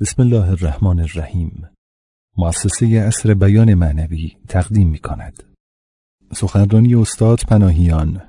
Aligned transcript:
بسم 0.00 0.22
الله 0.22 0.50
الرحمن 0.50 1.00
الرحیم 1.00 1.68
مؤسسه 2.36 2.86
اصر 2.86 3.34
بیان 3.34 3.74
معنوی 3.74 4.36
تقدیم 4.48 4.88
می 4.88 4.98
کند. 4.98 5.42
سخنرانی 6.34 6.94
استاد 6.94 7.40
پناهیان 7.48 8.22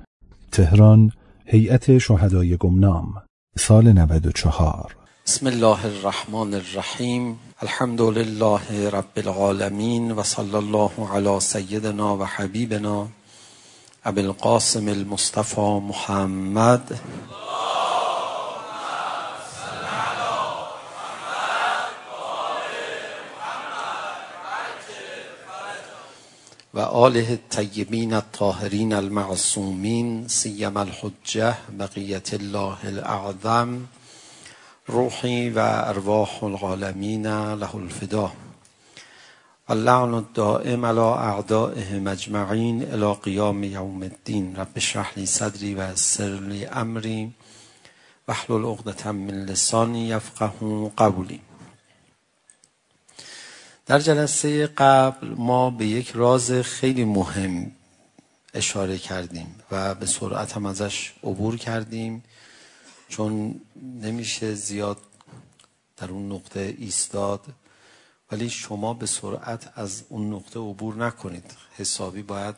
تهران 0.52 1.12
هیئت 1.46 1.98
شهدای 1.98 2.56
گمنام 2.56 3.22
سال 3.58 3.92
94 3.92 4.96
بسم 5.26 5.46
الله 5.46 5.84
الرحمن 5.84 6.54
الرحیم 6.54 7.38
الحمد 7.62 8.00
لله 8.00 8.90
رب 8.90 9.16
العالمین 9.16 10.12
و 10.12 10.22
صلی 10.22 10.54
الله 10.54 10.90
علی 11.14 11.40
سیدنا 11.40 12.16
و 12.16 12.24
حبیبنا 12.24 13.08
ابو 14.04 14.20
القاسم 14.20 14.88
المصطفى 14.88 15.80
محمد 15.88 17.00
وآله 26.74 27.32
الطيبين 27.32 28.14
الطاهرين 28.14 28.92
المعصومين 28.92 30.28
سيما 30.28 30.82
الحجة 30.82 31.54
بقية 31.68 32.22
الله 32.32 32.76
الأعظم 32.84 33.80
روحي 34.90 35.50
وأرواح 35.50 36.42
العالمين 36.42 37.54
له 37.54 37.70
الفداء 37.74 38.32
اللعن 39.70 40.14
الدائم 40.14 40.84
على 40.84 41.00
أعدائه 41.00 41.98
مجمعين 41.98 42.82
إلى 42.82 43.12
قيام 43.12 43.64
يوم 43.64 44.02
الدين 44.02 44.56
رب 44.56 44.76
اشرح 44.76 45.18
لي 45.18 45.26
صدري 45.26 45.74
ويسر 45.74 46.40
لي 46.40 46.68
أمري 46.68 47.30
واحلل 48.28 48.66
عقدة 48.66 49.12
من 49.12 49.46
لساني 49.46 50.08
يفقه 50.10 50.90
قولي 50.96 51.40
در 53.90 53.98
جلسه 53.98 54.66
قبل 54.66 55.28
ما 55.28 55.70
به 55.70 55.86
یک 55.86 56.10
راز 56.10 56.52
خیلی 56.52 57.04
مهم 57.04 57.70
اشاره 58.54 58.98
کردیم 58.98 59.54
و 59.70 59.94
به 59.94 60.06
سرعت 60.06 60.52
هم 60.52 60.66
ازش 60.66 61.12
عبور 61.22 61.56
کردیم 61.56 62.24
چون 63.08 63.60
نمیشه 64.02 64.54
زیاد 64.54 64.98
در 65.96 66.10
اون 66.10 66.32
نقطه 66.32 66.74
ایستاد. 66.78 67.40
ولی 68.32 68.50
شما 68.50 68.94
به 68.94 69.06
سرعت 69.06 69.72
از 69.74 70.02
اون 70.08 70.34
نقطه 70.34 70.60
عبور 70.60 70.94
نکنید. 70.94 71.54
حسابی 71.76 72.22
باید 72.22 72.56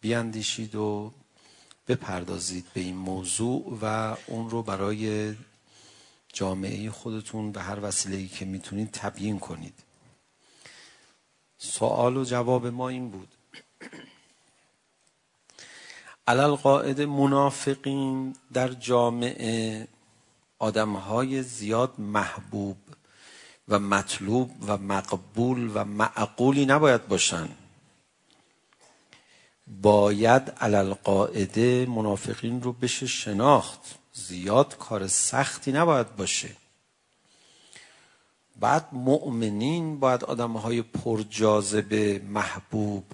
بیاندیشید 0.00 0.74
و 0.74 1.12
بپردازید 1.88 2.66
به 2.74 2.80
این 2.80 2.96
موضوع 2.96 3.78
و 3.82 4.16
اون 4.26 4.50
رو 4.50 4.62
برای 4.62 5.34
جامعه 6.32 6.90
خودتون 6.90 7.52
به 7.52 7.62
هر 7.62 7.78
وسیله‌ای 7.82 8.28
که 8.28 8.44
میتونید 8.44 8.90
تبیین 8.92 9.38
کنید. 9.38 9.85
سوال 11.58 12.16
و 12.16 12.24
جواب 12.24 12.66
ما 12.66 12.88
این 12.88 13.10
بود. 13.10 13.28
علال 16.28 16.54
قاعد 16.54 17.00
منافقین 17.00 18.36
در 18.52 18.68
جامعه 18.68 19.88
آدم 20.58 20.92
های 20.92 21.42
زیاد 21.42 21.92
محبوب 21.98 22.76
و 23.68 23.78
مطلوب 23.78 24.50
و 24.68 24.76
مقبول 24.76 25.70
و 25.74 25.84
معقولی 25.84 26.66
نباید 26.66 27.08
باشن. 27.08 27.48
باید 29.66 30.50
علال 30.60 30.94
قاعده 30.94 31.86
منافقین 31.86 32.62
رو 32.62 32.72
بشه 32.72 33.06
شناخت. 33.06 33.80
زیاد 34.12 34.76
کار 34.78 35.06
سختی 35.06 35.72
نباید 35.72 36.16
باشه. 36.16 36.50
بعد 38.60 38.88
مؤمنین 38.92 40.00
باید 40.00 40.24
آدم 40.24 40.52
های 40.52 40.82
پرجاذبه 40.82 42.22
محبوب 42.28 43.04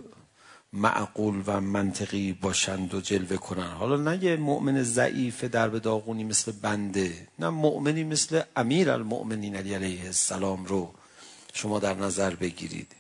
معقول 0.73 1.43
و 1.47 1.61
منطقی 1.61 2.33
باشند 2.33 2.95
و 2.95 3.01
جلوه 3.01 3.37
کنن 3.37 3.71
حالا 3.71 3.97
نه 3.97 4.25
یه 4.25 4.37
مؤمن 4.37 4.83
ضعیف 4.83 5.45
در 5.45 5.69
به 5.69 5.81
داغونی 5.81 6.25
مثل 6.25 6.53
بنده 6.53 7.29
نه 7.39 7.49
مؤمنی 7.49 8.05
مثل 8.05 8.43
امیر 8.57 8.91
المؤمنین 8.91 9.57
علی 9.57 9.75
علیه 9.75 10.05
السلام 10.05 10.65
رو 10.65 10.91
شما 11.53 11.79
در 11.79 11.95
نظر 11.95 12.35
بگیرید 12.35 12.93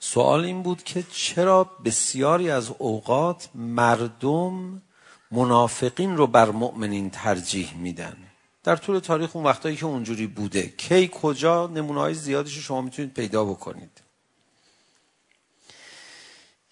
سوال 0.00 0.44
این 0.44 0.62
بود 0.62 0.82
که 0.82 1.04
چرا 1.12 1.64
بسیاری 1.84 2.50
از 2.50 2.70
اوقات 2.78 3.48
مردم 3.54 4.82
منافقین 5.30 6.16
رو 6.16 6.26
بر 6.26 6.50
مؤمنین 6.50 7.10
ترجیح 7.10 7.76
میدن 7.76 8.16
در 8.64 8.76
طول 8.76 8.98
تاریخ 8.98 9.36
اون 9.36 9.44
وقتایی 9.44 9.76
که 9.76 9.86
اونجوری 9.86 10.26
بوده. 10.26 10.62
کی 10.62 11.10
کجا؟ 11.12 11.66
نمونه 11.66 12.00
های 12.00 12.14
زیادش 12.14 12.54
رو 12.56 12.62
شما 12.62 12.80
میتونید 12.80 13.14
پیدا 13.14 13.44
بکنید. 13.44 14.00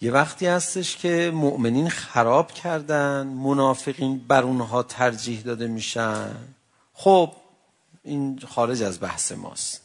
یه 0.01 0.13
وقتی 0.13 0.47
هستش 0.47 0.97
که 0.97 1.31
مؤمنین 1.35 1.89
خراب 1.89 2.53
کردن 2.53 3.27
منافقین 3.27 4.19
بر 4.19 4.43
اونها 4.43 4.83
ترجیح 4.83 5.41
داده 5.41 5.67
میشن. 5.67 6.37
خب 6.93 7.33
این 8.05 8.41
خارج 8.49 8.83
از 8.83 9.01
بحث 9.01 9.33
ماست. 9.33 9.81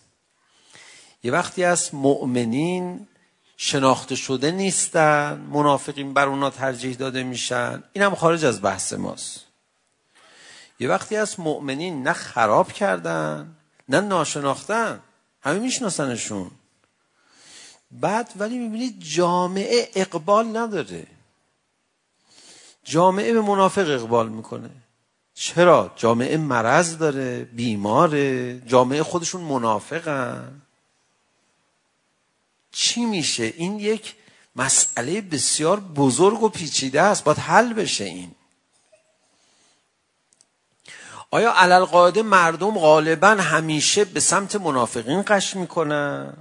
یه 1.24 1.32
وقتی 1.32 1.64
هست 1.64 1.94
مؤمنین 1.94 3.08
شناخته 3.58 4.16
شده 4.16 4.52
نیستن 4.52 5.48
منافقین 5.52 6.14
بر 6.14 6.28
اونها 6.28 6.50
ترجیح 6.50 6.96
داده 6.96 7.24
میشن 7.24 7.84
این 7.94 8.04
هم 8.04 8.16
خارج 8.16 8.46
از 8.46 8.62
بحث 8.62 8.94
ماست. 8.94 9.43
یه 10.84 10.90
وقتی 10.90 11.16
از 11.16 11.40
مؤمنین 11.40 12.04
نه 12.04 12.14
خراب 12.14 12.72
کردن 12.72 13.56
نه 13.90 14.02
ناشناختن 14.02 15.00
همه 15.42 15.60
میشناسنشون 15.60 16.52
بعد 17.92 18.32
ولی 18.36 18.58
میبینید 18.58 19.00
جامعه 19.00 19.90
اقبال 19.96 20.58
نداره 20.58 21.08
جامعه 22.84 23.34
به 23.34 23.42
منافق 23.42 23.90
اقبال 23.90 24.30
میکنه 24.30 24.70
چرا 25.34 25.92
جامعه 25.96 26.38
مرض 26.38 26.98
داره 26.98 27.44
بیماره 27.44 28.60
جامعه 28.60 29.04
خودشون 29.04 29.42
منافقن 29.42 30.62
چی 32.72 33.06
میشه 33.06 33.44
این 33.44 33.80
یک 33.80 34.16
مسئله 34.56 35.22
بسیار 35.22 35.80
بزرگ 35.80 36.44
و 36.44 36.50
پیچیده 36.50 37.02
است 37.02 37.24
باید 37.24 37.38
حل 37.38 37.74
بشه 37.74 38.04
این 38.04 38.32
آیا 41.34 41.54
علل 41.54 41.86
قاعده 41.86 42.22
مردم 42.22 42.80
غالبا 42.80 43.28
همیشه 43.28 44.06
به 44.06 44.20
سمت 44.20 44.56
منافقین 44.56 45.22
قش 45.22 45.56
میکنن؟ 45.56 46.34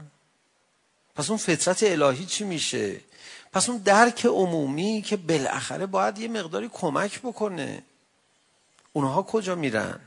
پس 1.15 1.31
اون 1.31 1.39
فطرت 1.39 1.83
الهی 1.83 2.27
چی 2.27 2.45
میشه؟ 2.45 3.01
پس 3.53 3.69
اون 3.69 3.79
درک 3.79 4.27
عمومی 4.27 5.03
که 5.03 5.17
بالاخره 5.17 5.87
باید 5.87 6.19
یه 6.19 6.29
مقداری 6.29 6.71
کمک 6.73 7.21
بکنه. 7.21 7.83
اونها 8.93 9.23
کجا 9.23 9.55
میرن؟ 9.55 10.01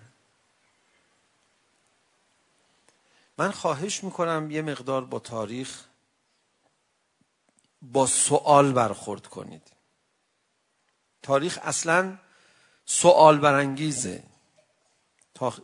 من 3.38 3.52
خواهش 3.52 4.04
میکنم 4.04 4.52
یه 4.52 4.62
مقدار 4.62 5.06
با 5.06 5.20
تاریخ 5.20 5.84
با 7.82 8.08
سوال 8.08 8.72
برخورد 8.72 9.28
کنید. 9.28 9.72
تاریخ 11.24 11.60
اصلا 11.64 12.18
سوال 12.86 13.38
برانگیزه. 13.38 14.35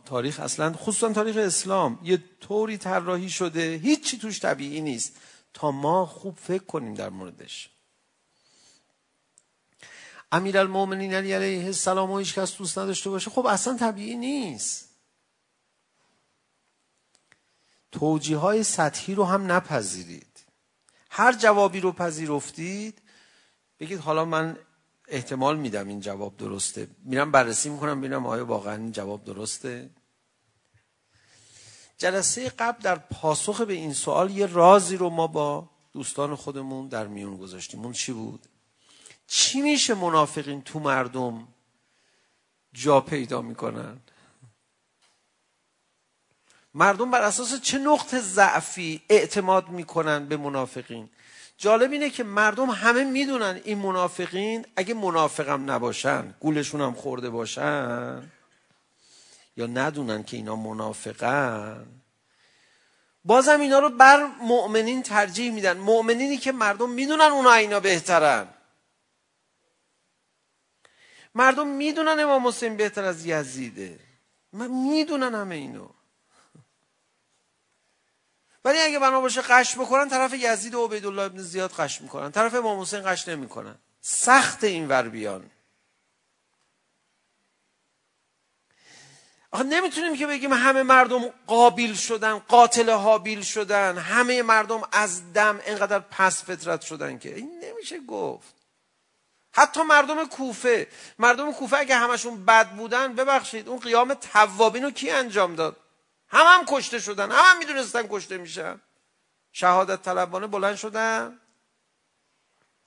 تاریخ 0.04 0.40
اصلا 0.40 0.72
خصوصا 0.72 1.12
تاریخ 1.12 1.36
اسلام 1.36 1.98
یه 2.02 2.24
طوری 2.40 2.78
طراحی 2.78 3.30
شده 3.30 3.80
هیچی 3.82 4.18
توش 4.18 4.40
طبیعی 4.40 4.80
نیست 4.80 5.16
تا 5.54 5.70
ما 5.70 6.06
خوب 6.06 6.36
فکر 6.36 6.64
کنیم 6.64 6.94
در 6.94 7.08
موردش 7.08 7.70
امیرالمومنین 10.32 11.14
علی 11.14 11.32
علیه 11.32 11.64
السلام 11.64 12.10
و 12.10 12.18
هیچ 12.18 12.34
کس 12.34 12.56
دوست 12.56 12.78
نداشته 12.78 13.10
باشه 13.10 13.30
خب 13.30 13.46
اصلا 13.46 13.76
طبیعی 13.76 14.16
نیست 14.16 14.88
توجیه 17.92 18.36
های 18.36 18.64
سطحی 18.64 19.14
رو 19.14 19.24
هم 19.24 19.52
نپذیرید 19.52 20.44
هر 21.10 21.32
جوابی 21.32 21.80
رو 21.80 21.92
پذیرفتید 21.92 23.02
بگید 23.80 23.98
حالا 23.98 24.24
من 24.24 24.58
احتمال 25.08 25.56
میدم 25.56 25.88
این 25.88 26.00
جواب 26.00 26.36
درسته. 26.36 26.88
میرم 27.04 27.30
بررسی 27.30 27.68
میکنم 27.68 28.00
ببینم 28.00 28.26
آیا 28.26 28.46
واقعا 28.46 28.76
این 28.76 28.92
جواب 28.92 29.24
درسته. 29.24 29.90
جلسه 31.98 32.48
قبل 32.48 32.82
در 32.82 32.96
پاسخ 32.96 33.60
به 33.60 33.72
این 33.72 33.92
سوال 33.92 34.30
یه 34.30 34.46
رازی 34.46 34.96
رو 34.96 35.10
ما 35.10 35.26
با 35.26 35.68
دوستان 35.92 36.34
خودمون 36.34 36.88
در 36.88 37.06
میون 37.06 37.36
گذاشتیم. 37.36 37.84
اون 37.84 37.92
چی 37.92 38.12
بود؟ 38.12 38.46
چی 39.26 39.60
میشه 39.60 39.94
منافقین 39.94 40.62
تو 40.62 40.80
مردم 40.80 41.48
جا 42.72 43.00
پیدا 43.00 43.42
میکنن؟ 43.42 44.00
مردم 46.74 47.10
بر 47.10 47.22
اساس 47.22 47.60
چه 47.60 47.78
نقطه 47.78 48.20
ضعفی 48.20 49.02
اعتماد 49.08 49.68
میکنن 49.68 50.26
به 50.26 50.36
منافقین؟ 50.36 51.08
جالب 51.56 51.92
اینه 51.92 52.10
که 52.10 52.24
مردم 52.24 52.70
همه 52.70 53.04
میدونن 53.04 53.60
این 53.64 53.78
منافقین 53.78 54.66
اگه 54.76 54.94
منافقم 54.94 55.70
نباشن 55.70 56.34
گولشون 56.40 56.80
هم 56.80 56.94
خورده 56.94 57.30
باشن 57.30 58.30
یا 59.56 59.66
ندونن 59.66 60.22
که 60.22 60.36
اینا 60.36 60.56
منافقن. 60.56 61.86
بازم 63.24 63.60
اینا 63.60 63.78
رو 63.78 63.90
بر 63.90 64.26
مؤمنین 64.40 65.02
ترجیح 65.02 65.52
میدن. 65.52 65.78
مؤمنینی 65.78 66.36
که 66.36 66.52
مردم 66.52 66.90
میدونن 66.90 67.24
اونا 67.24 67.52
اینا 67.52 67.80
بهترن. 67.80 68.48
مردم 71.34 71.68
میدونن 71.68 72.20
امام 72.20 72.48
حسین 72.48 72.76
بهتر 72.76 73.04
از 73.04 73.26
یزیده. 73.26 74.00
من 74.52 74.70
میدونن 74.70 75.34
همه 75.34 75.54
اینو. 75.54 75.88
ولی 78.64 78.78
اگه 78.78 78.98
بنا 78.98 79.20
باشه 79.20 79.40
قش 79.40 79.78
بکنن 79.78 80.08
طرف 80.08 80.34
یزید 80.34 80.74
و 80.74 80.86
عبیدالله 80.86 81.22
ابن 81.22 81.38
زیاد 81.38 81.70
قش 81.72 82.00
میکنن. 82.00 82.30
طرف 82.30 82.54
امام 82.54 82.80
حسین 82.80 83.00
قش 83.00 83.28
نمیکنن. 83.28 83.78
سخت 84.00 84.64
این 84.64 84.88
ور 84.88 85.08
بیان. 85.08 85.50
آخه 89.50 89.64
نمیتونیم 89.64 90.16
که 90.16 90.26
بگیم 90.26 90.52
همه 90.52 90.82
مردم 90.82 91.28
قابل 91.46 91.94
شدن 91.94 92.38
قاتل 92.38 92.90
حابیل 92.90 93.42
شدن 93.42 93.98
همه 93.98 94.42
مردم 94.42 94.82
از 94.92 95.32
دم 95.32 95.60
اینقدر 95.66 95.98
پس 95.98 96.44
فطرت 96.44 96.80
شدن 96.80 97.18
که. 97.18 97.34
این 97.34 97.60
نمیشه 97.64 98.00
گفت. 98.00 98.54
حتی 99.52 99.82
مردم 99.82 100.28
کوفه. 100.28 100.88
مردم 101.18 101.52
کوفه 101.52 101.76
اگه 101.76 101.96
همشون 101.96 102.44
بد 102.44 102.70
بودن 102.70 103.14
ببخشید 103.14 103.68
اون 103.68 103.78
قیام 103.78 104.14
توابین 104.14 104.82
رو 104.82 104.90
کی 104.90 105.10
انجام 105.10 105.54
داد؟ 105.54 105.76
هم 106.32 106.46
هم 106.46 106.64
کشته 106.68 106.98
شدن 106.98 107.30
هم 107.30 107.44
هم 107.44 107.58
میدونستن 107.58 108.06
کشته 108.08 108.38
میشن 108.38 108.80
شهادت 109.52 110.02
طلبانه 110.02 110.46
بلند 110.46 110.76
شدن 110.76 111.40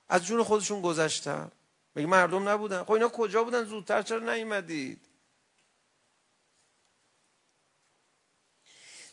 از 0.08 0.24
جون 0.24 0.42
خودشون 0.42 0.80
گذشتن 0.82 1.52
میگه 1.94 2.08
مردم 2.08 2.48
نبودن 2.48 2.84
خب 2.84 2.92
اینا 2.92 3.08
کجا 3.08 3.44
بودن 3.44 3.64
زودتر 3.64 4.02
چرا 4.02 4.34
نیومدید 4.34 5.06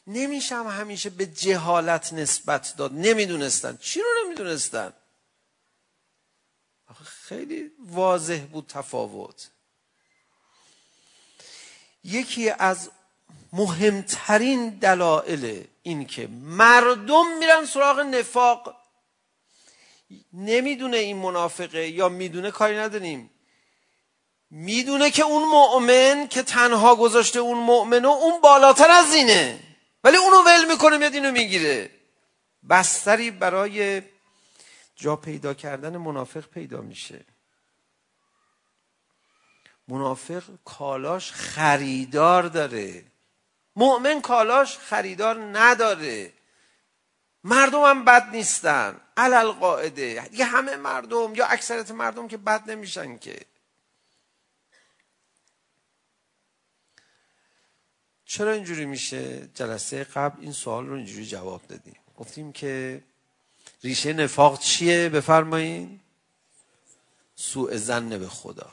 نمیشم 0.07 0.67
همیشه 0.67 1.09
به 1.09 1.25
جهالت 1.25 2.13
نسبت 2.13 2.73
داد 2.77 2.93
نمیدونستن 2.93 3.77
چی 3.77 4.01
رو 4.01 4.07
نمیدونستن 4.25 4.93
خیلی 7.03 7.71
واضح 7.79 8.45
بود 8.51 8.67
تفاوت 8.67 9.49
یکی 12.03 12.49
از 12.49 12.89
مهمترین 13.53 14.69
دلائل 14.69 15.63
این 15.83 16.05
که 16.05 16.27
مردم 16.31 17.37
میرن 17.39 17.65
سراغ 17.65 17.99
نفاق 17.99 18.75
نمیدونه 20.33 20.97
این 20.97 21.17
منافقه 21.17 21.87
یا 21.87 22.09
میدونه 22.09 22.51
کاری 22.51 22.77
نداریم 22.77 23.29
میدونه 24.49 25.11
که 25.11 25.23
اون 25.23 25.49
مؤمن 25.49 26.27
که 26.27 26.43
تنها 26.43 26.95
گذاشته 26.95 27.39
اون 27.39 27.57
مؤمنو 27.57 28.09
اون 28.09 28.41
بالاتر 28.41 28.91
از 28.91 29.13
اینه 29.13 29.59
ولی 30.03 30.17
اونو 30.17 30.43
ول 30.45 30.71
میکنه 30.71 30.97
میاد 30.97 31.13
اینو 31.13 31.31
میگیره 31.31 31.89
بستری 32.69 33.31
برای 33.31 34.01
جا 34.95 35.15
پیدا 35.15 35.53
کردن 35.53 35.97
منافق 35.97 36.49
پیدا 36.49 36.81
میشه 36.81 37.25
منافق 39.87 40.43
کالاش 40.65 41.31
خریدار 41.31 42.43
داره 42.43 43.12
مؤمن 43.75 44.21
کالاش 44.21 44.77
خریدار 44.77 45.57
نداره 45.59 46.33
مردم 47.43 47.83
هم 47.83 48.05
بد 48.05 48.29
نیستن 48.29 49.01
علل 49.17 49.51
قاعده 49.51 50.27
دیگه 50.31 50.45
همه 50.45 50.75
مردم 50.75 51.35
یا 51.35 51.45
اکثریت 51.45 51.91
مردم 51.91 52.27
که 52.27 52.37
بد 52.37 52.69
نمیشن 52.69 53.17
که 53.17 53.45
چرا 58.25 58.51
اینجوری 58.51 58.85
میشه 58.85 59.49
جلسه 59.55 60.03
قبل 60.03 60.41
این 60.41 60.51
سوال 60.51 60.87
رو 60.87 60.95
اینجوری 60.95 61.25
جواب 61.25 61.61
دادیم 61.67 61.95
گفتیم 62.17 62.51
که 62.51 63.03
ریشه 63.83 64.13
نفاق 64.13 64.59
چیه 64.59 65.09
بفرمایید 65.09 65.99
سوء 67.35 67.77
ظن 67.77 68.17
به 68.17 68.27
خدا 68.27 68.71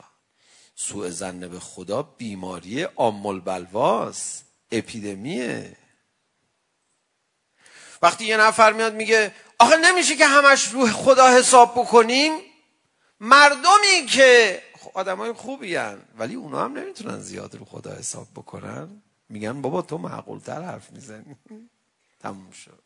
سوء 0.75 1.09
ظن 1.09 1.39
به 1.39 1.59
خدا 1.59 2.03
بیماری 2.03 2.81
عام 2.81 3.25
البلواست 3.25 4.50
اپیدمیه 4.71 5.77
وقتی 8.01 8.25
یه 8.25 8.37
نفر 8.37 8.73
میاد 8.73 8.93
میگه 8.93 9.33
آخه 9.59 9.77
نمیشه 9.77 10.15
که 10.15 10.25
همش 10.25 10.67
روح 10.67 10.91
خدا 10.91 11.29
حساب 11.29 11.71
بکنیم 11.71 12.33
مردمی 13.19 14.05
که 14.09 14.61
آدمای 14.93 15.33
خوبی 15.33 15.75
هن. 15.75 16.01
ولی 16.17 16.35
اونا 16.35 16.63
هم 16.63 16.77
نمیتونن 16.77 17.19
زیاد 17.19 17.55
رو 17.55 17.65
خدا 17.65 17.95
حساب 17.95 18.27
بکنن 18.35 19.01
میگن 19.29 19.61
بابا 19.61 19.81
تو 19.81 19.97
معقول 19.97 20.39
تر 20.39 20.61
حرف 20.61 20.91
میزنی 20.91 21.35
تموم 22.19 22.51
شد 22.51 22.83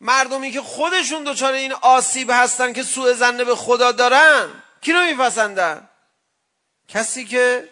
مردمی 0.00 0.50
که 0.50 0.60
خودشون 0.60 1.24
دوچار 1.24 1.52
این 1.52 1.72
آسیب 1.72 2.30
هستن 2.30 2.72
که 2.72 2.82
سوء 2.82 3.12
زنه 3.12 3.44
به 3.44 3.54
خدا 3.54 3.92
دارن 3.92 4.62
کی 4.80 4.92
رو 4.92 5.04
میپسندن 5.04 5.88
کسی 6.88 7.24
که 7.24 7.70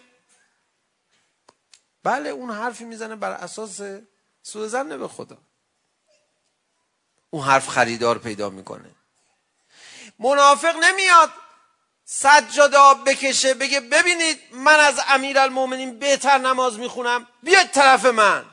بله 2.03 2.29
اون 2.29 2.51
حرفی 2.51 2.83
میزنه 2.83 3.15
بر 3.15 3.31
اساس 3.31 3.81
سوء 4.43 4.67
ظن 4.67 4.97
به 4.97 5.07
خدا. 5.07 5.37
اون 7.29 7.43
حرف 7.43 7.67
خریدار 7.67 8.17
پیدا 8.17 8.49
میکنه. 8.49 8.89
منافق 10.19 10.75
نمیاد 10.75 11.31
سجاده 12.05 12.77
آب 12.77 13.09
بکشه 13.09 13.53
بگه 13.53 13.79
ببینید 13.79 14.39
من 14.51 14.79
از 14.79 14.99
امیر 15.07 15.39
المومنین 15.39 15.99
بهتر 15.99 16.37
نماز 16.37 16.79
میخونم. 16.79 17.27
بیاید 17.43 17.71
طرف 17.71 18.05
من. 18.05 18.45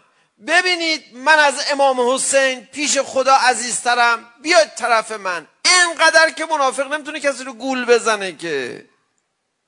ببینید 0.47 1.17
من 1.17 1.39
از 1.39 1.55
امام 1.71 2.15
حسین 2.15 2.67
پیش 2.67 2.99
خدا 2.99 3.35
عزیزترم. 3.35 4.35
بیاید 4.43 4.75
طرف 4.75 5.13
من. 5.13 5.47
اینقدر 5.65 6.31
که 6.31 6.47
منافق 6.47 6.93
نمیتونه 6.93 7.21
کسی 7.21 7.45
رو 7.45 7.53
گول 7.53 7.85
بزنه 7.85 8.37
که. 8.37 8.90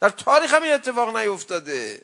در 0.03 0.09
تاریخ 0.09 0.55
هم 0.55 0.63
این 0.63 0.73
اتفاق 0.73 1.17
نیفتاده 1.17 2.03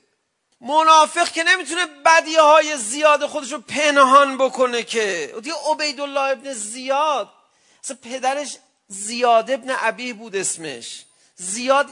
منافق 0.61 1.29
که 1.29 1.43
نمیتونه 1.43 1.87
بدیه 1.87 2.41
های 2.41 2.77
زیاد 2.77 3.27
خودش 3.27 3.53
رو 3.53 3.61
پنهان 3.61 4.39
بکنه 4.39 4.83
که 4.83 5.35
دیگه 5.43 5.57
عبیدالله 5.73 6.21
ابن 6.21 6.53
زیاد 6.53 7.29
اصلا 7.85 7.97
پدرش 8.03 8.57
زیاد 8.89 9.51
ابن 9.51 9.71
عبی 9.71 10.13
بود 10.13 10.37
اسمش 10.37 11.05
زیاد 11.37 11.87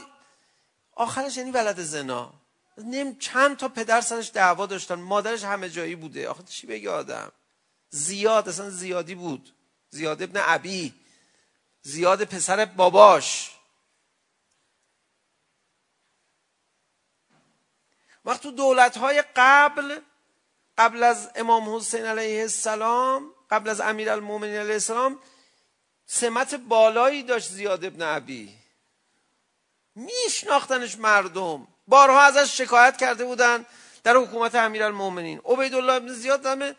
آخرش 0.95 1.37
یعنی 1.37 1.51
ولد 1.51 1.79
زنا 1.79 2.33
نیم 2.77 3.17
چند 3.19 3.57
تا 3.57 3.67
پدر 3.67 4.01
سرش 4.01 4.31
دعوا 4.33 4.65
داشتن 4.65 4.95
مادرش 4.95 5.43
همه 5.43 5.69
جایی 5.69 5.95
بوده 5.95 6.29
آخه 6.29 6.43
چی 6.43 6.67
بگه 6.67 6.89
آدم 6.89 7.31
زیاد 7.89 8.49
اصلا 8.49 8.69
زیادی 8.69 9.15
بود 9.15 9.53
زیاد 9.89 10.23
ابن 10.23 10.39
عبی 10.39 10.93
زیاد 11.81 12.23
پسر 12.23 12.65
باباش 12.65 13.56
وقت 18.27 18.43
تو 18.43 18.51
دولت 18.51 18.97
های 18.97 19.23
قبل 19.35 19.99
قبل 20.77 21.03
از 21.03 21.29
امام 21.35 21.75
حسین 21.75 22.05
علیه 22.05 22.41
السلام 22.41 23.33
قبل 23.49 23.69
از 23.69 23.81
امیر 23.81 24.09
المومنین 24.09 24.55
علیه 24.55 24.73
السلام 24.73 25.19
سمت 26.05 26.55
بالایی 26.55 27.23
داشت 27.23 27.49
زیاد 27.49 27.85
ابن 27.85 28.01
عبی 28.01 28.57
میشناختنش 29.95 30.97
مردم 30.97 31.67
بارها 31.87 32.21
ازش 32.21 32.57
شکایت 32.57 32.97
کرده 32.97 33.25
بودن 33.25 33.65
در 34.03 34.15
حکومت 34.15 34.55
امیر 34.55 34.83
المومنین 34.83 35.41
عبیدالله 35.45 35.93
ابن 35.93 36.13
زیاد 36.13 36.41
دمه 36.41 36.75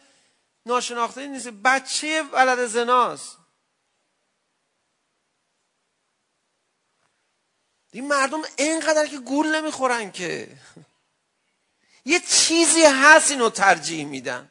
ناشناخته 0.67 1.26
نیست 1.26 1.49
بچه 1.49 2.23
ولد 2.23 2.67
زناست 2.67 3.38
این 7.93 8.09
مردم 8.09 8.43
اینقدر 8.57 9.07
که 9.07 9.19
گول 9.19 9.57
نمیخورن 9.57 10.11
که 10.11 10.49
یه 12.09 12.21
چیزی 12.21 12.85
هست 12.85 13.31
اینو 13.31 13.50
ترجیح 13.50 14.07
میدن 14.07 14.50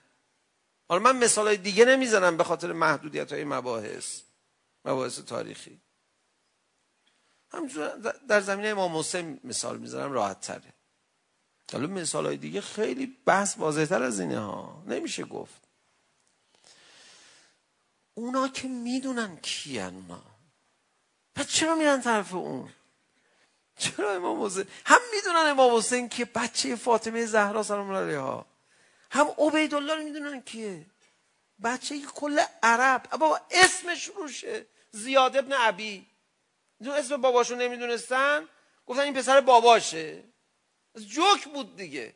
حالا 0.90 1.02
من 1.02 1.18
مثالای 1.18 1.58
دیگه 1.58 1.86
نمیزنم 1.86 2.38
به 2.38 2.44
خاطر 2.44 2.74
محدودیت 2.74 3.34
های 3.34 3.44
مباحث 3.44 4.22
مباحث 4.86 5.20
تاریخی. 5.20 5.82
همچنان 7.52 8.14
در 8.28 8.42
زمینه 8.42 8.68
امام 8.68 8.98
حسین 8.98 9.40
مثال 9.44 9.78
میزنم 9.78 10.12
راحت 10.12 10.42
تره 10.42 10.74
حالا 11.72 11.88
مثال 11.88 12.26
های 12.26 12.38
دیگه 12.38 12.62
خیلی 12.62 13.18
بحث 13.26 13.58
واضح 13.58 13.86
تر 13.86 14.04
از 14.04 14.20
اینه 14.20 14.40
ها. 14.40 14.84
نمیشه 14.88 15.24
گفت. 15.24 15.62
اونا 18.14 18.48
که 18.48 18.68
میدونن 18.68 19.38
کیان 19.38 19.96
اونا. 19.96 20.22
پس 21.36 21.48
چرا 21.48 21.76
میرن 21.76 22.02
طرف 22.02 22.34
اون؟ 22.34 22.70
چرا 23.78 24.12
امام 24.12 24.46
حسین 24.46 24.66
هم 24.86 25.00
میدونن 25.14 25.46
امام 25.50 25.78
حسین 25.78 26.10
که 26.10 26.26
بچه 26.26 26.76
فاطمه 26.76 27.26
زهرا 27.26 27.64
سلام 27.64 27.90
الله 27.90 28.02
علیها 28.02 28.46
هم 29.12 29.28
عبیدالله 29.38 29.96
رو 29.96 30.04
میدونن 30.04 30.42
که 30.42 30.86
بچه 31.64 32.02
کل 32.02 32.40
عرب 32.64 33.10
بابا 33.10 33.42
اسمش 33.52 34.06
روشه 34.06 34.66
زیاد 34.92 35.38
ابن 35.38 35.54
عبی 35.54 36.08
دو 36.84 36.92
اسم 36.92 37.22
باباشو 37.22 37.56
نمیدونستن 37.56 38.48
گفتن 38.88 39.02
این 39.02 39.14
پسر 39.14 39.42
باباشه 39.42 40.24
از 40.96 41.08
جوک 41.08 41.46
بود 41.46 41.76
دیگه 41.76 42.16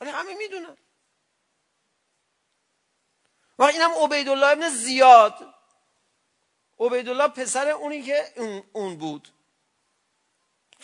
ولی 0.00 0.10
همه 0.10 0.34
میدونن 0.34 0.76
و 3.58 3.62
این 3.62 3.80
هم 3.80 3.90
عبیدالله 3.90 4.46
ابن 4.46 4.68
زیاد 4.68 5.54
عبیدالله 6.80 7.28
پسر 7.28 7.68
اونی 7.68 8.02
که 8.02 8.32
اون 8.72 8.96
بود 8.96 9.28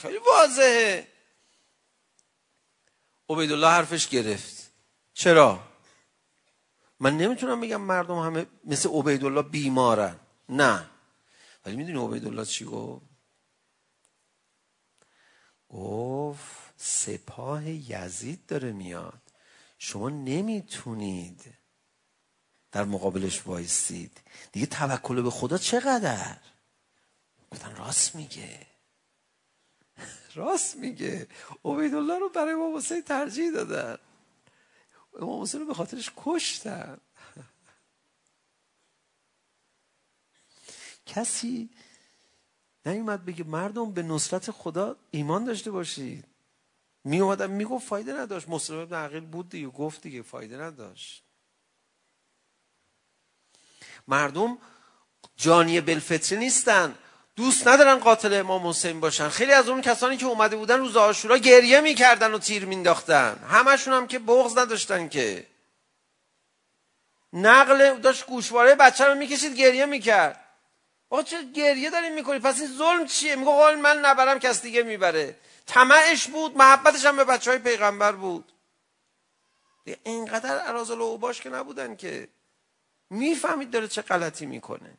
واضحه 0.02 1.08
عبیدالله 3.28 3.68
حرفش 3.68 4.08
گرفت 4.08 4.70
چرا 5.14 5.60
من 7.00 7.16
نمیتونم 7.16 7.60
بگم 7.60 7.80
مردم 7.80 8.18
همه 8.18 8.46
مثل 8.64 8.88
عبیدالله 8.88 9.42
بیمارن 9.42 10.20
نه 10.48 10.90
ولی 11.64 11.76
میدونی 11.76 12.06
عبیدالله 12.06 12.44
چی 12.44 12.64
گفت 12.64 13.06
گفت 15.68 16.74
سپاه 16.76 17.68
یزید 17.70 18.46
داره 18.46 18.72
میاد 18.72 19.22
شما 19.78 20.08
نمیتونید 20.08 21.54
در 22.72 22.84
مقابلش 22.84 23.46
وایسید 23.46 24.20
دیگه 24.52 24.66
توکل 24.66 25.22
به 25.22 25.30
خدا 25.30 25.58
چقدر 25.58 26.36
گفتن 27.50 27.76
راست 27.76 28.14
میگه 28.14 28.66
راست 30.34 30.76
میگه 30.76 31.28
عبید 31.64 31.94
الله 31.94 32.18
رو 32.18 32.28
برای 32.28 32.52
امام 32.52 32.76
حسین 32.76 33.02
ترجیح 33.02 33.50
دادن 33.50 33.98
امام 35.20 35.42
حسین 35.42 35.60
رو 35.60 35.66
به 35.66 35.74
خاطرش 35.74 36.10
کشتن 36.16 36.98
کسی 41.06 41.70
نیومد 42.86 43.24
بگه 43.24 43.44
مردم 43.44 43.92
به 43.92 44.02
نصرت 44.02 44.50
خدا 44.50 44.96
ایمان 45.10 45.44
داشته 45.44 45.70
باشید 45.70 46.24
می 47.04 47.20
اومدم 47.20 47.50
میگفت 47.50 47.86
فایده 47.86 48.12
نداشت 48.12 48.48
مصطفی 48.48 48.74
ابن 48.74 48.96
عقیل 48.96 49.24
بود 49.24 49.48
دیگه 49.48 49.68
گفت 49.68 50.02
دیگه 50.02 50.22
فایده 50.22 50.56
نداشت 50.56 51.24
مردم 54.08 54.58
جانی 55.36 55.80
بالفطری 55.80 56.38
نیستن 56.38 56.94
دوست 57.36 57.68
ندارن 57.68 57.98
قاتل 57.98 58.34
امام 58.34 58.66
حسین 58.66 59.00
باشن. 59.00 59.28
خیلی 59.28 59.52
از 59.52 59.68
اون 59.68 59.80
کسانی 59.80 60.16
که 60.16 60.26
اومده 60.26 60.56
بودن 60.56 60.78
روز 60.78 60.96
عاشورا 60.96 61.38
گریه 61.38 61.80
میکردن 61.80 62.34
و 62.34 62.38
تیر 62.38 62.64
مینداختن 62.64 63.36
همشون 63.48 63.94
هم 63.94 64.06
که 64.06 64.18
بغض 64.18 64.58
نداشتن 64.58 65.08
که. 65.08 65.46
نقل 67.32 67.98
داشت 67.98 68.26
گوشواره 68.26 68.74
بچه 68.74 69.04
رو 69.04 69.14
میکشید 69.14 69.54
گریه 69.54 69.86
میکرد. 69.86 70.40
آقا 71.10 71.22
چه 71.22 71.42
گریه 71.42 71.90
داریم 71.90 72.14
میکنی؟ 72.14 72.38
پس 72.38 72.60
این 72.60 72.76
ظلم 72.76 73.06
چیه؟ 73.06 73.36
میگه 73.36 73.50
قول 73.50 73.74
من 73.74 73.98
نبرم 73.98 74.38
کس 74.38 74.62
دیگه 74.62 74.82
میبره. 74.82 75.36
طمعش 75.66 76.28
بود 76.28 76.56
محبتش 76.56 77.06
هم 77.06 77.16
به 77.16 77.24
بچه 77.24 77.50
های 77.50 77.60
پیغمبر 77.60 78.12
بود. 78.12 78.52
اینقدر 80.02 80.58
عراض 80.58 80.90
و 80.90 81.18
باش 81.18 81.40
که 81.40 81.50
نبودن 81.50 81.96
که. 81.96 82.28
میفهمید 83.10 83.70
داره 83.70 83.88
چه 83.88 84.02
غلطی 84.02 84.46
میکنه. 84.46 84.98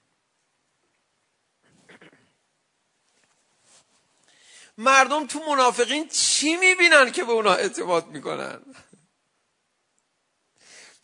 مردم 4.77 5.27
تو 5.27 5.39
منافقین 5.39 6.07
چی 6.07 6.55
میبینن 6.55 7.11
که 7.11 7.23
به 7.23 7.31
اونا 7.31 7.53
اعتماد 7.53 8.07
میکنن؟ 8.07 8.61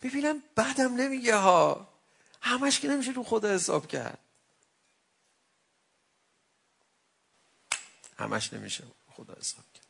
ببینم 0.02 0.42
بعدم 0.54 0.94
نمیگه 0.94 1.36
ها. 1.36 1.88
همش 2.40 2.80
که 2.80 2.88
نمیشه 2.88 3.12
رو 3.12 3.24
خدا 3.24 3.48
حساب 3.48 3.86
کرد. 3.86 4.18
همش 8.18 8.52
نمیشه 8.52 8.84
خدا 9.10 9.34
حساب 9.34 9.64
کرد. 9.74 9.86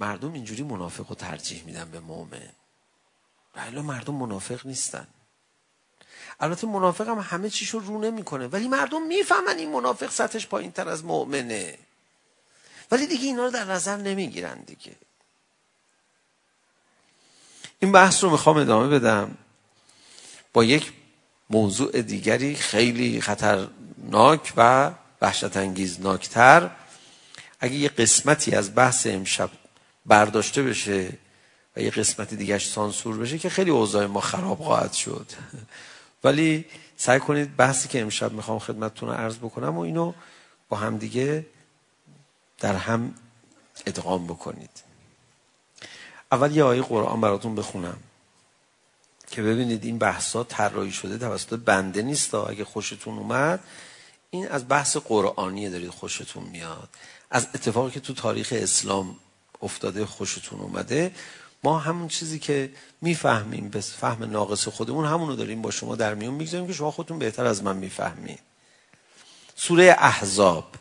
مردم 0.00 0.32
اینجوری 0.32 0.62
منافق 0.62 1.08
رو 1.08 1.14
ترجیح 1.14 1.64
میدن 1.64 1.90
به 1.90 2.00
مؤمن 2.00 2.52
ولی 3.54 3.80
مردم 3.80 4.14
منافق 4.14 4.66
نیستن. 4.66 5.06
البته 6.40 6.66
منافق 6.66 7.08
هم 7.08 7.18
همه 7.18 7.50
چیشو 7.50 7.78
رو 7.78 7.98
نمیکنه. 7.98 8.46
ولی 8.46 8.68
مردم 8.68 9.06
میفهمن 9.06 9.58
این 9.58 9.70
منافق 9.70 10.10
سطحش 10.10 10.46
پایین 10.46 10.72
تر 10.72 10.88
از 10.88 11.04
مؤمنه. 11.04 11.78
ولی 12.90 13.06
دیگه 13.06 13.24
اینا 13.24 13.44
رو 13.44 13.50
در 13.50 13.64
نظر 13.64 13.96
نمیگیرن 13.96 14.60
دیگه. 14.60 14.92
این 17.78 17.92
بحث 17.92 18.24
رو 18.24 18.30
میخوام 18.30 18.56
ادامه 18.56 18.88
بدم. 18.88 19.38
با 20.52 20.64
یک 20.64 20.92
موضوع 21.50 22.02
دیگری 22.02 22.54
خیلی 22.54 23.20
خطرناک 23.20 24.52
و 24.56 24.90
وحشت 25.22 25.56
انگیز 25.56 26.00
ناکتر 26.00 26.70
اگه 27.60 27.74
یه 27.74 27.88
قسمتی 27.88 28.54
از 28.54 28.74
بحث 28.74 29.06
امشب 29.06 29.50
برداشته 30.06 30.62
بشه 30.62 31.12
و 31.76 31.80
یه 31.80 31.90
قسمت 31.90 32.34
دیگهش 32.34 32.68
سانسور 32.68 33.18
بشه 33.18 33.38
که 33.38 33.48
خیلی 33.48 33.70
اوضاع 33.70 34.06
ما 34.06 34.20
خراب 34.20 34.58
خواهد 34.58 34.92
شد. 34.92 35.26
ولی 36.24 36.64
سعی 36.96 37.20
کنید 37.20 37.56
بحثی 37.56 37.88
که 37.88 38.00
امشب 38.00 38.32
میخوام 38.32 38.58
خدمتتون 38.58 39.08
رو 39.08 39.14
عرض 39.14 39.38
بکنم 39.38 39.76
و 39.76 39.80
اینو 39.80 40.12
با 40.68 40.76
هم 40.76 40.98
دیگه 40.98 41.46
در 42.58 42.76
هم 42.76 43.14
ادغام 43.86 44.26
بکنید. 44.26 44.70
اول 46.32 46.56
یه 46.56 46.64
آیه 46.64 46.82
قرآن 46.82 47.20
براتون 47.20 47.54
بخونم 47.54 47.96
که 49.30 49.42
ببینید 49.42 49.84
این 49.84 49.98
بحثا 49.98 50.44
طراحی 50.44 50.92
شده 50.92 51.18
توسط 51.18 51.58
بنده 51.58 52.02
نیست. 52.02 52.34
اگه 52.34 52.64
خوشتون 52.64 53.18
اومد 53.18 53.60
این 54.30 54.48
از 54.48 54.68
بحث 54.68 54.96
قرآنیه 54.96 55.70
دارید 55.70 55.90
خوشتون 55.90 56.42
میاد. 56.44 56.88
از 57.30 57.48
اتفاقی 57.54 57.90
که 57.90 58.00
تو 58.00 58.14
تاریخ 58.14 58.52
اسلام 58.56 59.16
افتاده 59.62 60.06
خوشتون 60.06 60.60
اومده 60.60 61.12
ما 61.62 61.78
همون 61.78 62.08
چیزی 62.08 62.38
که 62.38 62.72
میفهمیم 63.00 63.68
به 63.68 63.80
فهم 63.80 64.24
ناقص 64.24 64.68
خودمون 64.68 65.06
همونو 65.06 65.36
داریم 65.36 65.62
با 65.62 65.70
شما 65.70 65.96
در 65.96 66.14
میون 66.14 66.34
میگذاریم 66.34 66.66
که 66.66 66.72
شما 66.72 66.90
خودتون 66.90 67.18
بهتر 67.18 67.46
از 67.46 67.62
من 67.62 67.76
میفهمید. 67.76 68.40
سوره 69.56 69.96
احزاب. 69.98 70.74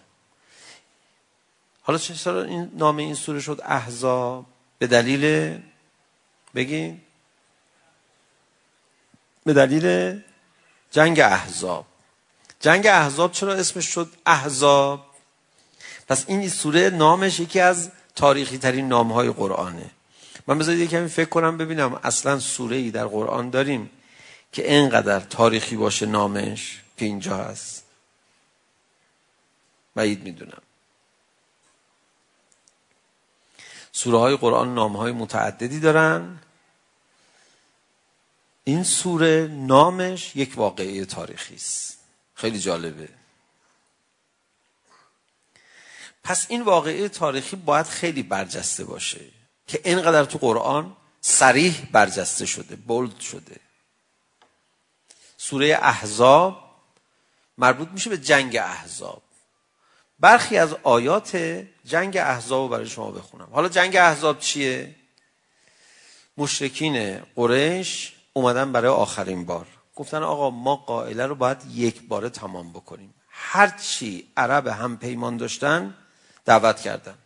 حالا 1.82 2.00
چه 2.00 2.14
سال 2.14 2.38
این 2.38 2.72
نام 2.74 2.98
این 2.98 3.16
سوره 3.16 3.40
شد 3.40 3.62
احزاب؟ 3.66 4.46
به 4.80 4.88
دلیل 4.88 5.58
بگین 6.56 7.02
به 9.44 9.54
دلیل 9.54 10.20
جنگ 10.92 11.20
احزاب. 11.20 11.86
جنگ 12.60 12.88
احزاب 12.88 13.32
چرا 13.32 13.54
اسمش 13.54 13.86
شد 13.86 14.12
احزاب؟ 14.26 15.06
پس 16.08 16.26
این 16.28 16.50
سوره 16.50 16.90
نامش 16.90 17.40
یکی 17.40 17.60
از 17.60 17.92
تاریخی 18.16 18.58
ترین 18.58 18.88
نام 18.88 19.12
های 19.12 19.32
قرآنه. 19.32 19.92
من 20.50 20.58
بذارید 20.58 20.80
یکمی 20.82 21.08
فکر 21.08 21.30
کنم 21.30 21.58
ببینم 21.58 22.00
اصلا 22.04 22.40
سوره 22.40 22.76
ای 22.76 22.92
در 22.92 23.06
قرآن 23.06 23.50
داریم 23.50 23.90
که 24.52 24.74
اینقدر 24.74 25.20
تاریخی 25.20 25.76
باشه 25.76 26.06
نامش 26.06 26.82
که 26.98 27.06
اینجا 27.06 27.38
هست 27.38 27.84
بعید 29.96 30.24
میدونم 30.24 30.62
سوره 33.92 34.18
های 34.18 34.38
قرآن 34.38 34.74
نام 34.74 34.98
های 34.98 35.12
متعددی 35.12 35.80
دارن 35.80 36.40
این 38.64 38.84
سوره 38.84 39.50
نامش 39.52 40.36
یک 40.36 40.54
واقعه 40.56 41.06
تاریخی 41.06 41.56
است 41.56 41.98
خیلی 42.36 42.60
جالبه 42.60 43.10
پس 46.24 46.46
این 46.50 46.62
واقعه 46.62 47.10
تاریخی 47.10 47.56
باید 47.56 47.86
خیلی 47.86 48.24
برجسته 48.24 48.84
باشه 48.84 49.39
که 49.70 49.82
اینقدر 49.84 50.26
تو 50.26 50.38
قرآن 50.38 50.96
صریح 51.22 51.88
برجسته 51.92 52.46
شده 52.46 52.76
بولد 52.76 53.20
شده. 53.20 53.56
سوره 55.38 55.80
احزاب 55.82 56.70
مربوط 57.58 57.88
میشه 57.92 58.10
به 58.10 58.18
جنگ 58.18 58.58
احزاب. 58.58 59.22
برخی 60.20 60.58
از 60.58 60.76
آیات 60.84 61.36
جنگ 61.86 62.18
احزاب 62.18 62.62
رو 62.62 62.68
برای 62.68 62.88
شما 62.88 63.12
بخونم. 63.12 63.48
حالا 63.52 63.70
جنگ 63.70 63.96
احزاب 63.96 64.40
چیه؟ 64.40 64.96
مشرکین 66.38 67.20
قریش 67.36 68.14
اومدن 68.34 68.72
برای 68.72 68.92
آخرین 68.92 69.46
بار. 69.46 69.68
گفتن 69.96 70.24
آقا 70.24 70.50
ما 70.50 70.76
قائله 70.76 71.26
رو 71.26 71.36
باید 71.36 71.58
یک 71.72 72.08
باره 72.08 72.30
تمام 72.30 72.74
بکنیم. 72.74 73.14
هرچی 73.30 74.32
عرب 74.38 74.68
هم 74.68 74.98
پیمان 74.98 75.38
داشتن 75.38 75.96
دعوت 76.46 76.82
کردن. 76.82 77.18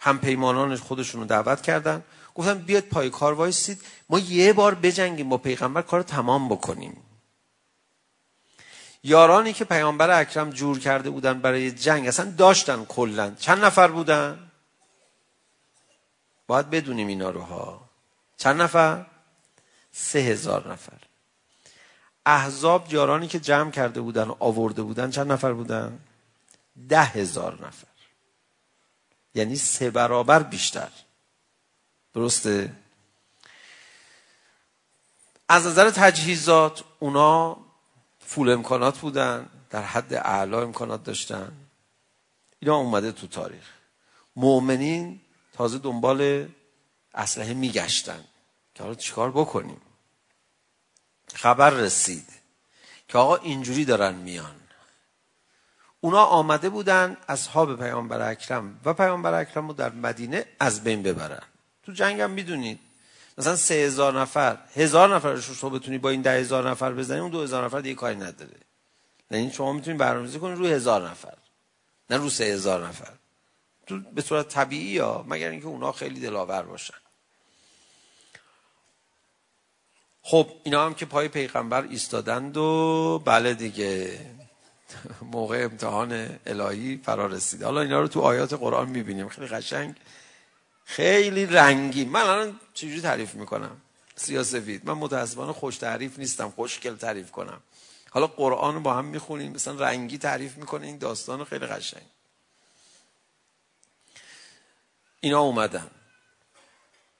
هم 0.00 0.18
پیمانان 0.18 0.76
خودشون 0.76 1.20
رو 1.20 1.26
دعوت 1.26 1.62
کردن. 1.62 2.04
گفتن 2.34 2.58
بیاد 2.58 2.84
پای 2.84 3.10
کار 3.10 3.32
وایسید. 3.32 3.82
ما 4.10 4.18
یه 4.18 4.52
بار 4.52 4.74
بجنگیم 4.74 5.28
با 5.28 5.38
پیغمبر 5.38 5.82
کار 5.82 6.02
تمام 6.02 6.48
بکنیم. 6.48 6.96
یارانی 9.02 9.52
که 9.52 9.64
پیامبر 9.64 10.20
اکرم 10.20 10.50
جور 10.50 10.78
کرده 10.78 11.10
بودن 11.10 11.40
برای 11.40 11.70
جنگ 11.72 12.08
اصلا 12.08 12.30
داشتن 12.30 12.84
کلا 12.84 13.34
چند 13.40 13.64
نفر 13.64 13.88
بودن؟ 13.88 14.50
باید 16.46 16.70
بدونیم 16.70 17.06
اینا 17.06 17.30
رو 17.30 17.40
ها. 17.40 17.80
چند 18.36 18.62
نفر؟ 18.62 19.06
سه 19.92 20.18
هزار 20.18 20.72
نفر. 20.72 20.98
احزاب 22.26 22.92
یارانی 22.92 23.28
که 23.28 23.40
جمع 23.40 23.70
کرده 23.70 24.00
بودن 24.00 24.28
و 24.28 24.34
آورده 24.38 24.82
بودن 24.82 25.10
چند 25.10 25.32
نفر 25.32 25.52
بودن؟ 25.52 25.98
ده 26.88 27.02
هزار 27.02 27.66
نفر. 27.66 27.97
یعنی 29.34 29.56
سه 29.56 29.90
برابر 29.90 30.42
بیشتر. 30.42 30.90
درسته؟ 32.14 32.72
از 35.48 35.66
نظر 35.66 35.90
تجهیزات 35.90 36.84
اونا 36.98 37.56
فول 38.20 38.50
امکانات 38.50 38.98
بودن 38.98 39.48
در 39.70 39.82
حد 39.82 40.14
اعلی 40.14 40.54
امکانات 40.54 41.04
داشتن. 41.04 41.52
اینا 42.60 42.76
اومده 42.76 43.12
تو 43.12 43.26
تاریخ. 43.26 43.70
مؤمنین 44.36 45.20
تازه 45.52 45.78
دنبال 45.78 46.48
اسلحه 47.14 47.54
میگشتن 47.54 48.24
که 48.74 48.82
حالا 48.82 48.94
چیکار 48.94 49.30
بکنیم؟ 49.30 49.80
خبر 51.34 51.70
رسید 51.70 52.26
که 53.08 53.18
آقا 53.18 53.36
اینجوری 53.36 53.84
دارن 53.84 54.14
میان. 54.14 54.60
اونا 56.00 56.24
آمده 56.24 56.68
بودن 56.68 57.16
اصحاب 57.28 57.76
پیامبر 57.76 58.30
اکرم 58.30 58.80
و 58.84 58.94
پیامبر 58.94 59.34
اکرم 59.34 59.68
رو 59.68 59.74
در 59.74 59.92
مدینه 59.92 60.44
از 60.60 60.84
بین 60.84 61.02
ببرن. 61.02 61.42
تو 61.82 61.92
جنگ 61.92 62.20
هم 62.20 62.30
میدونید. 62.30 62.78
مثلا 63.38 63.56
3000 63.56 64.20
نفر 64.20 64.58
1000 64.76 65.14
نفر 65.14 65.32
رو 65.32 65.40
شما 65.40 65.70
بتونی 65.70 65.98
با 65.98 66.10
این 66.10 66.22
10000 66.22 66.70
نفر 66.70 66.92
بزنی 66.92 67.20
اون 67.20 67.30
2000 67.30 67.64
نفر 67.64 67.80
دیگه 67.80 67.94
کاری 67.94 68.16
نداره. 68.16 68.56
یعنی 69.30 69.52
شما 69.52 69.72
میتونید 69.72 70.00
برنامه‌ریزی 70.00 70.38
کنید 70.38 70.58
روی 70.58 70.72
1000 70.72 71.08
نفر 71.08 71.34
نه 72.10 72.16
رو 72.16 72.30
3000 72.30 72.86
نفر. 72.86 73.12
تو 73.86 74.00
به 74.14 74.22
صورت 74.22 74.48
طبیعی 74.48 74.90
یا 74.90 75.24
مگر 75.28 75.50
اینکه 75.50 75.66
اونا 75.66 75.92
خیلی 75.92 76.20
دلاور 76.20 76.62
باشن. 76.62 76.94
خب 80.22 80.50
اینا 80.64 80.86
هم 80.86 80.94
که 80.94 81.06
پای 81.06 81.28
پیغمبر 81.28 81.82
ایستادند 81.82 82.56
و 82.56 83.22
بله 83.24 83.54
دیگه. 83.54 84.20
موقع 85.32 85.64
امتحان 85.64 86.38
الهی 86.46 87.00
فرا 87.04 87.26
رسید. 87.26 87.62
حالا 87.62 87.80
اینا 87.80 88.00
رو 88.00 88.08
تو 88.08 88.20
آیات 88.20 88.52
قرآن 88.52 88.88
میبینیم. 88.88 89.28
خیلی 89.28 89.46
قشنگ. 89.46 89.94
خیلی 90.84 91.46
رنگی. 91.46 92.04
من 92.04 92.20
الان 92.20 92.60
چجوری 92.74 93.00
تعریف 93.00 93.34
میکنم؟ 93.34 93.80
سیاسفید 94.16 94.86
من 94.86 94.94
متاسفانه 94.94 95.52
خوش 95.52 95.76
تعریف 95.76 96.18
نیستم. 96.18 96.50
خوشگل 96.50 96.96
تعریف 96.96 97.30
کنم. 97.30 97.60
حالا 98.10 98.26
قرآن 98.26 98.74
رو 98.74 98.80
با 98.80 98.94
هم 98.94 99.04
میخونیم. 99.04 99.52
مثلا 99.52 99.74
رنگی 99.74 100.18
تعریف 100.18 100.56
میکنه 100.56 100.86
این 100.86 100.98
داستان 100.98 101.44
خیلی 101.44 101.66
قشنگ. 101.66 102.02
اینا 105.20 105.40
اومدن. 105.40 105.86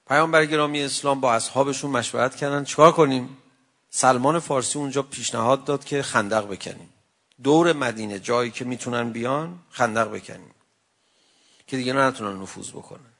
پیامبر 0.07 0.45
گرامی 0.45 0.81
اسلام 0.83 1.21
با 1.21 1.33
اصحابشون 1.33 1.91
مشورت 1.91 2.35
کردن. 2.35 2.63
چیکار 2.63 2.91
کنیم؟ 2.91 3.37
سلمان 3.89 4.39
فارسی 4.39 4.79
اونجا 4.79 5.01
پیشنهاد 5.03 5.63
داد 5.63 5.85
که 5.85 6.01
خندق 6.01 6.47
بکنیم. 6.47 6.93
دور 7.43 7.73
مدینه 7.73 8.19
جایی 8.19 8.51
که 8.51 8.65
میتونن 8.65 9.11
بیان 9.11 9.59
خندق 9.69 10.11
بکنیم. 10.11 10.55
که 11.67 11.77
دیگه 11.77 11.93
نتونن 11.93 12.41
نفوذ 12.41 12.69
بکنن. 12.69 13.13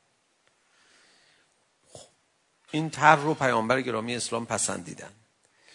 این 2.72 2.90
تر 2.90 3.16
رو 3.16 3.34
پیامبر 3.34 3.82
گرامی 3.82 4.16
اسلام 4.16 4.46
پسندیدن. 4.46 5.12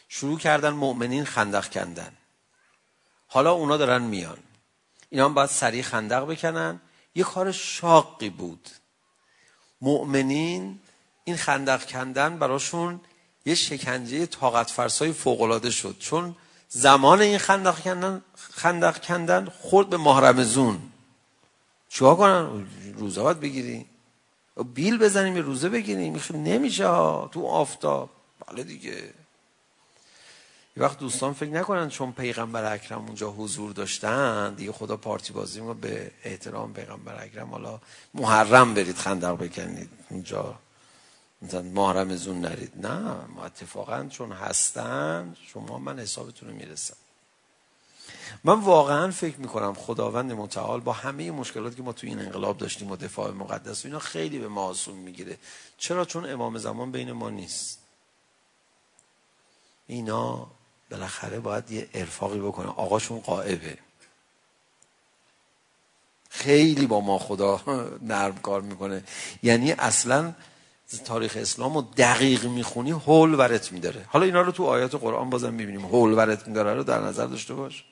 شروع 0.08 0.38
کردن 0.38 0.70
مؤمنین 0.70 1.24
خندق 1.24 1.70
کندن. 1.72 2.16
حالا 3.26 3.52
اونا 3.52 3.76
دارن 3.76 4.02
میان. 4.02 4.38
اینا 5.10 5.24
هم 5.24 5.34
باید 5.34 5.50
سریع 5.50 5.82
خندق 5.82 6.24
بکنن. 6.24 6.80
یه 7.14 7.24
کار 7.24 7.52
شاقی 7.52 8.30
بود. 8.30 8.68
مؤمنین 9.80 10.80
این 11.24 11.36
خندق 11.36 11.86
کندن 11.86 12.38
براشون 12.38 13.00
یه 13.44 13.54
شکنجه 13.54 14.26
طاقت 14.26 14.70
فرسای 14.70 15.12
فوق‌العاده 15.12 15.70
شد. 15.70 15.96
چون 15.98 16.36
زمان 16.76 17.21
این 17.21 17.38
خندق 17.38 17.81
کندن 17.81 18.23
خندق 18.52 19.02
کندن 19.02 19.45
خورد 19.45 19.90
به 19.90 19.97
محرم 19.97 20.43
زون 20.43 20.78
چیکار 21.88 22.16
کنن 22.16 22.66
روزه 22.97 23.23
باید 23.23 23.40
بگیری 23.40 23.87
بیل 24.75 24.99
بزنیم 24.99 25.37
روزه 25.37 25.69
بگیریم 25.69 26.21
نمیشه 26.34 26.87
ها 26.87 27.30
تو 27.32 27.47
آفتاب 27.47 28.10
بله 28.47 28.63
دیگه 28.63 28.91
یه 30.76 30.82
وقت 30.82 30.99
دوستان 30.99 31.32
فکر 31.32 31.50
نکنن 31.50 31.89
چون 31.89 32.13
پیغمبر 32.13 32.73
اکرم 32.73 33.04
اونجا 33.06 33.30
حضور 33.30 33.73
داشتن 33.73 34.54
دیگه 34.54 34.73
خدا 34.73 34.97
پارتی 34.97 35.32
بازی 35.32 35.60
ما 35.60 35.75
به 35.75 36.10
احترام 36.25 36.73
پیغمبر 36.73 37.25
اکرم 37.25 37.50
حالا 37.50 37.80
محرم 38.15 38.75
برید 38.75 38.97
خندق 38.97 39.37
بکنید 39.37 39.91
اونجا 40.10 40.58
مثلا 41.45 41.63
محرم 41.63 42.17
زون 42.17 42.41
نرید 42.41 42.87
نه 42.87 42.99
ما 43.35 43.45
اتفاقا 43.45 44.07
چون 44.11 44.33
هستن 44.33 45.37
شما 45.47 45.78
من 45.78 45.99
حسابتون 45.99 46.49
رو 46.49 46.54
میرسم 46.54 46.97
من 48.45 48.61
واقعا 48.61 49.11
فکر 49.11 49.41
میکنم 49.41 49.75
خداوند 49.75 50.33
متعال 50.33 50.80
با 50.80 50.93
همه 50.93 51.30
مشکلاتی 51.30 51.76
که 51.76 51.83
ما 51.83 51.93
تو 51.93 52.07
این 52.07 52.19
انقلاب 52.19 52.59
داشتیم 52.59 52.91
و 52.91 52.97
دفاع 52.97 53.30
مقدس 53.30 53.85
و 53.85 53.89
اینا 53.89 53.99
خیلی 53.99 54.39
به 54.39 54.49
ما 54.49 54.65
آسون 54.65 54.95
میگیره 54.95 55.39
چرا 55.78 56.04
چون 56.04 56.30
امام 56.30 56.59
زمان 56.59 56.93
بین 56.93 57.13
ما 57.13 57.30
نیست 57.30 57.78
اینا 59.87 60.47
بالاخره 60.91 61.41
باید 61.41 61.71
یه 61.71 61.89
ارفاقی 61.95 62.39
بکنه 62.39 62.69
آقاشون 62.69 63.21
قائبه 63.21 63.78
خیلی 66.30 66.87
با 66.87 67.00
ما 67.00 67.19
خدا 67.19 67.61
نرم 68.02 68.39
کار 68.39 68.61
میکنه 68.61 69.04
یعنی 69.43 69.73
اصلا 69.73 70.35
تاریخ 71.04 71.36
اسلام 71.36 71.75
رو 71.75 71.82
دقیق 71.97 72.44
میخونی 72.44 72.90
هول 72.90 73.34
ورت 73.34 73.73
میداره 73.73 74.04
حالا 74.08 74.25
اینا 74.25 74.40
رو 74.40 74.52
تو 74.52 74.64
آیات 74.64 74.94
قرآن 74.94 75.30
بازم 75.30 75.54
میبینیم 75.54 75.84
هول 75.84 76.12
ورت 76.12 76.49
میداره 76.49 76.75
رو 76.75 76.84
در 76.84 77.00
نظر 77.00 77.26
داشته 77.26 77.54
باش 77.54 77.84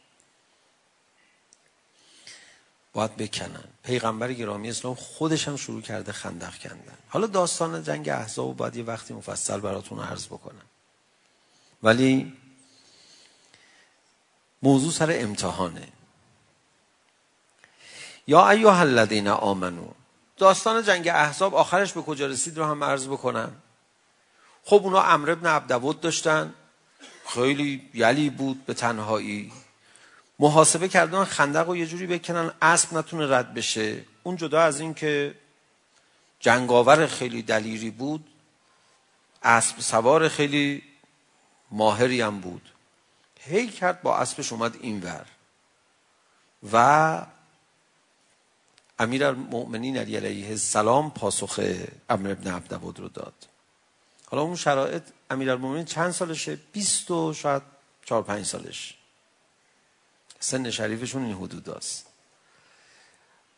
باید 2.92 3.16
بکنن 3.16 3.64
پیغمبر 3.82 4.32
گرامی 4.32 4.70
اسلام 4.70 4.94
خودش 4.94 5.48
هم 5.48 5.56
شروع 5.56 5.82
کرده 5.82 6.12
خندق 6.12 6.58
کندن 6.58 6.98
حالا 7.08 7.26
داستان 7.26 7.82
جنگ 7.82 8.08
احزاب 8.08 8.46
رو 8.46 8.54
بعد 8.54 8.76
یه 8.76 8.84
وقتی 8.84 9.14
مفصل 9.14 9.60
براتون 9.60 10.00
عرض 10.00 10.26
بکنم 10.26 10.66
ولی 11.82 12.32
موضوع 14.62 14.92
سر 14.92 15.16
امتحانه 15.20 15.88
یا 18.26 18.50
ایها 18.50 18.80
الذین 18.80 19.28
آمنو 19.28 19.88
داستان 20.36 20.82
جنگ 20.82 21.08
احزاب 21.08 21.54
آخرش 21.54 21.92
به 21.92 22.02
کجا 22.02 22.26
رسید 22.26 22.58
رو 22.58 22.64
هم 22.64 22.84
عرض 22.84 23.08
بکنم. 23.08 23.52
خب 24.64 24.80
اونا 24.84 25.02
امر 25.02 25.30
ابن 25.30 25.46
عبدود 25.46 26.00
داشتن. 26.00 26.54
خیلی 27.28 27.90
یلی 27.94 28.30
بود 28.30 28.66
به 28.66 28.74
تنهایی. 28.74 29.52
محاسبه 30.38 30.88
کردن 30.88 31.24
خندق 31.24 31.66
رو 31.66 31.76
یه 31.76 31.86
جوری 31.86 32.06
بکنن 32.06 32.52
اسب 32.62 32.96
نتونه 32.96 33.36
رد 33.36 33.54
بشه. 33.54 34.04
اون 34.22 34.36
جدا 34.36 34.62
از 34.62 34.80
این 34.80 34.94
که 34.94 35.34
جنگاور 36.40 37.06
خیلی 37.06 37.42
دلیری 37.42 37.90
بود. 37.90 38.26
اسب 39.42 39.80
سوار 39.80 40.28
خیلی 40.28 40.82
ماهری 41.70 42.20
هم 42.20 42.40
بود. 42.40 42.72
هی 43.40 43.68
کرد 43.68 44.02
با 44.02 44.16
اسبش 44.16 44.52
اومد 44.52 44.76
اینور. 44.80 45.26
و 46.72 47.26
امیر 48.98 49.24
المؤمنین 49.24 49.96
علی 49.96 50.16
علیه 50.16 50.48
السلام 50.48 51.10
پاسخ 51.10 51.60
امر 52.10 52.30
ابن 52.30 52.50
عبدود 52.50 53.00
رو 53.00 53.08
داد. 53.08 53.34
حالا 54.26 54.42
اون 54.42 54.56
شرایط 54.56 55.02
امیر 55.30 55.50
المؤمنین 55.50 55.84
چند 55.84 56.10
سالشه؟ 56.10 56.58
20 56.72 57.10
و 57.10 57.32
شاید 57.32 57.62
4 58.04 58.22
5 58.22 58.46
سالش. 58.46 58.98
سن 60.40 60.70
شریفشون 60.70 61.24
این 61.24 61.34
حدود 61.34 61.70
است. 61.70 62.06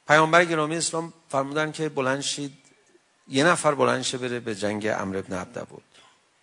پیامبر 0.09 0.45
گرامی 0.45 0.77
اسلام 0.77 1.13
فرمودن 1.29 1.73
که 1.73 1.89
بلند 1.89 2.21
شید 2.21 2.53
یه 3.29 3.45
نفر 3.45 3.75
بلند 3.75 4.03
شه 4.03 4.19
بره 4.19 4.41
به 4.41 4.55
جنگ 4.55 4.87
امر 4.87 5.17
ابن 5.17 5.37
عبدود 5.37 5.83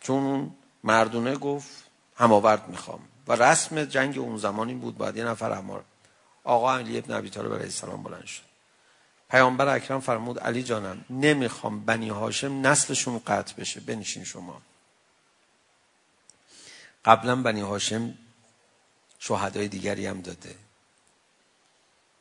چون 0.02 0.52
مردونه 0.84 1.36
گفت 1.36 1.84
هماورد 2.16 2.70
میخوام. 2.70 3.00
و 3.28 3.36
رسم 3.36 3.86
جنگ 3.86 4.18
اون 4.18 4.38
زمان 4.38 4.68
این 4.68 4.80
بود 4.80 4.98
باید 4.98 5.18
یه 5.18 5.24
نفر 5.24 5.52
همار 5.52 5.84
آقا 6.44 6.78
علی 6.78 6.98
ابن 6.98 7.14
عبی 7.14 7.30
طالب 7.30 7.54
علیه 7.54 7.66
السلام 7.66 8.04
بلند 8.04 8.26
شد. 8.26 8.51
پیامبر 9.32 9.76
اکرم 9.76 10.00
فرمود 10.00 10.40
علی 10.40 10.64
جانم 10.64 11.06
نمیخوام 11.10 11.86
بنی 11.86 12.10
هاشم 12.10 12.68
نسلشون 12.68 13.20
قطع 13.20 13.56
بشه 13.56 13.80
بنشین 13.80 14.24
شما 14.24 14.62
قبلا 17.06 17.36
بنی 17.36 17.62
هاشم 17.62 18.18
شهدای 19.20 19.68
دیگری 19.68 20.06
هم 20.06 20.22
داده 20.22 20.56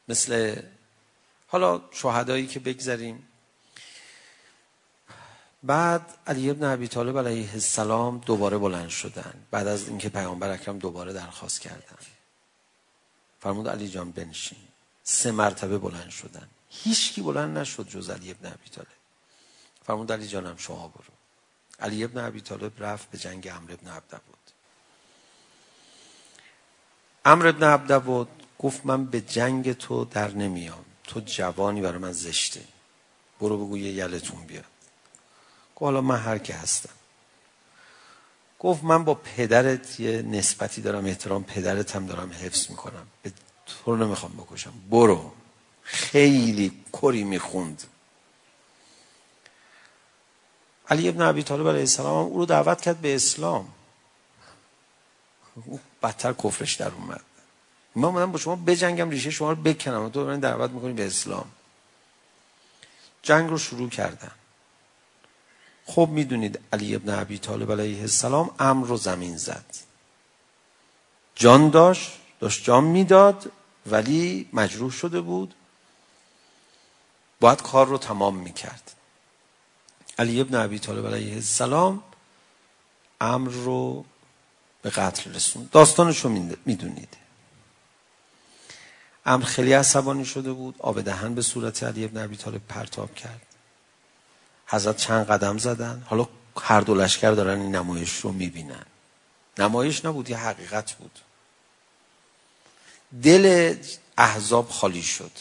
مثل 0.08 0.62
حالا 1.48 1.80
شهدایی 1.92 2.46
که 2.46 2.60
بگذاریم 2.60 3.28
بعد 5.62 6.18
علی 6.26 6.50
ابن 6.50 6.64
ابی 6.64 6.88
طالب 6.88 7.18
علیه 7.18 7.52
السلام 7.52 8.18
دوباره 8.18 8.58
بلند 8.58 8.88
شدن 8.88 9.34
بعد 9.50 9.66
از 9.66 9.88
اینکه 9.88 10.08
پیامبر 10.08 10.50
اکرم 10.50 10.78
دوباره 10.78 11.12
درخواست 11.12 11.60
کردن 11.60 11.98
فرمود 13.40 13.68
علی 13.68 13.88
جان 13.88 14.10
بنشین 14.10 14.58
سه 15.02 15.32
مرتبه 15.32 15.78
بلند 15.78 16.10
شدن 16.10 16.48
هیچ 16.70 17.12
کی 17.12 17.22
بلند 17.22 17.58
نشد 17.58 17.88
جز 17.88 18.10
علی 18.10 18.30
ابن 18.30 18.46
ابی 18.46 18.70
طالب. 18.70 18.86
فرمود 19.86 20.12
علی 20.12 20.26
جانم 20.26 20.56
شما 20.56 20.88
برو. 20.88 21.14
علی 21.80 22.04
ابن 22.04 22.24
ابی 22.24 22.40
طالب 22.40 22.84
رفت 22.84 23.10
به 23.10 23.18
جنگ 23.18 23.48
عمرو 23.48 23.74
ابن 23.74 23.88
عبدبود 23.88 24.38
عمرو 27.24 27.48
ابن 27.48 27.64
عبدبود 27.64 28.28
گفت 28.58 28.86
من 28.86 29.06
به 29.06 29.20
جنگ 29.20 29.72
تو 29.72 30.04
در 30.04 30.30
نمیام. 30.30 30.84
تو 31.04 31.20
جوانی 31.20 31.80
برای 31.80 31.98
من 31.98 32.12
زشته. 32.12 32.64
برو 33.40 33.66
بگو 33.66 33.78
یه 33.78 33.92
یلتون 33.92 34.46
بیاد. 34.46 34.64
گفت 35.74 35.82
حالا 35.82 36.00
من 36.00 36.18
هر 36.18 36.38
کی 36.38 36.52
هستم. 36.52 36.90
گفت 38.58 38.84
من 38.84 39.04
با 39.04 39.14
پدرت 39.14 40.00
یه 40.00 40.22
نسبتی 40.22 40.82
دارم 40.82 41.06
احترام 41.06 41.44
پدرت 41.44 41.96
هم 41.96 42.06
دارم 42.06 42.32
حفظ 42.32 42.70
میکنم. 42.70 43.06
به 43.22 43.32
تو 43.66 43.96
رو 43.96 44.06
نمیخوام 44.06 44.32
بکشم. 44.32 44.72
برو. 44.90 45.32
خیلی 45.90 46.72
کری 46.92 47.24
میخوند. 47.24 47.82
علی 50.88 51.08
ابن 51.08 51.22
عبی 51.22 51.42
طالب 51.42 51.68
علیه 51.68 51.80
السلام 51.80 52.18
هم 52.18 52.32
او 52.32 52.38
رو 52.38 52.46
دعوت 52.46 52.80
کرد 52.80 53.00
به 53.00 53.14
اسلام. 53.14 53.68
او 55.66 55.80
بدتر 56.02 56.32
کفرش 56.32 56.74
در 56.74 56.90
اومد. 56.90 57.20
من 57.94 58.04
آمدم 58.04 58.32
با 58.32 58.38
شما 58.38 58.56
بجنگم 58.56 59.10
ریشه 59.10 59.30
شما 59.30 59.50
رو 59.50 59.56
بکنم. 59.56 60.08
تو 60.08 60.24
برای 60.24 60.38
دعوت 60.38 60.70
میکنی 60.70 60.92
به 60.92 61.06
اسلام. 61.06 61.50
جنگ 63.22 63.50
رو 63.50 63.58
شروع 63.58 63.88
کردن. 63.88 64.30
خب 65.86 66.08
میدونید 66.12 66.58
علی 66.72 66.94
ابن 66.94 67.10
عبی 67.14 67.38
طالب 67.38 67.72
علیه 67.72 68.00
السلام 68.00 68.50
امر 68.58 68.86
رو 68.86 68.96
زمین 68.96 69.36
زد. 69.36 69.64
جان 71.34 71.70
داشت 71.70 72.12
داشت 72.40 72.64
جان 72.64 72.84
میداد 72.84 73.52
ولی 73.86 74.48
مجروح 74.52 74.90
شده 74.90 75.20
بود. 75.20 75.54
باید 77.40 77.62
کار 77.62 77.86
رو 77.86 77.98
تمام 77.98 78.36
میکرد. 78.36 78.92
علی 80.18 80.40
ابن 80.40 80.54
عبی 80.54 80.78
طالب 80.78 81.06
علیه 81.06 81.34
السلام 81.34 82.02
امر 83.20 83.50
رو 83.50 84.04
به 84.82 84.90
قتل 84.90 85.34
رسون 85.34 85.68
داستانش 85.72 86.18
رو 86.18 86.30
میدونید. 86.66 87.16
امر 89.26 89.44
خیلی 89.44 89.72
عصبانی 89.72 90.24
شده 90.24 90.52
بود. 90.52 90.74
آب 90.78 91.00
دهن 91.00 91.34
به 91.34 91.42
صورت 91.42 91.82
علی 91.82 92.04
ابن 92.04 92.24
عبی 92.24 92.36
طالب 92.36 92.60
پرتاب 92.68 93.14
کرد. 93.14 93.46
حضرت 94.66 94.96
چند 94.96 95.26
قدم 95.26 95.58
زدن. 95.58 96.02
حالا 96.06 96.28
هر 96.60 96.80
دو 96.80 96.94
لشکر 96.94 97.30
دارن 97.30 97.60
این 97.60 97.76
نمایش 97.76 98.16
رو 98.16 98.32
میبینن. 98.32 98.86
نمایش 99.58 100.04
نبود 100.04 100.30
یه 100.30 100.36
حقیقت 100.36 100.92
بود. 100.92 101.18
دل 103.22 103.76
احزاب 104.18 104.68
خالی 104.68 105.02
شد. 105.02 105.32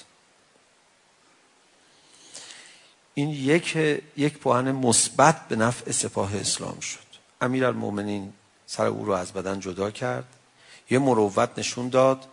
این 3.20 3.30
یک 3.30 3.76
یک 4.18 4.38
پوهن 4.38 4.72
مثبت 4.72 5.48
به 5.48 5.56
نفع 5.56 5.92
سپاه 5.92 6.36
اسلام 6.36 6.80
شد. 6.80 7.10
امیرالمومنین 7.42 8.34
سر 8.68 8.86
او 8.86 9.06
رو 9.06 9.12
از 9.12 9.32
بدن 9.34 9.60
جدا 9.60 9.92
کرد. 9.92 10.24
یه 10.90 11.00
مروت 11.00 11.50
نشون 11.58 11.90
داد. 11.90 12.26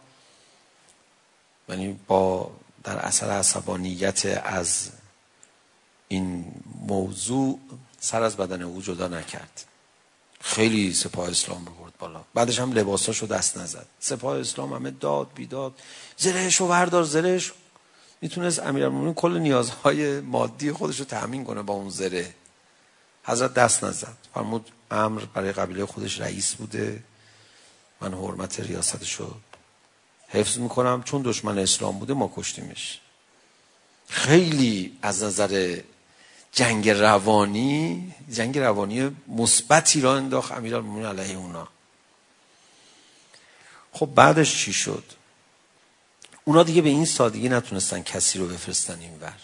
یعنی 1.69 2.01
با 2.07 2.51
در 2.85 2.99
اثر 2.99 3.31
عصبانیت 3.31 4.43
از 4.45 4.91
این 6.09 6.45
موضوع 6.87 7.59
سر 8.01 8.23
از 8.23 8.37
بدن 8.37 8.63
او 8.63 8.83
جدا 8.83 9.09
نکرد. 9.09 9.65
خیلی 10.41 10.93
سپاه 10.93 11.31
اسلام 11.31 11.65
رو 11.65 11.73
برد 11.73 11.93
بالا. 11.99 12.25
بعدش 12.35 12.61
هم 12.61 12.73
لباساشو 12.73 13.27
دست 13.27 13.59
نزد. 13.59 13.87
سپاه 14.01 14.39
اسلام 14.39 14.73
همه 14.73 14.91
داد 14.91 15.31
بیداد. 15.35 15.73
زرهشو 16.17 16.69
بردار 16.69 17.05
زرهشو. 17.05 17.55
میتونست 18.21 18.59
امیرالمومنین 18.59 19.15
کل 19.15 19.39
نیازهای 19.39 20.21
مادی 20.21 20.73
خودش 20.73 20.99
رو 20.99 21.05
تأمین 21.05 21.45
کنه 21.45 21.63
با 21.63 21.75
اون 21.75 21.91
زره. 21.91 22.35
حضرت 23.25 23.55
دست 23.55 23.85
نزد. 23.85 24.17
فرمود 24.35 24.71
امر 24.91 25.25
برای 25.25 25.53
قبیله 25.53 25.87
خودش 25.87 26.21
رئیس 26.21 26.55
بوده. 26.55 27.03
من 28.01 28.15
حرمت 28.15 28.61
ریاستش 28.61 29.15
رو 29.15 29.35
حفظ 30.29 30.59
میکنم. 30.59 31.03
چون 31.03 31.23
دشمن 31.23 31.59
اسلام 31.59 31.99
بوده 31.99 32.15
ما 32.15 32.33
کشتیمش. 32.37 33.01
خیلی 34.09 34.99
از 35.03 35.23
نظر 35.23 35.81
جنگ 36.53 36.89
روانی 36.89 38.15
جنگ 38.33 38.59
روانی 38.59 39.17
مثبتی 39.29 40.01
را 40.01 40.17
انداخت 40.17 40.53
امیرالمومنین 40.53 41.07
علیه 41.07 41.37
اونا. 41.37 41.69
خب 43.93 44.07
بعدش 44.15 44.65
چی 44.65 44.73
شد؟ 44.73 45.05
اونا 46.49 46.63
دیگه 46.63 46.83
به 46.83 46.89
این 46.89 47.05
سادگی 47.05 47.49
نتونستن 47.49 48.03
کسی 48.03 48.39
رو 48.39 48.47
بفرستن 48.47 49.01
این 49.01 49.21
ور. 49.21 49.41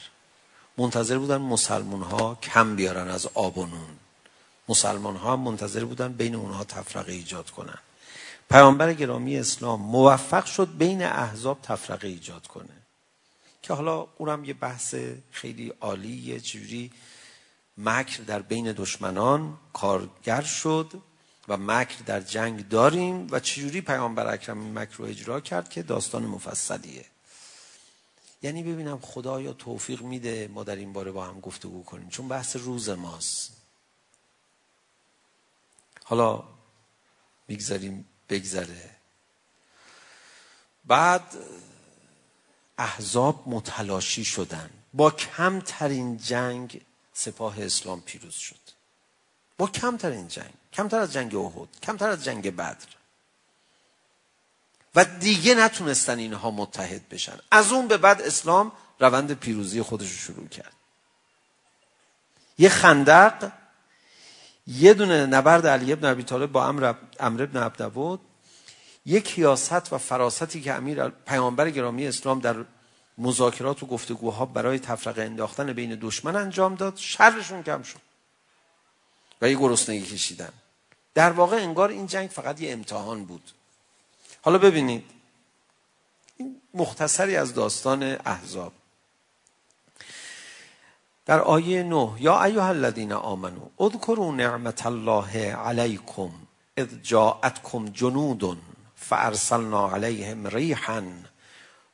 منتظر 0.78 1.18
بودن 1.18 1.36
مسلمان 1.36 2.02
ها 2.02 2.38
کم 2.42 2.76
بیارن 2.76 3.08
از 3.08 3.28
آب 3.34 3.58
و 3.58 3.66
نون. 3.66 3.96
مسلمان 4.68 5.16
ها 5.16 5.32
هم 5.32 5.40
منتظر 5.40 5.84
بودن 5.84 6.12
بین 6.12 6.34
اونها 6.34 6.64
تفرقه 6.64 7.12
ایجاد 7.12 7.50
کنن. 7.50 7.78
پیامبر 8.50 8.92
گرامی 8.92 9.38
اسلام 9.38 9.82
موفق 9.82 10.44
شد 10.44 10.68
بین 10.78 11.02
احزاب 11.02 11.58
تفرقه 11.62 12.08
ایجاد 12.08 12.46
کنه. 12.46 12.76
که 13.62 13.74
حالا 13.74 14.06
اونم 14.18 14.44
یه 14.44 14.54
بحث 14.54 14.94
خیلی 15.30 15.72
عالی 15.80 16.16
یه 16.16 16.40
جوری 16.40 16.90
مکر 17.78 18.22
در 18.22 18.42
بین 18.42 18.72
دشمنان 18.72 19.58
کارگر 19.72 20.42
شد. 20.42 20.92
و 21.52 21.56
مکر 21.56 22.02
در 22.06 22.20
جنگ 22.20 22.68
داریم 22.68 23.26
و 23.30 23.40
چجوری 23.40 23.80
پیامبر 23.80 24.32
اکرم 24.34 24.60
این 24.60 24.78
مکر 24.78 24.96
رو 24.96 25.04
اجرا 25.04 25.40
کرد 25.40 25.68
که 25.68 25.82
داستان 25.82 26.22
مفصلیه. 26.22 27.04
یعنی 28.42 28.62
ببینم 28.62 28.98
خدا 29.00 29.40
یا 29.40 29.52
توفیق 29.52 30.02
میده 30.02 30.48
ما 30.48 30.64
در 30.64 30.76
این 30.76 30.92
باره 30.92 31.12
با 31.12 31.24
هم 31.24 31.40
گفتگو 31.40 31.82
کنیم. 31.82 32.08
چون 32.08 32.28
بحث 32.28 32.56
روز 32.56 32.88
ماست. 32.88 33.52
حالا 36.04 36.44
میگذاریم 37.48 38.08
بگذره. 38.28 38.90
بعد 40.84 41.36
احزاب 42.78 43.42
متلاشی 43.46 44.24
شدن. 44.24 44.70
با 44.94 45.10
کمترین 45.10 46.16
جنگ 46.16 46.80
سپاه 47.12 47.62
اسلام 47.62 48.00
پیروز 48.00 48.34
شد. 48.34 48.60
با 49.58 49.66
کمترین 49.66 50.28
جنگ. 50.28 50.61
کمتر 50.72 50.98
از 50.98 51.12
جنگ 51.12 51.36
احد 51.36 51.68
کمتر 51.82 52.08
از 52.08 52.24
جنگ 52.24 52.56
بدر 52.56 52.76
و 54.94 55.04
دیگه 55.04 55.54
نتونستن 55.54 56.18
اینها 56.18 56.50
متحد 56.50 57.08
بشن 57.08 57.38
از 57.50 57.72
اون 57.72 57.88
به 57.88 57.96
بعد 57.96 58.22
اسلام 58.22 58.72
روند 59.00 59.32
پیروزی 59.32 59.82
خودش 59.82 60.10
رو 60.10 60.16
شروع 60.16 60.48
کرد 60.48 60.72
یه 62.58 62.68
خندق 62.68 63.52
یه 64.66 64.94
دونه 64.94 65.26
نبرد 65.26 65.66
علی 65.66 65.92
ابن 65.92 66.08
ابی 66.08 66.22
طالب 66.22 66.52
با 66.52 66.66
امر 66.66 66.94
امر 67.20 67.42
ابن 67.42 67.62
عبدود 67.62 68.20
یک 69.06 69.24
کیاست 69.24 69.92
و 69.92 69.98
فراستی 69.98 70.60
که 70.60 70.72
امیر 70.72 71.08
پیامبر 71.08 71.70
گرامی 71.70 72.06
اسلام 72.06 72.40
در 72.40 72.64
مذاکرات 73.18 73.82
و 73.82 73.86
گفتگوها 73.86 74.46
برای 74.46 74.78
تفرقه 74.78 75.22
انداختن 75.22 75.72
بین 75.72 75.98
دشمن 76.00 76.36
انجام 76.36 76.74
داد 76.74 76.96
شرشون 76.96 77.62
کم 77.62 77.82
شد 77.82 78.11
و 79.42 79.48
یه 79.48 79.56
گرسنگی 79.56 80.06
کشیدن. 80.06 80.52
در 81.14 81.32
واقع 81.32 81.56
انگار 81.56 81.88
این 81.88 82.06
جنگ 82.06 82.30
فقط 82.30 82.60
یه 82.60 82.72
امتحان 82.72 83.24
بود. 83.24 83.50
حالا 84.42 84.58
ببینید 84.58 85.04
این 86.36 86.60
مختصری 86.74 87.36
از 87.36 87.54
داستان 87.54 88.02
احزاب. 88.02 88.72
در 91.26 91.40
آیه 91.40 91.82
9 91.82 92.12
یا 92.20 92.44
ایها 92.44 92.68
الذین 92.68 93.12
آمنو 93.12 93.68
اذکروا 93.80 94.34
نعمت 94.34 94.86
الله 94.86 95.54
علیکم 95.54 96.30
اذ 96.76 96.88
جاءتکم 97.02 97.88
جنود 97.88 98.58
فارسلنا 98.96 99.90
علیهم 99.90 100.46
ریحا 100.46 101.02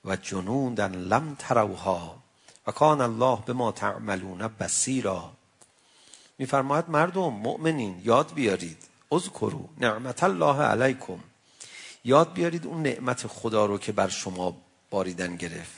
و 0.04 0.16
جنودا 0.16 0.86
لم 0.86 1.36
تروها 1.38 2.16
و 2.66 2.72
کان 2.72 3.00
الله 3.00 3.38
بما 3.46 3.72
تعملون 3.72 4.48
بصیرا. 4.48 5.37
میفرماید 6.38 6.84
مردم 6.88 7.32
مؤمنین 7.32 8.00
یاد 8.04 8.34
بیارید 8.34 8.78
اذکروا 9.12 9.68
نعمت 9.78 10.22
الله 10.22 10.62
علیکم 10.62 11.18
یاد 12.04 12.32
بیارید 12.32 12.66
اون 12.66 12.82
نعمت 12.82 13.26
خدا 13.26 13.66
رو 13.66 13.78
که 13.78 13.92
بر 13.92 14.08
شما 14.08 14.56
باریدن 14.90 15.36
گرفت 15.36 15.72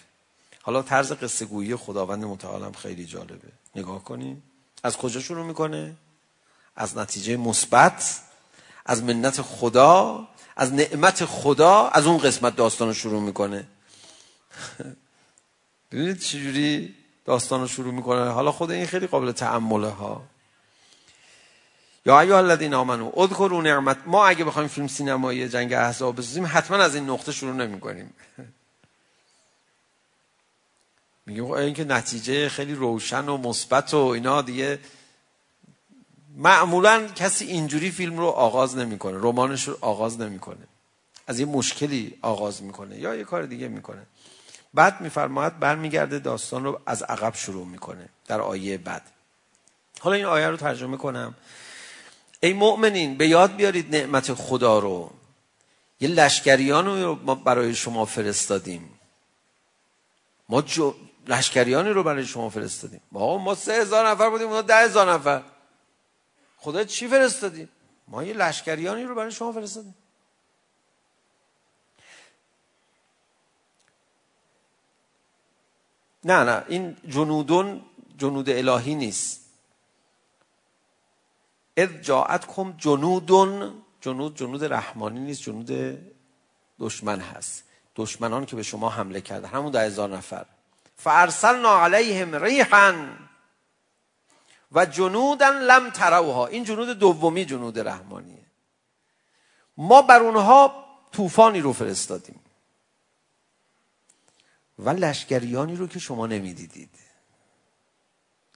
حالا 0.62 0.82
طرز 0.82 1.12
قصه 1.12 1.44
گویی 1.44 1.76
خداوند 1.76 2.24
متعالم 2.24 2.72
خیلی 2.72 3.04
جالبه 3.04 3.48
نگاه 3.76 4.04
کنیم 4.04 4.42
از 4.82 4.96
کجا 4.96 5.20
شروع 5.20 5.46
میکنه 5.46 5.96
از 6.76 6.98
نتیجه 6.98 7.36
مثبت 7.36 8.20
از 8.86 9.02
منت 9.02 9.42
خدا 9.42 10.28
از 10.56 10.72
نعمت 10.72 11.24
خدا 11.24 11.88
از 11.88 12.06
اون 12.06 12.18
قسمت 12.18 12.56
داستان 12.56 12.88
رو 12.88 12.94
شروع 12.94 13.22
میکنه 13.22 13.66
ببینید 15.92 16.18
چجوری 16.18 16.94
داستان 17.24 17.60
رو 17.60 17.66
شروع 17.66 17.94
میکنه 17.94 18.30
حالا 18.30 18.52
خود 18.52 18.70
این 18.70 18.86
خیلی 18.86 19.06
قابل 19.06 19.32
تأمله 19.32 19.88
ها 19.88 20.22
یا 22.06 22.20
ایها 22.20 22.38
الذین 22.38 22.74
آمنو 22.74 23.12
اذکروا 23.16 23.62
نعمت 23.62 23.98
ما 24.06 24.26
اگه 24.26 24.44
بخوایم 24.44 24.68
فیلم 24.68 24.86
سینمایی 24.86 25.48
جنگ 25.48 25.72
احزاب 25.72 26.16
بسازیم 26.16 26.46
حتما 26.46 26.76
از 26.76 26.94
این 26.94 27.10
نقطه 27.10 27.32
شروع 27.32 27.54
نمی‌کنیم. 27.54 28.14
میگه 31.26 31.42
این 31.50 31.74
که 31.74 31.84
نتیجه 31.84 32.48
خیلی 32.48 32.74
روشن 32.74 33.28
و 33.28 33.36
مثبت 33.36 33.94
و 33.94 33.96
اینا 33.96 34.42
دیگه. 34.42 34.78
معمولا 36.36 37.06
کسی 37.06 37.44
اینجوری 37.44 37.90
فیلم 37.90 38.18
رو 38.18 38.26
آغاز 38.26 38.76
نمی‌کنه 38.76 39.18
رمانش 39.20 39.68
رو 39.68 39.78
آغاز 39.80 40.20
نمی‌کنه. 40.20 40.66
از 41.26 41.40
یه 41.40 41.46
مشکلی 41.46 42.18
آغاز 42.22 42.62
می‌کنه 42.62 42.98
یا 42.98 43.14
یه 43.14 43.24
کار 43.24 43.46
دیگه 43.46 43.68
می‌کنه. 43.68 44.06
بعد 44.74 45.00
میفرماید 45.00 45.58
برمیگرده 45.58 46.18
داستان 46.18 46.64
رو 46.64 46.80
از 46.86 47.02
عقب 47.02 47.34
شروع 47.34 47.66
می‌کنه 47.66 48.08
در 48.26 48.40
آیه 48.40 48.78
بعد. 48.78 49.02
حالا 50.00 50.16
این 50.16 50.24
آیه 50.24 50.46
رو 50.46 50.56
ترجمه 50.56 50.96
کنم. 50.96 51.34
ای 52.40 52.52
مؤمنین 52.52 53.16
به 53.16 53.28
یاد 53.28 53.56
بیارید 53.56 53.96
نعمت 53.96 54.34
خدا 54.34 54.78
رو 54.78 55.10
یه 56.00 56.08
لشکریان 56.08 56.86
رو 57.02 57.14
ما 57.14 57.34
برای 57.34 57.74
شما 57.74 58.04
فرستادیم 58.04 59.00
ما 60.48 60.62
جو... 60.62 60.94
لشکریانی 61.26 61.90
رو 61.90 62.02
برای 62.02 62.26
شما 62.26 62.50
فرستادیم 62.50 63.00
ما 63.12 63.38
ما 63.38 63.54
سه 63.54 63.72
هزار 63.72 64.08
نفر 64.08 64.30
بودیم 64.30 64.46
اونا 64.46 64.62
ده 64.62 64.76
هزار 64.76 65.12
نفر 65.12 65.42
خدا 66.56 66.84
چی 66.84 67.08
فرستادیم 67.08 67.68
ما 68.08 68.24
یه 68.24 68.32
لشکریانی 68.32 69.02
رو 69.02 69.14
برای 69.14 69.32
شما 69.32 69.52
فرستادیم 69.52 69.94
نه 76.24 76.44
نه 76.44 76.64
این 76.68 76.96
جنودون 77.08 77.84
جنود 78.18 78.50
الهی 78.50 78.94
نیست 78.94 79.39
اذ 81.76 82.00
جاءتكم 82.02 82.74
جنودون 82.78 83.82
جنود 84.00 84.36
جنود 84.36 84.64
رحمانی 84.64 85.20
نیست 85.20 85.42
جنود 85.42 85.98
دشمن 86.78 87.20
هست. 87.20 87.64
دشمنان 87.96 88.46
که 88.46 88.56
به 88.56 88.62
شما 88.62 88.88
حمله 88.88 89.20
کردن 89.20 89.48
همون 89.48 89.72
ده 89.72 89.80
هزار 89.80 90.16
نفر. 90.16 90.46
فارسلنا 90.96 91.84
علیهم 91.84 92.34
ریحا 92.34 93.08
و 94.72 94.86
جنودا 94.86 95.48
لم 95.48 95.90
تروها. 95.90 96.46
این 96.46 96.64
جنود 96.64 96.98
دومی 96.98 97.44
جنود 97.44 97.78
رحمانیه 97.78 98.46
ما 99.76 100.02
بر 100.02 100.20
اونها 100.20 100.84
طوفانی 101.12 101.60
رو 101.60 101.72
فرستادیم. 101.72 102.40
و 104.78 104.90
لشکریانی 104.90 105.76
رو 105.76 105.86
که 105.86 105.98
شما 105.98 106.26
نمیدیدید. 106.26 106.90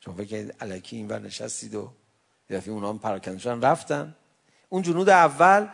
شما 0.04 0.14
بگید 0.14 0.54
الکی 0.60 0.96
این 0.96 1.08
ور 1.08 1.18
نشستید 1.18 1.74
و 1.74 1.92
دفعه 2.50 2.74
اونا 2.74 2.92
پراکنده 2.92 3.38
شدن 3.38 3.60
رفتن 3.60 4.14
اون 4.68 4.82
جنود 4.82 5.08
اول 5.08 5.68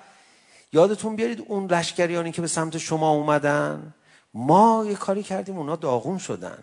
یادتون 0.72 1.16
بیارید 1.16 1.44
اون 1.48 1.66
لشکریانی 1.66 2.32
که 2.32 2.40
به 2.40 2.48
سمت 2.48 2.78
شما 2.78 3.10
اومدن 3.10 3.94
ما 4.34 4.84
یه 4.88 4.94
کاری 4.94 5.22
کردیم 5.22 5.56
اونا 5.56 5.76
داغون 5.76 6.18
شدن 6.18 6.58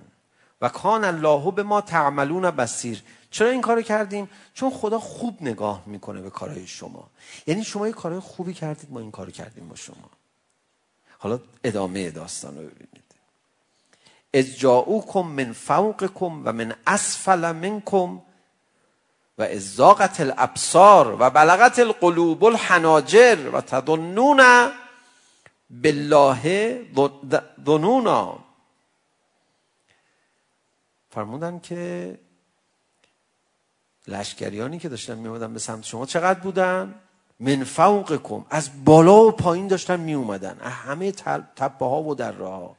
و 0.61 0.69
کان 0.69 1.03
الله 1.03 1.51
به 1.51 1.63
ما 1.63 1.81
تعملون 1.81 2.51
بسیر 2.51 3.03
چرا 3.31 3.49
این 3.49 3.61
کارو 3.61 3.81
کردیم 3.81 4.29
چون 4.53 4.69
خدا 4.69 4.99
خوب 4.99 5.37
نگاه 5.41 5.83
میکنه 5.85 6.21
به 6.21 6.29
کارهای 6.29 6.67
شما 6.67 7.09
یعنی 7.47 7.63
شما 7.63 7.87
یه 7.87 7.93
کارهای 7.93 8.21
خوبی 8.21 8.53
کردید 8.53 8.91
ما 8.91 8.99
این 8.99 9.11
کارو 9.11 9.31
کردیم 9.31 9.69
با 9.69 9.75
شما 9.75 10.09
حالا 11.19 11.39
ادامه 11.63 12.11
داستان 12.11 12.57
رو 12.57 12.63
ببینید 12.63 13.07
از 14.33 14.59
جاؤکم 14.59 15.21
من 15.21 15.51
فوقکم 15.51 16.41
و 16.45 16.53
من 16.53 16.75
اسفل 16.87 17.51
منکم 17.51 18.21
و 19.37 19.43
ازاقت 19.43 20.19
الابصار 20.19 21.17
و 21.19 21.29
بلغت 21.29 21.79
القلوب 21.79 22.43
الحناجر 22.43 23.49
و 23.53 23.61
تظنون 23.61 24.71
بالله 25.69 26.81
ظنونا 27.65 28.39
فرمودن 31.09 31.59
که 31.59 32.19
لشکریانی 34.07 34.79
که 34.79 34.89
داشتن 34.89 35.17
میومدن 35.17 35.53
به 35.53 35.59
سمت 35.59 35.83
شما 35.83 36.05
چقدر 36.05 36.39
بودن 36.39 36.95
من 37.39 37.63
فوقکم 37.63 38.45
از 38.49 38.85
بالا 38.85 39.25
و 39.25 39.31
پایین 39.31 39.67
داشتن 39.67 39.99
می 39.99 40.13
اومدن 40.13 40.57
از 40.61 40.71
همه 40.71 41.11
تپه 41.55 41.85
ها 41.85 42.03
و 42.03 42.15
در 42.15 42.31
راه 42.31 42.75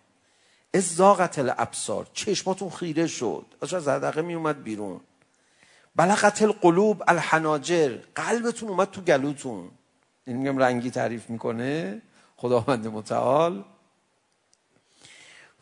از 0.75 0.95
زاغت 0.95 1.39
الابصار 1.39 2.07
چشماتون 2.13 2.71
خیره 2.71 3.07
شد 3.07 3.47
از 3.63 3.75
از 3.75 3.89
حدقه 3.89 4.23
می 4.23 4.35
اومد 4.35 4.63
بیرون 4.63 5.01
بلغت 5.99 6.43
القلوب 6.43 7.03
الحناجر 7.09 7.99
قلبتون 8.15 8.69
اومد 8.69 8.91
تو 8.91 9.01
گلوتون 9.01 9.71
این 10.27 10.37
میگم 10.37 10.59
رنگی 10.59 10.91
تعریف 10.91 11.31
میکنه 11.31 12.03
خداوند 12.37 12.87
متعال 12.87 13.65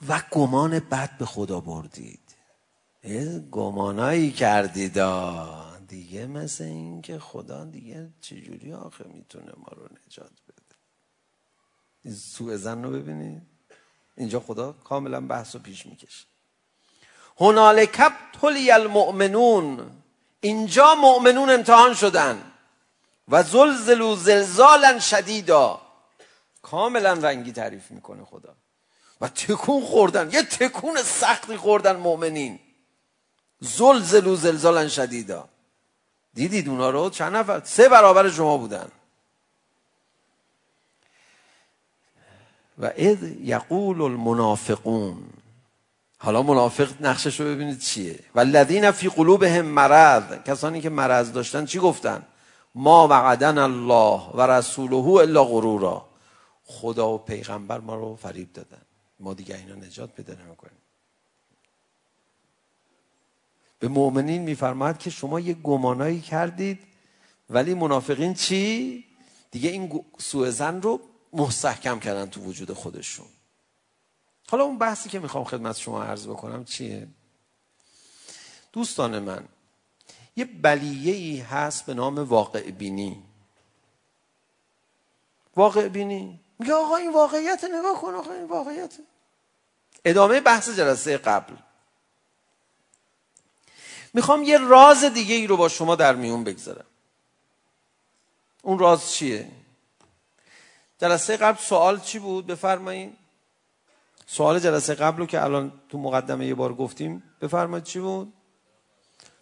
و 0.09 0.23
گمان 0.31 0.79
بد 0.79 1.19
به 1.19 1.27
خدا 1.27 1.61
بردید 1.61 2.21
گمانایی 3.51 4.31
کردید 4.31 5.01
دیگه 5.89 6.27
مثل 6.27 6.65
این 6.65 7.03
که 7.03 7.19
خدا 7.19 7.65
دیگه 7.65 8.09
چجوری 8.21 8.73
آخه 8.73 9.05
میتونه 9.09 9.53
ما 9.57 9.69
رو 9.77 9.89
نجات 10.07 10.33
بده 10.49 10.77
این 12.05 12.15
سوء 12.15 12.57
زن 12.57 12.83
رو 12.83 12.91
ببینید 12.91 13.43
اینجا 14.17 14.41
خدا 14.41 14.73
کاملا 14.73 15.21
بحث 15.21 15.55
رو 15.55 15.63
پیش 15.63 15.87
میکشه 15.87 16.27
هنالکب 17.41 18.13
ابتلی 18.35 18.71
المؤمنون 18.71 19.91
اینجا 20.47 20.95
مؤمنون 20.95 21.51
امتحان 21.51 21.95
شدن 21.95 22.53
و 23.29 23.43
زلزلو 23.43 24.17
زلزالا 24.17 24.99
شدیدا. 24.99 25.81
کاملا 26.63 27.13
رنگی 27.13 27.53
تعریف 27.53 27.91
میکنه 27.91 28.25
خدا. 28.25 28.55
و 29.21 29.29
تکون 29.29 29.85
خوردن 29.85 30.31
یه 30.33 30.43
تکون 30.43 31.03
سختی 31.03 31.57
خوردن 31.57 31.97
مؤمنین. 31.97 32.59
زلزلو 33.61 34.37
زلزالا 34.37 34.89
شدیدا. 34.89 35.49
دیدید 36.35 36.69
اونا 36.69 36.91
رو؟ 36.91 37.11
چند 37.11 37.37
نفر؟ 37.37 37.63
سه 37.65 37.89
برابر 37.89 38.31
شما 38.31 38.57
بودن. 38.57 38.89
و 42.79 42.87
اذ 42.97 43.23
یقول 43.41 44.03
المنافقون 44.03 45.36
حالا 46.19 46.43
منافق 46.43 46.89
نقشش 47.01 47.41
رو 47.41 47.47
ببینید 47.47 47.79
چیه 47.79 48.19
والذین 48.35 48.91
فی 48.91 49.09
قلوبهم 49.09 49.65
مرض 49.65 50.23
کسانی 50.47 50.81
که 50.81 50.89
مرض 50.89 51.33
داشتن 51.33 51.67
چی 51.67 51.79
گفتن 51.79 52.23
ما 52.75 53.09
وعدن 53.09 53.59
الله 53.59 54.31
و 54.35 54.41
رسوله 54.41 55.09
الا 55.09 55.45
غرورا 55.45 56.09
خدا 56.65 57.15
و 57.15 57.19
پیغمبر 57.19 57.79
ما 57.79 57.95
رو 57.95 58.17
فریب 58.17 58.53
دادن 58.53 58.83
ما 59.21 59.35
دیگه 59.35 59.57
اینا 59.57 59.75
نجات 59.75 60.11
پیدا 60.11 60.35
نمیکنیم 60.35 60.79
به 63.79 63.89
مؤمنین 63.89 64.43
میفرماید 64.43 64.99
که 64.99 65.11
شما 65.11 65.41
یه 65.41 65.55
گمانایی 65.55 66.21
کردید 66.21 66.79
ولی 67.51 67.75
منافقین 67.75 68.35
چی 68.35 69.05
دیگه 69.51 69.71
این 69.71 70.05
سوء 70.19 70.51
زن 70.51 70.83
رو 70.83 71.01
مستحکم 71.33 72.01
کردن 72.01 72.27
تو 72.27 72.41
وجود 72.41 72.73
خودشون 72.73 73.27
حالا 74.51 74.65
اون 74.65 74.79
بحثی 74.79 75.09
که 75.09 75.19
میخوام 75.19 75.45
خدمت 75.45 75.77
شما 75.77 76.05
عرض 76.05 76.27
بکنم 76.27 76.65
چیه؟ 76.65 77.09
دوستان 78.73 79.19
من 79.19 79.49
یه 80.37 80.45
بلیه 80.45 81.15
ای 81.15 81.39
هست 81.39 81.87
به 81.87 81.95
نام 81.95 82.19
واقع 82.19 82.71
بینی. 82.71 83.23
واقع 85.57 85.89
بینی؟ 85.89 86.41
میگه 86.59 86.75
آقا 86.75 86.97
این 86.97 87.13
واقعیت 87.13 87.65
نگاه 87.65 88.01
کن 88.01 88.15
آقا 88.15 88.33
این 88.33 88.45
واقعیت 88.45 88.95
ادامه 90.05 90.41
بحث 90.41 90.69
جلسه 90.69 91.19
قبل. 91.19 91.55
میخوام 94.15 94.43
یه 94.43 94.59
راز 94.59 95.05
دیگه 95.05 95.35
ای 95.35 95.47
رو 95.47 95.57
با 95.57 95.69
شما 95.69 95.97
در 95.97 96.15
میون 96.15 96.45
بگذارم. 96.45 96.87
اون 98.63 98.79
راز 98.79 99.13
چیه؟ 99.13 99.51
جلسه 100.99 101.37
قبل 101.37 101.59
سوال 101.59 102.01
چی 102.01 102.19
بود؟ 102.19 102.47
بفرمایید. 102.47 103.26
سوال 104.27 104.59
جلسه 104.59 104.95
قبلو 104.95 105.27
که 105.27 105.45
الان 105.45 105.73
تو 105.89 105.99
مقدمه 105.99 106.47
یه 106.47 106.55
بار 106.55 106.75
گفتیم 106.75 107.23
بفرمایید 107.41 107.85
چی 107.85 108.01
بود؟ 108.01 108.33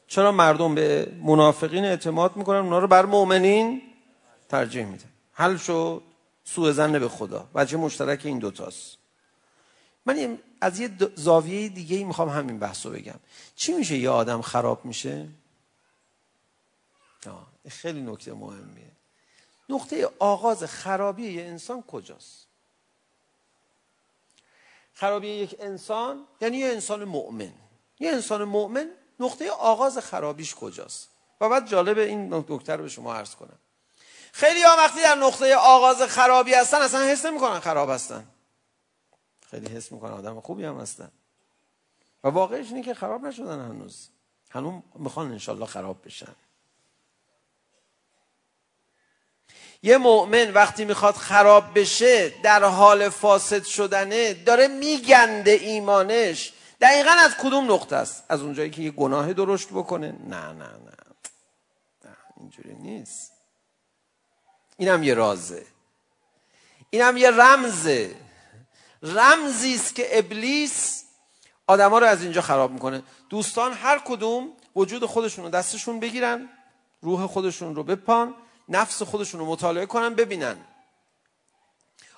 چرا 0.06 0.32
مردم 0.32 0.74
به 0.74 1.12
منافقین 1.22 1.84
اعتماد 1.84 2.36
میکنن؟ 2.36 2.58
اونا 2.58 2.78
رو 2.78 2.86
بر 2.86 3.06
مؤمنین 3.06 3.82
ترجیح 4.48 4.84
میدن 4.84 5.08
حل 5.32 5.56
شد 5.56 6.02
سوء 6.44 6.72
ظن 6.72 6.98
به 6.98 7.08
خدا. 7.08 7.48
وجه 7.54 7.76
مشترک 7.76 8.20
این 8.26 8.38
دوتاست 8.38 8.98
من 10.06 10.38
از 10.60 10.80
یه 10.80 10.90
زاویه 11.14 11.68
دیگه 11.68 11.96
ای 11.96 12.04
میخوام 12.04 12.28
همین 12.28 12.58
بحثو 12.58 12.90
بگم. 12.90 13.20
چی 13.56 13.72
میشه 13.72 13.96
یه 13.96 14.10
آدم 14.10 14.42
خراب 14.42 14.84
میشه؟ 14.84 15.28
آه 17.26 17.46
خیلی 17.68 18.00
نکته 18.00 18.32
مهمیه. 18.32 18.92
نقطه 19.68 20.10
آغاز 20.18 20.64
خرابی 20.64 21.32
یه 21.32 21.42
انسان 21.42 21.82
کجاست؟ 21.82 22.43
خرابی 24.94 25.28
یک 25.28 25.57
انسان 25.61 26.26
یعنی 26.40 26.57
یه 26.57 26.66
انسان 26.66 27.04
مؤمن. 27.04 27.52
یه 28.00 28.11
انسان 28.11 28.44
مؤمن 28.44 28.90
نقطه 29.20 29.50
آغاز 29.50 29.98
خرابیش 29.98 30.54
کجاست؟ 30.54 31.09
و 31.40 31.48
بعد 31.48 31.68
جالب 31.68 31.98
این 31.98 32.44
دکتر 32.48 32.76
به 32.76 32.88
شما 32.88 33.14
عرض 33.14 33.35
کنم. 33.35 33.59
خیلی 34.33 34.62
ها 34.62 34.76
وقتی 34.76 35.02
در 35.02 35.14
نقطه 35.14 35.57
آغاز 35.57 36.02
خرابی 36.02 36.54
هستن 36.54 36.83
اصلا 36.83 37.00
حس 37.00 37.26
نمیکنن 37.26 37.61
خراب 37.61 37.90
هستن. 37.90 38.26
خیلی 39.50 39.66
حس 39.66 39.92
میکنن 39.92 40.12
آدم 40.12 40.40
خوبی 40.40 40.64
هم 40.64 40.80
هستن. 40.80 41.11
و 42.24 42.28
واقعش 42.28 42.66
اینه 42.66 42.83
که 42.83 42.94
خراب 42.94 43.26
نشدن 43.26 43.61
هنوز. 43.61 44.09
هنوز 44.50 44.83
میخوان 44.94 45.33
انشالله 45.33 45.66
خراب 45.66 45.96
بشن. 46.04 46.35
یه 49.84 49.98
مؤمن 49.98 50.50
وقتی 50.50 50.84
میخواد 50.84 51.14
خراب 51.14 51.78
بشه 51.78 52.28
در 52.42 52.64
حال 52.64 53.08
فاسد 53.08 53.64
شدنه 53.64 54.34
داره 54.34 54.68
میگنده 54.68 55.50
ایمانش. 55.50 56.52
دقیقا 56.80 57.10
از 57.10 57.36
کدوم 57.36 57.72
نقطه 57.72 57.96
است؟ 57.96 58.24
از 58.28 58.42
اونجایی 58.42 58.70
که 58.70 58.82
یه 58.82 58.90
گناه 58.90 59.32
درشت 59.32 59.68
بکنه؟ 59.68 60.14
نه 60.28 60.46
نه 60.46 60.52
نه, 60.52 60.96
نه 62.04 62.16
اینجوری 62.40 62.74
نیست. 62.74 63.32
اینم 64.76 65.02
یه 65.02 65.14
رازه. 65.14 65.66
اینم 66.90 67.16
یه 67.16 67.30
رمزه. 67.30 68.16
رمزی 69.02 69.74
است 69.74 69.94
که 69.94 70.18
ابلیس 70.18 71.04
آدما 71.66 71.98
رو 71.98 72.06
از 72.06 72.22
اینجا 72.22 72.40
خراب 72.40 72.72
میکنه. 72.72 73.02
دوستان 73.30 73.72
هر 73.72 73.98
کدوم 74.04 74.52
وجود 74.76 75.04
خودشون 75.04 75.44
رو 75.44 75.50
دستشون 75.50 76.00
بگیرن 76.00 76.48
روح 77.02 77.26
خودشون 77.26 77.74
رو 77.74 77.82
بپان. 77.82 78.34
نفس 78.68 79.03
خودشون 79.03 79.40
رو 79.40 79.46
مطالعه 79.46 79.87
کنن 79.87 80.14
ببینن. 80.14 80.57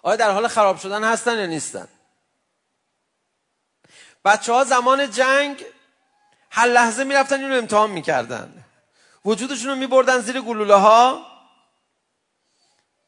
آیا 0.02 0.16
در 0.16 0.30
حال 0.30 0.48
خراب 0.48 0.78
شدن 0.78 1.04
هستن 1.04 1.38
یا 1.38 1.46
نیستن؟ 1.46 1.88
بچه 4.24 4.52
ها 4.52 4.64
زمان 4.64 5.10
جنگ 5.10 5.64
هر 6.50 6.66
لحظه 6.66 7.04
می 7.04 7.14
رفتن 7.14 7.40
اینو 7.40 7.54
امتحان 7.54 7.90
می 7.90 8.02
کردن 8.02 8.64
وجودشون 9.24 9.70
رو 9.70 9.76
می 9.76 9.86
بردن 9.86 10.20
زیر 10.20 10.40
گلوله 10.40 10.74
ها 10.74 11.26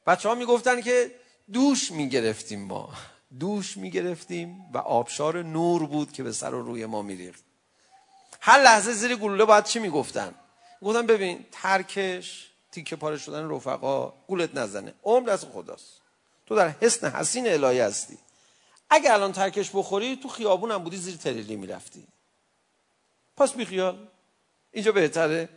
بچه 0.07 0.29
ها 0.29 0.35
می 0.35 0.44
گفتن 0.44 0.81
که 0.81 1.14
دوش 1.53 1.92
می 1.92 2.09
گرفتیم 2.09 2.64
ما. 2.64 2.90
دوش 3.40 3.77
می 3.77 3.90
گرفتیم 3.90 4.70
و 4.72 4.79
آبشار 4.79 5.42
نور 5.42 5.87
بود 5.87 6.12
که 6.12 6.22
به 6.22 6.33
سر 6.33 6.55
و 6.55 6.62
روی 6.62 6.87
ما 6.87 7.03
می 7.03 7.16
ریخت 7.16 7.44
هر 8.40 8.62
لحظه 8.62 8.92
زیر 8.92 9.16
گلوله 9.16 9.44
باید 9.44 9.64
چی 9.64 9.79
می 9.79 9.90
گفتن 9.90 10.35
گفتن 10.83 11.07
ببین 11.07 11.46
ترکش 11.53 12.47
تیکه 12.72 12.96
پاره 12.96 13.18
شدن 13.18 13.50
رفقا 13.50 14.12
گولت 14.26 14.54
نزنه. 14.54 14.94
عمر 15.04 15.28
دست 15.28 15.44
خداست. 15.44 16.00
تو 16.46 16.57
در 16.57 16.68
حسن 16.68 17.11
حسین 17.11 17.48
الهی 17.48 17.81
هستی. 17.81 18.18
اگه 18.90 19.12
الان 19.12 19.33
ترکش 19.33 19.70
بخوری 19.74 20.16
تو 20.16 20.28
خیابون 20.28 20.70
هم 20.70 20.78
بودی 20.78 20.96
زیر 20.96 21.16
تریلی 21.16 21.57
میرفتی. 21.57 22.07
پس 23.37 23.52
بیخیال 23.52 24.07
اینجا 24.72 24.92
بهتره. 24.92 25.48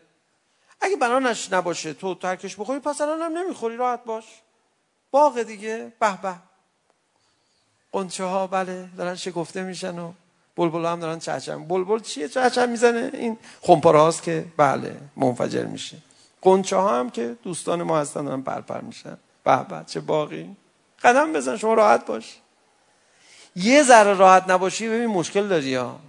اگه 0.82 0.96
بنانش 0.96 1.54
نباشه 1.54 1.94
تو 1.94 2.16
ترکش 2.16 2.56
بخوری 2.56 2.80
پس 2.80 3.02
الان 3.02 3.22
هم 3.22 3.38
نمیخوری. 3.38 3.78
راحت 3.78 4.04
باش. 4.04 4.26
باغ 5.12 5.42
دیگه. 5.42 5.94
به 6.00 6.22
به. 6.22 6.36
قنچه 7.92 8.24
ها 8.24 8.48
بله 8.48 8.90
دارن 8.98 9.16
شکفته 9.16 9.64
میشن 9.64 10.00
و 10.00 10.14
بلبل 10.56 10.86
هم 10.86 11.00
دارن 11.00 11.20
چهچم. 11.20 11.68
بلبل 11.68 12.00
چیه 12.00 12.30
چهچم 12.30 12.70
میزنه؟ 12.70 13.12
این 13.14 13.38
خمپاره 13.62 14.00
هاست 14.00 14.24
که 14.24 14.46
بله 14.58 14.98
منفجر 15.16 15.66
میشه. 15.66 15.98
قنچه 16.42 16.76
ها 16.76 17.00
هم 17.00 17.10
که 17.10 17.38
دوستان 17.44 17.84
ما 17.84 18.00
هستن 18.00 18.26
دارن 18.26 18.42
پرپر 18.42 18.82
میشن. 18.82 19.18
به 19.44 19.64
به 19.64 19.84
چه 19.88 20.00
باقی؟ 20.00 20.56
قدم 21.04 21.34
بزن 21.34 21.58
شما 21.58 21.74
راحت 21.74 22.06
باش. 22.06 22.38
یه 23.56 23.84
ذره 23.84 24.14
راحت 24.14 24.50
نباشی 24.50 24.90
ببین 24.90 25.08
مشکل 25.08 25.48
داری 25.48 25.76
ها. 25.76 26.00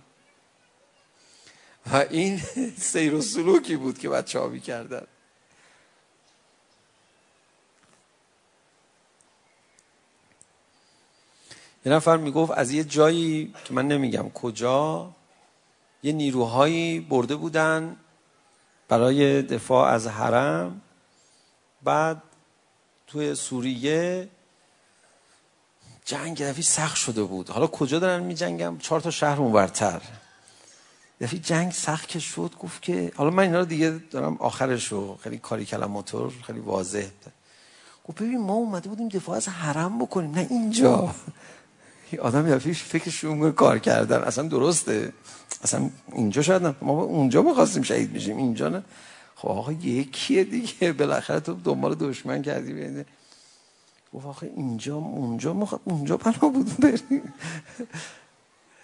و 1.92 1.96
این 2.10 2.38
سیر 2.78 3.14
و 3.14 3.22
سلوکی 3.22 3.76
بود 3.76 3.98
که 3.98 4.08
بچه 4.08 4.38
ها 4.38 4.58
کردن 4.58 5.06
یه 11.86 11.92
نفر 11.92 12.16
میگفت 12.16 12.52
از 12.52 12.72
یه 12.72 12.84
جایی 12.84 13.54
که 13.64 13.74
من 13.74 13.88
نمیگم 13.88 14.30
کجا 14.30 15.10
یه 16.02 16.12
نیروهایی 16.12 17.00
برده 17.00 17.36
بودن. 17.36 17.96
برای 18.92 19.42
دفاع 19.42 19.88
از 19.88 20.06
حرم 20.06 20.80
بعد 21.82 22.22
توی 23.06 23.34
سوریه 23.34 24.28
جنگ 26.04 26.42
دفعی 26.42 26.62
سخت 26.62 26.96
شده 26.96 27.22
بود. 27.22 27.48
حالا 27.50 27.66
کجا 27.66 27.98
دارن 27.98 28.22
می 28.22 28.34
جنگم 28.34 28.78
چهار 28.78 29.00
تا 29.00 29.10
شهر 29.10 29.38
اونورتر. 29.40 30.02
دفعی 31.20 31.38
جنگ 31.38 31.72
سخت 31.72 32.08
که 32.08 32.18
شد 32.18 32.50
گفت 32.60 32.82
که 32.82 33.12
حالا 33.16 33.30
من 33.30 33.42
اینا 33.42 33.58
رو 33.58 33.64
دیگه 33.64 34.00
دارم 34.10 34.36
آخرشو 34.36 35.16
خیلی 35.16 35.38
کاری 35.38 35.64
کلم 35.64 35.90
موتور 35.90 36.32
خیلی 36.46 36.60
واضح. 36.60 37.06
گفت 38.04 38.22
ببین 38.22 38.40
ما 38.40 38.54
اومده 38.54 38.88
بودیم 38.88 39.08
دفاع 39.08 39.36
از 39.36 39.48
حرم 39.48 39.98
بکنیم 39.98 40.34
نه 40.34 40.46
اینجا. 40.50 41.14
آدم 42.20 42.48
یا 42.48 42.58
فیش 42.58 42.82
فکرش 42.82 43.24
اون 43.24 43.52
کار 43.52 43.78
کردن 43.78 44.22
اصلا 44.22 44.48
درسته 44.48 45.12
اصلا 45.62 45.90
اینجا 46.12 46.42
شاید 46.42 46.62
ما 46.82 47.02
اونجا 47.02 47.42
بخواستیم 47.42 47.82
شهید 47.82 48.12
میشیم 48.12 48.36
اینجا 48.36 48.68
نه 48.68 48.82
خب 49.34 49.48
آقا 49.48 49.72
یکیه 49.72 50.44
دیگه 50.44 50.92
بالاخره 50.92 51.40
تو 51.40 51.54
دنبال 51.54 51.94
دشمن 51.94 52.42
کردی 52.42 52.72
بینه 52.72 53.06
گفت 54.14 54.26
آقا 54.26 54.46
اینجا 54.46 54.96
اونجا 54.96 55.52
مخ... 55.52 55.74
اونجا 55.84 56.16
پناه 56.16 56.52
بود 56.52 56.76
بریم 56.76 57.34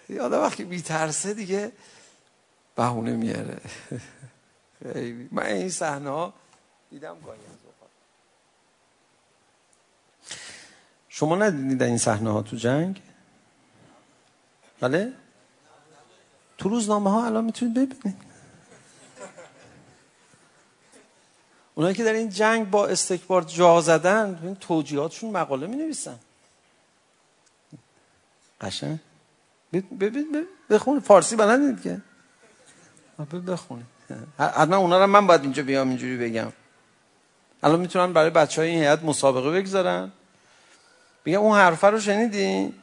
یادا 0.09 0.41
وقتی 0.41 0.63
میترسه 0.63 1.33
دیگه 1.33 1.71
بهونه 2.75 3.15
میاره 3.15 3.57
من 5.31 5.43
این 5.45 5.69
صحنه 5.69 6.09
ها 6.09 6.33
دیدم 6.89 7.15
گاهی 7.25 7.39
از 7.39 7.65
اوقات 7.65 7.89
شما 11.09 11.35
ندیدید 11.35 11.83
این 11.83 11.97
صحنه 11.97 12.31
ها 12.31 12.41
تو 12.41 12.55
جنگ 12.55 13.01
بله 14.81 15.13
تو 16.57 16.69
روزنامه 16.69 17.11
ها 17.11 17.25
الان 17.25 17.43
میتونید 17.45 17.73
ببینید 17.73 18.29
اونایی 21.75 21.95
که 21.95 22.03
در 22.03 22.13
این 22.13 22.29
جنگ 22.29 22.69
با 22.69 22.87
استکبار 22.87 23.41
جا 23.41 23.81
زدن 23.81 24.39
این 24.43 24.55
توجیهاتشون 24.55 25.31
مقاله 25.31 25.67
می 25.67 25.75
نویسن 25.75 26.19
قشنگ 28.61 28.99
ببین 29.73 30.47
بخون 30.69 30.99
فارسی 30.99 31.35
بلدید 31.35 31.81
که 31.81 32.01
بخونید 33.47 33.85
حتما 34.39 34.77
اونا 34.77 34.99
رو 34.99 35.07
من 35.07 35.27
باید 35.27 35.41
اینجا 35.41 35.63
بیام 35.63 35.89
اینجوری 35.89 36.17
بگم 36.17 36.53
الان 37.63 37.79
میتونن 37.79 38.13
برای 38.13 38.29
بچه 38.29 38.61
های 38.61 38.69
این 38.69 38.79
هیئت 38.79 39.03
مسابقه 39.03 39.51
بگذارن 39.51 40.11
بگم 41.25 41.39
اون 41.39 41.57
حرفه 41.57 41.87
رو 41.87 41.99
شنیدین 41.99 42.73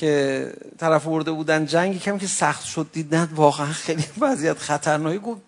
که 0.00 0.52
طرف 0.78 1.06
ورده 1.06 1.32
بودن 1.32 1.66
جنگ 1.66 2.00
کم 2.00 2.18
که 2.18 2.26
سخت 2.26 2.64
شد 2.64 2.86
دیدن 2.92 3.28
واقعا 3.34 3.66
خیلی 3.66 4.04
وضعیت 4.20 4.58
خطرناکی 4.58 5.18
گفت 5.18 5.40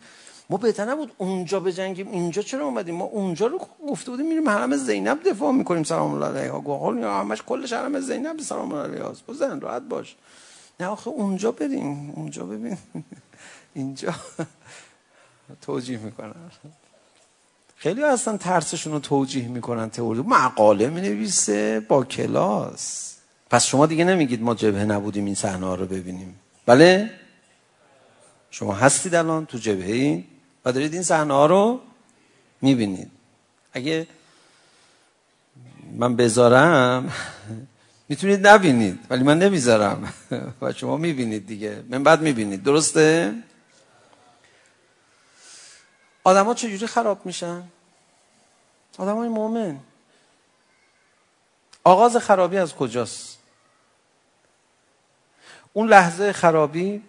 ما 0.51 0.57
بهتر 0.57 0.85
نبود 0.85 1.13
اونجا 1.19 1.61
به 1.61 1.73
جنگیم. 1.73 2.11
اینجا 2.11 2.43
چرا 2.43 2.65
اومدیم؟ 2.65 2.95
ما 2.95 3.05
اونجا 3.05 3.47
رو 3.47 3.61
گفته 3.89 4.11
بودیم 4.11 4.29
میریم 4.29 4.49
حرم 4.49 4.77
زینب 4.77 5.23
دفاع 5.23 5.53
میکنیم. 5.53 5.83
سلام 5.83 6.15
الله 6.15 6.27
علیها 6.27 6.61
گوهل 6.61 6.99
یا 6.99 7.21
همش 7.21 7.43
کلش 7.47 7.73
حرم 7.73 8.01
زینب. 8.01 8.41
سلام 8.41 8.73
الله 8.73 8.89
علیها 8.89 9.15
بزن 9.29 9.61
راحت 9.61 9.83
باش. 9.83 10.17
نه 10.81 10.87
آخه 10.87 11.11
اونجا 11.11 11.53
بریم. 11.53 12.11
اونجا 12.11 12.45
ببین. 12.45 12.79
اینجا. 13.75 14.15
توجیه 15.61 15.99
میکنن 15.99 16.35
خیلی 17.77 18.05
اصلا 18.05 18.37
ترسشون 18.37 18.93
رو 18.93 18.99
توجیه 18.99 19.49
میکنن 19.49 19.91
تئوری. 19.91 20.21
مقاله 20.21 20.89
مینویسه 20.89 21.81
با 21.81 22.05
کلاس. 22.05 23.12
پس 23.53 23.67
شما 23.67 23.87
دیگه 23.87 24.05
نمیگید 24.05 24.43
ما 24.43 24.55
جبهه 24.55 24.85
نبودیم 24.85 25.25
این 25.25 25.35
صحنه 25.35 25.77
رو 25.77 25.87
ببینیم. 25.87 26.41
بله؟ 26.67 27.11
شما 28.51 28.75
هستید 28.75 29.15
الان 29.15 29.47
تو 29.47 29.59
جبهه 29.59 29.93
این 29.93 30.25
و 30.65 30.73
دارید 30.73 30.93
این 30.93 31.03
صحنه 31.03 31.35
ها 31.35 31.47
رو 31.47 31.81
میبینید. 32.63 33.11
اگه 33.73 34.07
من 35.93 36.17
بذارم 36.17 37.13
میتونید 38.09 38.47
نبینید 38.47 38.99
ولی 39.11 39.23
من 39.25 39.39
نمیذارم. 39.39 40.13
و 40.63 40.73
شما 40.73 40.97
میبینید 40.97 41.47
دیگه. 41.47 41.85
من 41.89 42.03
بعد 42.03 42.21
میبینید. 42.21 42.63
درسته؟ 42.63 43.35
آدما 46.25 46.55
چجوری 46.55 46.87
خراب 46.87 47.27
میشن؟ 47.27 47.63
آدمای 48.99 49.29
مؤمن 49.29 49.79
آغاز 51.85 52.17
خرابی 52.17 52.57
از 52.57 52.75
کجاست؟ 52.75 53.32
اون 55.73 55.89
لحظه 55.89 56.33
خرابی 56.33 57.03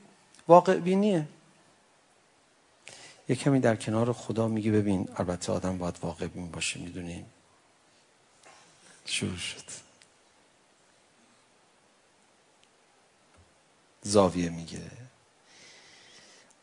واقع 0.48 0.80
بینیه. 0.80 1.28
یه 3.30 3.36
کمی 3.36 3.60
در 3.60 3.76
کنار 3.76 4.14
خدا 4.14 4.48
میگه 4.48 4.72
ببین 4.72 5.10
البته 5.18 5.52
آدم 5.52 5.78
باید 5.78 6.00
واقع 6.02 6.28
بین 6.28 6.52
باشه 6.52 6.80
میدونی؟ 6.80 7.26
شروع 9.06 9.38
شد. 9.38 9.64
زاویه 14.02 14.50
میگه. 14.50 14.82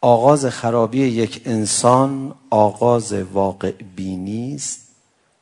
آغاز 0.01 0.47
خرابی 0.47 0.99
یک 0.99 1.43
انسان 1.45 2.35
آغاز 2.51 3.13
واقع 3.13 3.71
بینی 3.71 4.55
است 4.55 4.81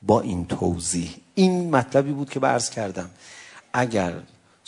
با 0.03 0.21
این 0.21 0.47
توضیح. 0.47 1.17
این 1.35 1.71
مطلبی 1.71 2.13
بود 2.13 2.31
که 2.31 2.41
عرض 2.41 2.71
کردم. 2.71 3.11
اگر 3.73 4.21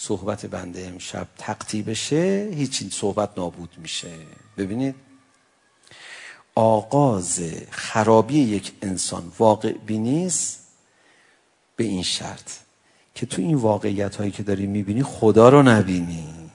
صحبت 0.03 0.46
بنده 0.46 0.86
امشب 0.86 1.26
تقطی 1.38 1.82
بشه 1.82 2.51
هیچ 2.55 2.78
این 2.80 2.90
صحبت 2.90 3.30
نابود 3.36 3.74
میشه. 3.78 4.12
ببینید. 4.57 4.94
آغاز 6.55 7.40
خرابی 7.70 8.38
یک 8.38 8.72
انسان 8.82 9.32
واقع 9.38 9.72
بینیست 9.72 10.66
به 11.76 11.84
این 11.84 12.03
شرط 12.03 12.51
که 13.14 13.26
تو 13.26 13.42
این 13.42 13.55
واقعیت 13.55 14.16
هایی 14.16 14.30
که 14.30 14.42
داری 14.42 14.66
میبینی 14.66 15.03
خدا 15.03 15.48
رو 15.48 15.62
نبینی. 15.62 16.51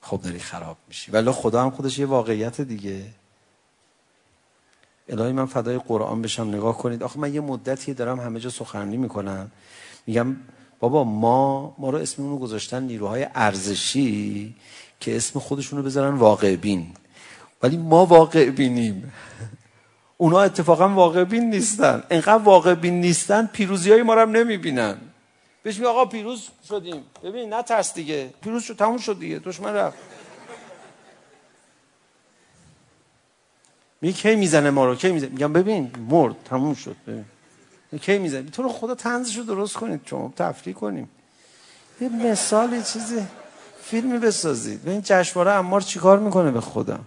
خب 0.00 0.20
داری 0.22 0.38
خراب 0.38 0.76
میشی. 0.88 1.10
ولی 1.10 1.30
خدا 1.30 1.62
هم 1.62 1.70
خودش 1.70 1.98
یه 1.98 2.06
واقعیت 2.06 2.60
دیگه. 2.60 3.06
الهی 5.08 5.32
من 5.32 5.46
فدای 5.46 5.78
قرآن 5.78 6.22
بشم 6.22 6.48
نگاه 6.48 6.78
کنید. 6.78 7.02
آخه 7.02 7.18
من 7.18 7.34
یه 7.34 7.40
مدتی 7.40 7.94
دارم 7.94 8.20
همه 8.20 8.40
جا 8.40 8.50
سخنرانی 8.50 8.96
میکنم. 8.96 9.50
میگم 10.06 10.36
بابا 10.80 11.04
ما 11.04 11.74
ما 11.78 11.90
رو 11.90 11.98
اسم 11.98 12.22
اونو 12.22 12.38
گذاشتن 12.38 12.82
نیروهای 12.82 13.26
ارزشی 13.34 14.54
که 15.00 15.16
اسم 15.16 15.38
خودشونو 15.38 15.82
بذارن 15.82 16.14
واقع 16.14 16.56
بین. 16.56 16.86
ولی 17.62 17.76
ما 17.76 18.06
واقع 18.06 18.50
بینیم. 18.50 19.12
اونا 20.16 20.40
اتفاقا 20.40 20.88
واقع 20.88 21.24
بین 21.24 21.50
نیستن. 21.50 22.02
انقدر 22.10 22.42
واقع 22.42 22.74
بین 22.74 23.00
نیستن 23.00 23.46
پیروزی 23.46 23.92
های 23.92 24.02
ما 24.02 24.14
رو 24.14 24.20
هم 24.20 24.30
نمیبینن. 24.30 24.96
بهش 25.62 25.76
میگه 25.76 25.88
آقا 25.88 26.04
پیروز 26.04 26.48
شدیم. 26.68 27.02
ببین 27.24 27.54
نه 27.54 27.62
ترس 27.62 27.94
دیگه. 27.94 28.30
پیروز 28.42 28.62
شد 28.62 28.76
تموم 28.76 28.98
شد 28.98 29.18
دیگه. 29.18 29.38
دشمن 29.38 29.74
رفت. 29.74 29.98
میگه 34.00 34.14
کی 34.14 34.36
میزنه 34.36 34.70
ما 34.70 34.86
رو؟ 34.86 34.94
کی 34.94 35.12
میزنه؟ 35.12 35.30
میگم 35.30 35.52
ببین 35.52 35.90
مرد 36.10 36.36
تموم 36.44 36.74
شد. 36.74 36.96
ببین. 37.06 37.24
کی 37.96 38.18
میزنه 38.18 38.50
تو 38.50 38.62
رو 38.62 38.68
خدا 38.68 38.94
تنزشو 38.94 39.42
درست 39.42 39.76
کنید 39.76 40.00
شما 40.04 40.32
تفریح 40.36 40.74
کنیم 40.74 41.10
یه 42.00 42.08
مثال 42.08 42.72
یه 42.72 42.82
چیزی 42.82 43.26
فیلمی 43.82 44.18
بسازید 44.18 44.82
ببین 44.82 45.02
جشنواره 45.04 45.52
امار 45.52 45.80
چیکار 45.80 46.18
میکنه 46.18 46.50
به 46.50 46.60
خدا 46.60 47.00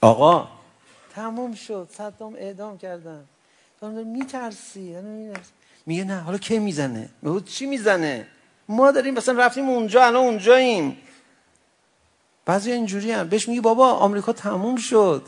آقا 0.00 0.48
تموم 1.14 1.54
شد 1.54 1.88
صدام 1.96 2.34
اعدام 2.34 2.78
کردن 2.78 3.24
تو 3.80 3.88
میترسی 3.88 4.96
میگه 5.86 6.04
نه 6.04 6.20
حالا 6.20 6.38
کی 6.38 6.58
میزنه 6.58 7.08
میگه 7.22 7.40
چی 7.40 7.66
میزنه 7.66 8.26
ما 8.68 8.90
داریم 8.90 9.14
مثلا 9.14 9.38
رفتیم 9.38 9.68
اونجا 9.68 10.06
الان 10.06 10.24
اونجاییم 10.24 10.96
بعضی 12.44 12.72
اینجوری 12.72 13.12
هم 13.12 13.28
بهش 13.28 13.48
میگه 13.48 13.60
بابا 13.60 13.92
آمریکا 13.92 14.32
تموم 14.32 14.76
شد 14.76 15.22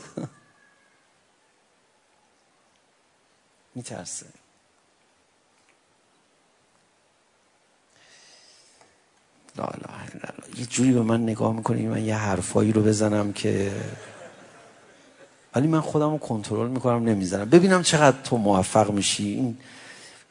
میترسه 3.75 4.25
لا 9.57 9.63
لا 9.63 9.71
لا 10.23 10.59
یه 10.59 10.65
جوری 10.65 10.91
به 10.91 11.01
من 11.01 11.23
نگاه 11.23 11.53
میکنه 11.53 11.81
من 11.81 12.05
یه 12.05 12.15
حرفایی 12.15 12.71
رو 12.71 12.81
بزنم 12.81 13.33
که 13.33 13.71
ولی 15.55 15.67
من 15.67 15.81
خودم 15.81 16.11
رو 16.11 16.17
کنترل 16.17 16.67
میکنم 16.67 17.03
نمیزنم 17.03 17.49
ببینم 17.49 17.83
چقدر 17.83 18.17
تو 18.23 18.37
موفق 18.37 18.91
میشی 18.91 19.23
این 19.23 19.57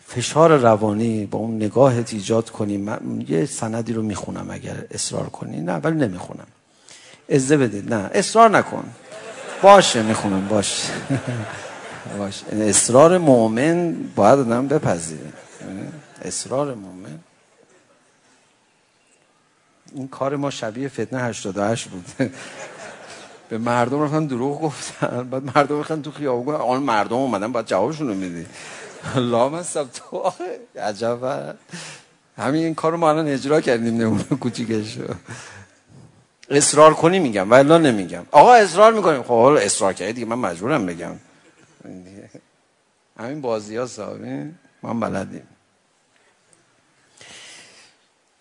فشار 0.06 0.56
روانی 0.56 1.26
با 1.26 1.38
اون 1.38 1.56
نگاهت 1.56 2.12
ایجاد 2.12 2.50
کنی 2.50 2.76
من 2.76 3.24
یه 3.28 3.46
سندی 3.46 3.92
رو 3.92 4.02
میخونم 4.02 4.50
اگر 4.50 4.84
اصرار 4.90 5.26
کنی 5.26 5.60
نه 5.60 5.72
ولی 5.72 5.96
نمیخونم 5.96 6.46
ازده 7.28 7.56
بدید 7.56 7.94
نه 7.94 8.10
اصرار 8.14 8.50
نکن 8.50 8.84
باشه 9.62 10.02
میخونم 10.02 10.48
باشه 10.48 10.92
باشه 12.18 12.46
اصرار 12.52 13.18
مؤمن 13.18 13.92
باید 14.16 14.38
آدم 14.38 14.68
بپذیره 14.68 15.32
اصرار 16.22 16.74
مؤمن 16.74 17.18
این 19.94 20.08
کار 20.08 20.36
ما 20.36 20.50
شبیه 20.50 20.88
فتنه 20.88 21.20
88 21.20 21.88
بود 21.88 22.04
به 23.48 23.58
مردم 23.58 24.02
رفتن 24.02 24.26
دروغ 24.26 24.62
گفتن 24.62 25.28
بعد 25.30 25.56
مردم 25.56 25.80
رفتن 25.80 26.02
تو 26.02 26.10
خیابون 26.10 26.54
آن 26.54 26.82
مردم 26.82 27.16
اومدن 27.16 27.52
بعد 27.52 27.66
جوابشون 27.66 28.08
رو 28.08 28.14
میدی 28.14 28.46
لام 29.16 29.62
تو 29.62 30.16
آخه 30.16 30.44
عجب 30.76 31.18
همین 32.38 32.64
این 32.64 32.74
کارو 32.74 32.96
ما 32.96 33.10
الان 33.10 33.28
اجرا 33.28 33.60
کردیم 33.60 33.96
نمونه 33.96 34.24
کوچیکش 34.40 34.98
اصرار 36.50 36.94
کنی 36.94 37.18
میگم 37.18 37.50
ولی 37.50 37.78
نمیگم 37.78 38.22
آقا 38.30 38.54
اصرار 38.54 38.92
میکنیم 38.92 39.22
خب 39.22 39.28
حالا 39.28 39.60
اصرار 39.60 39.92
کردی 39.92 40.12
دیگه 40.12 40.26
من 40.26 40.38
مجبورم 40.38 40.86
بگم 40.86 41.12
کنین 41.84 42.02
دیگه 42.02 42.30
همین 43.16 43.40
بازی 43.40 43.76
ها 43.76 43.86
صاحبه 43.86 44.52
من 44.82 45.00
بلدیم 45.00 45.48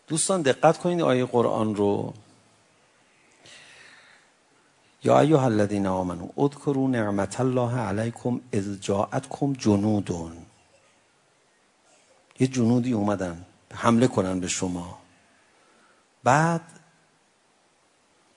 دوستان 0.08 0.42
دقت 0.42 0.78
کنید 0.78 1.02
آیه 1.02 1.26
قرآن 1.26 1.76
رو 1.76 2.14
یا 5.04 5.20
ایها 5.20 5.46
الذین 5.46 5.88
آمنوا 5.88 6.28
اذكروا 6.38 6.88
نعمت 6.88 7.40
الله 7.40 7.80
علیکم 7.80 8.42
اذ 8.54 8.80
جاءتکم 8.80 9.54
جنودون 9.54 10.38
یه 12.40 12.48
جنودی 12.48 12.94
اومدن 12.94 13.46
حمله 13.74 14.08
کنن 14.08 14.40
به 14.40 14.48
شما 14.48 15.00
بعد 16.24 16.62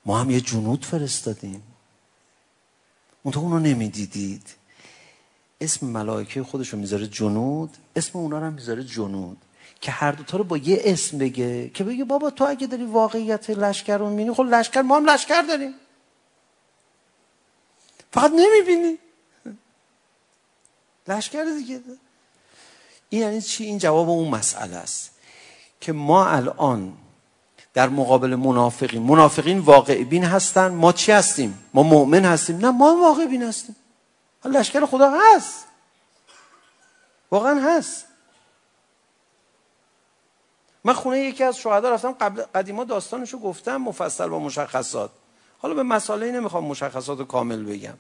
ما 0.07 0.19
هم 0.19 0.31
یه 0.31 0.41
جنود 0.41 0.85
فرستادیم 0.85 1.63
اون 3.23 3.33
تو 3.33 3.41
اونو 3.41 3.59
نمیدیدید 3.59 4.55
اسم 5.61 5.87
ملائکه 5.87 6.43
خودش 6.43 6.69
رو 6.69 6.79
میذاره 6.79 7.07
جنود 7.07 7.71
اسم 7.97 8.19
اونا 8.19 8.39
رو 8.39 8.45
هم 8.45 8.53
میذاره 8.53 8.85
جنود. 8.85 9.37
که 9.81 9.91
هر 9.91 10.13
دوتا 10.13 10.39
رو 10.39 10.45
با 10.45 10.57
یه 10.57 10.83
اسم 10.85 11.19
بگه 11.19 11.69
که 11.69 11.85
بگه 11.85 12.05
بابا 12.05 12.31
تو 12.31 12.45
اگه 12.45 12.67
داری 12.67 12.85
واقعیت 12.85 13.51
لشکر 13.51 13.99
رو 13.99 14.11
میبینی 14.11 14.35
خب 14.35 14.43
لشکر 14.43 14.83
ما 14.83 14.97
هم 14.97 15.11
لشکر 15.11 15.43
داریم. 15.43 15.75
فقط 18.13 18.31
نمیبینی. 18.31 18.99
لشکر 21.09 21.45
دیگه. 21.45 21.81
این 23.09 23.23
یعنی 23.23 23.43
چی؟ 23.43 23.65
این 23.65 23.79
جواب 23.79 24.09
اون 24.09 24.29
مسئله 24.29 24.77
است 24.77 25.11
که 25.81 25.93
ما 25.93 26.27
الان 26.27 26.93
در 27.75 27.89
مقابل 27.89 28.35
منافقین 28.35 29.03
منافقین 29.03 29.59
واقع 29.59 30.05
بین 30.05 30.25
هستن 30.25 30.69
ما 30.69 30.93
چی 30.93 31.13
هستیم؟ 31.13 31.59
ما 31.75 31.83
مؤمن 31.83 32.25
هستیم. 32.25 32.57
نه 32.57 32.71
ما 32.71 32.97
واقع 33.03 33.27
بین 33.27 33.43
هستیم. 33.43 33.77
لشکر 34.45 34.87
خدا 34.87 35.11
هست 35.11 35.67
واقعا 37.31 37.61
هست 37.61 38.07
من 40.85 40.93
خونه 40.93 41.19
یکی 41.19 41.45
از 41.45 41.59
شهدا 41.59 41.91
رفتم 41.91 42.13
قبل 42.13 42.43
قدیما 42.43 42.85
داستانشو 42.85 43.39
گفتم 43.39 43.77
مفصل 43.77 44.29
با 44.29 44.39
مشخصات 44.39 45.11
حالا 45.59 45.75
به 45.75 45.83
مسائلی 45.83 46.33
نمیخوام 46.33 46.65
مشخصات 46.65 47.29
کامل 47.29 47.65
بگم 47.65 47.95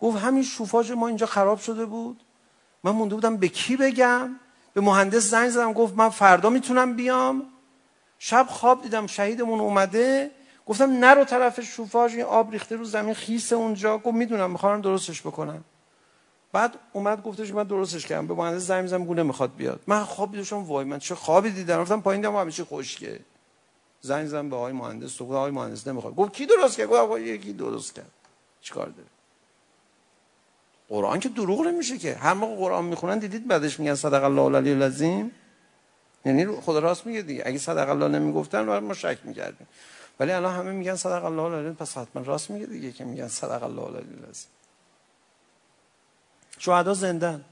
گفت 0.00 0.18
همین 0.18 0.42
شوفاژ 0.42 0.90
ما 0.90 1.08
اینجا 1.08 1.26
خراب 1.26 1.58
شده 1.58 1.86
بود 1.86 2.20
من 2.84 2.90
مونده 2.90 3.14
بودم 3.14 3.36
به 3.36 3.48
کی 3.48 3.76
بگم 3.76 4.36
به 4.74 4.80
مهندس 4.80 5.22
زنگ 5.22 5.50
زدم 5.50 5.72
گفت 5.72 5.94
من 5.94 6.08
فردا 6.08 6.50
میتونم 6.50 6.96
بیام 6.96 7.46
شب 8.18 8.46
خواب 8.50 8.82
دیدم 8.82 9.06
شهیدمون 9.06 9.60
اومده 9.60 10.30
گفتم 10.68 11.04
نرو 11.04 11.24
طرف 11.24 11.60
شوفاژ 11.60 12.14
این 12.14 12.24
آب 12.24 12.50
ریخته 12.50 12.76
رو 12.76 12.84
زمین 12.84 13.14
خیس 13.14 13.52
اونجا 13.52 13.98
گفت 13.98 14.16
میدونم 14.16 14.50
میخوام 14.50 14.80
درستش 14.80 15.20
بکنم. 15.20 15.64
بعد 16.52 16.74
اومد 16.92 17.22
گفتش 17.22 17.50
من 17.50 17.62
درستش 17.62 18.06
کردم. 18.06 18.26
به 18.26 18.34
مهندس 18.34 18.62
زنگ 18.62 18.86
زدم 18.86 19.04
گونه 19.04 19.22
میخواد 19.22 19.56
بیاد. 19.56 19.80
من 19.86 20.04
خواب 20.04 20.36
دیدم 20.36 20.62
وای 20.62 20.84
من 20.84 20.98
چه 20.98 21.14
خوابی 21.14 21.50
دیدم. 21.50 21.82
گفتم 21.82 22.00
پایین 22.00 22.20
دیدم 22.20 22.36
همیشه 22.36 22.64
خشکه. 22.64 23.20
زنگ 24.00 24.26
زدم 24.26 24.50
به 24.50 24.56
آقای 24.56 24.72
مهندس. 24.72 25.16
تو 25.16 25.36
آقای 25.36 25.50
مهندس 25.50 25.86
نمیخواد. 25.86 26.14
گفت 26.14 26.32
کی 26.32 26.46
درست 26.46 26.76
کرد؟ 26.76 26.86
گفت 26.86 26.98
آقا 26.98 27.18
یکی 27.18 27.52
درست 27.52 27.94
کرد. 27.94 28.10
چیکار 28.60 28.86
داره؟ 28.86 29.08
قرآن 30.88 31.20
که 31.20 31.28
دروغ 31.28 31.60
نمیشه 31.60 31.98
که. 31.98 32.14
هر 32.14 32.34
موقع 32.34 32.56
قرآن 32.56 32.84
میخونن 32.84 33.18
دیدید 33.18 33.48
بعدش 33.48 33.80
میگن 33.80 33.94
صدق 33.94 34.24
الله 34.24 34.42
العلی 34.42 34.72
العظیم؟ 34.72 35.30
یعنی 36.24 36.46
خدا 36.46 36.78
راست 36.78 37.06
میگه 37.06 37.22
دیگه. 37.22 37.42
اگه 37.46 37.58
صدق 37.58 37.90
الله 37.90 38.08
نمیگفتن 38.08 38.78
ما 38.78 38.94
شک 38.94 39.18
میکردیم. 39.24 39.66
ولی 40.20 40.32
الان 40.32 40.54
همه 40.54 40.72
میگن 40.72 40.96
صدق 40.96 41.24
الله 41.24 41.42
العلی 41.42 41.74
پس 41.74 41.98
حتما 41.98 42.22
راست 42.22 42.50
میگه 42.50 42.66
دیگه 42.66 42.92
که 42.92 43.04
میگن 43.04 43.28
صدق 43.28 43.62
الله 43.62 43.82
العلی 43.82 44.16
لازم 44.26 44.46
شهدا 46.58 46.94
زندن. 46.94 47.44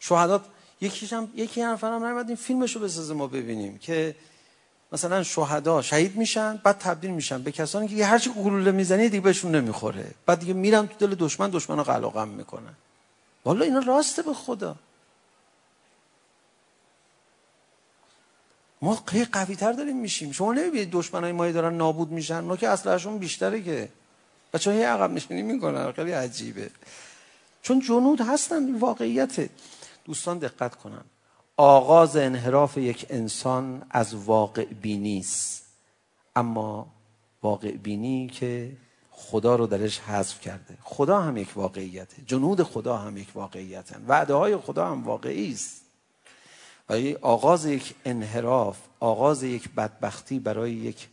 شهدا 0.00 0.40
یکیش 0.80 1.12
هم 1.12 1.30
یکی 1.34 1.62
هم 1.62 1.76
فرام 1.76 2.04
نمیاد 2.04 2.26
این 2.26 2.36
فیلمشو 2.36 2.80
بسازه 2.80 3.14
ما 3.14 3.26
ببینیم 3.26 3.78
که 3.78 4.14
مثلا 4.92 5.22
شهدا 5.22 5.82
شهید 5.82 6.16
میشن 6.16 6.56
بعد 6.56 6.78
تبدیل 6.78 7.10
میشن 7.10 7.42
به 7.42 7.52
کسانی 7.52 7.88
که 7.88 8.06
هر 8.06 8.18
چی 8.18 8.30
گلوله 8.30 8.72
میزنه 8.72 9.08
دیگه 9.08 9.20
بهشون 9.20 9.54
نمیخوره. 9.54 10.14
بعد 10.26 10.40
دیگه 10.40 10.52
میرن 10.52 10.86
تو 10.86 11.06
دل 11.06 11.14
دشمن 11.14 11.50
دشمنو 11.50 11.82
قلقم 11.82 12.28
میکنن. 12.28 12.74
والا 13.44 13.64
اینا 13.64 13.78
راسته 13.78 14.22
به 14.22 14.34
خدا. 14.34 14.76
ما 18.82 18.94
قیه 19.06 19.24
قوی 19.24 19.56
تر 19.56 19.72
داریم 19.72 19.96
میشیم. 19.96 20.32
شما 20.32 20.52
نمیبینید 20.52 20.90
دشمنای 20.90 21.32
ما 21.32 21.50
دارن 21.50 21.76
نابود 21.76 22.10
میشن؟ 22.10 22.34
اونا 22.34 22.56
که 22.56 22.68
اصلشون 22.68 23.18
بیشتره 23.18 23.62
که. 23.62 23.88
بچه 24.52 24.72
هی 24.72 24.82
عقب 24.82 25.10
نشینی 25.10 25.42
میکنن. 25.42 25.92
خیلی 25.92 26.12
عجیبه. 26.12 26.70
چون 27.62 27.80
جنود 27.80 28.20
هستن 28.20 28.74
واقعیت 28.74 29.50
دوستان 30.04 30.38
دقت 30.38 30.74
کنن. 30.74 31.04
آغاز 31.56 32.16
انحراف 32.16 32.76
یک 32.76 33.06
انسان 33.10 33.82
از 33.90 34.14
واقع 34.14 34.64
بینی 34.64 35.18
است. 35.18 35.64
اما 36.36 36.86
واقع 37.42 37.70
بینی 37.70 38.26
که 38.28 38.76
خدا 39.10 39.56
رو 39.56 39.66
درش 39.66 40.00
حذف 40.00 40.40
کرده. 40.40 40.78
خدا 40.82 41.20
هم 41.20 41.36
یک 41.36 41.56
واقعیته. 41.56 42.22
جنود 42.26 42.62
خدا 42.62 42.96
هم 42.96 43.16
یک 43.16 43.28
واقعیتن. 43.34 44.04
وعده 44.08 44.34
های 44.34 44.56
خدا 44.56 44.86
هم 44.86 45.04
واقعی 45.04 45.52
است. 45.52 45.87
و 46.88 47.12
آغاز 47.22 47.66
یک 47.66 47.94
انحراف 48.04 48.78
آغاز 49.00 49.42
یک 49.42 49.68
بدبختی 49.74 50.38
برای 50.38 50.72
یک 50.72 51.08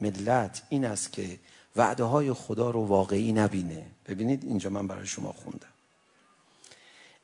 ملت 0.00 0.62
این 0.68 0.84
است 0.84 1.12
که 1.12 1.38
وعده 1.76 2.04
های 2.04 2.32
خدا 2.32 2.70
رو 2.70 2.86
واقعی 2.86 3.32
نبینه. 3.32 3.86
ببینید 4.08 4.44
اینجا 4.44 4.70
من 4.70 4.86
برای 4.86 5.06
شما 5.06 5.32
خوندم. 5.32 5.66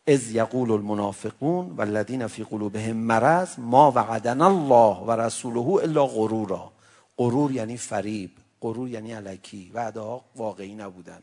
از 0.07 0.31
یقول 0.31 0.71
المنافقون 0.71 1.71
والذین 1.71 2.27
فی 2.27 2.45
قلوبهم 2.45 2.97
مرض 2.97 3.49
ما 3.59 3.93
وعدنا 3.93 4.47
الله 4.47 5.07
و 5.07 5.11
رسوله 5.11 5.83
الا 5.85 6.07
غرورا. 6.07 6.73
غرور 7.19 7.53
یعنی 7.53 7.77
فریب 7.77 8.31
غرور 8.61 8.89
یعنی 8.89 9.13
علکی. 9.13 9.71
وعده 9.75 10.01
ها 10.01 10.25
واقعی 10.37 10.75
نبودن. 10.75 11.23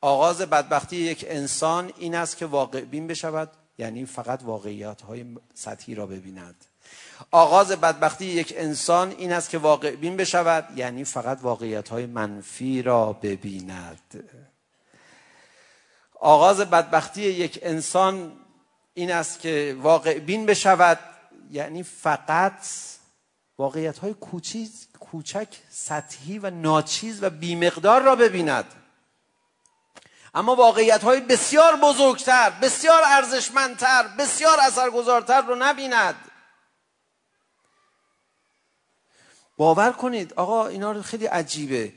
آغاز 0.00 0.40
بدبختی 0.40 0.96
یک 0.96 1.24
انسان 1.28 1.92
این 1.98 2.14
است 2.14 2.36
که 2.36 2.46
واقع 2.46 2.80
بین 2.80 3.06
بشود. 3.06 3.50
یعنی 3.82 4.06
فقط 4.06 4.42
واقعیت 4.42 5.02
های 5.02 5.24
سطحی 5.54 5.94
را 5.94 6.06
ببیند. 6.06 6.54
آغاز 7.30 7.72
بدبختی 7.72 8.24
یک 8.24 8.54
انسان 8.56 9.10
این 9.10 9.32
است 9.32 9.50
که 9.50 9.58
واقع 9.58 9.96
بین 9.96 10.16
بشود 10.16 10.78
یعنی 10.78 11.04
فقط 11.04 11.38
واقعیت 11.42 11.88
های 11.88 12.06
منفی 12.06 12.82
را 12.82 13.12
ببیند. 13.12 14.24
آغاز 16.20 16.60
بدبختی 16.60 17.22
یک 17.22 17.58
انسان 17.62 18.32
این 18.94 19.12
است 19.12 19.40
که 19.40 19.76
واقع 19.78 20.18
بین 20.18 20.46
بشود 20.46 20.98
یعنی 21.50 21.82
فقط 21.82 22.58
واقعیت 23.58 23.98
های 23.98 24.14
کوچیز 24.14 24.88
کوچک 25.00 25.48
سطحی 25.70 26.38
و 26.38 26.50
ناچیز 26.50 27.22
و 27.22 27.30
بیمقدار 27.30 28.02
را 28.02 28.16
ببیند. 28.16 28.81
اما 30.34 30.54
واقعیت 30.54 31.04
های 31.04 31.20
بسیار 31.20 31.76
بزرگتر 31.76 32.50
بسیار 32.50 33.02
ارزشمندتر 33.06 34.08
بسیار 34.18 34.60
اثرگذارتر 34.60 35.42
رو 35.42 35.54
نبیند 35.54 36.14
باور 39.56 39.92
کنید 39.92 40.32
آقا 40.32 40.66
اینا 40.66 40.92
رو 40.92 41.02
خیلی 41.02 41.26
عجیبه 41.26 41.92